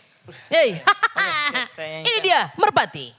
Hey. 0.49 0.81
saya 1.77 2.01
Ini 2.01 2.25
dia 2.25 2.49
Merpati. 2.57 3.13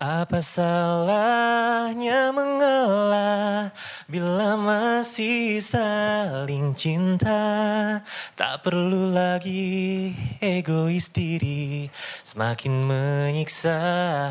Apa 0.00 0.40
salahnya 0.40 2.32
mengalah 2.32 3.68
bila 4.08 4.56
masih 4.56 5.60
saling 5.60 6.72
cinta 6.72 8.00
Tak 8.32 8.64
perlu 8.64 9.12
lagi 9.12 10.16
egois 10.40 11.12
diri 11.12 11.92
semakin 12.24 12.72
menyiksa 12.88 13.76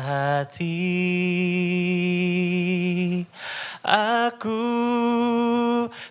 hati 0.02 0.82
Aku 3.86 4.58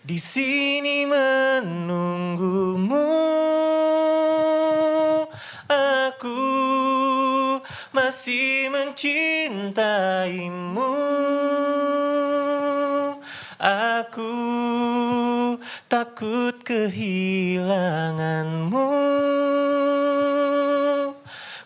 di 0.07 0.15
sini 0.15 1.03
menunggumu 1.03 2.39
Aku 5.69 6.33
masih 7.93 8.73
mencintaimu. 8.73 10.97
Aku 13.61 14.33
takut 15.85 16.57
kehilanganmu. 16.65 18.89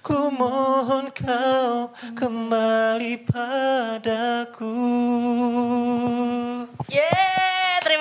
Ku 0.04 0.20
mohon 0.36 1.08
kau 1.16 1.96
kembali 2.12 3.24
padaku. 3.24 4.76
Yeay, 6.92 7.53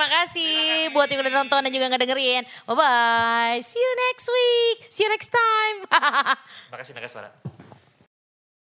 terima 0.02 0.18
kasih 0.26 0.90
buat 0.90 1.06
yang 1.06 1.22
udah 1.22 1.34
nonton 1.46 1.62
dan 1.62 1.70
juga 1.70 1.86
ngedengerin. 1.86 2.42
Bye-bye. 2.66 3.62
See 3.62 3.78
you 3.78 3.92
next 4.10 4.26
week. 4.26 4.78
See 4.90 5.06
you 5.06 5.10
next 5.14 5.30
time. 5.30 5.86
Makasih 6.74 6.98
Naga 6.98 7.06
Suara 7.06 7.30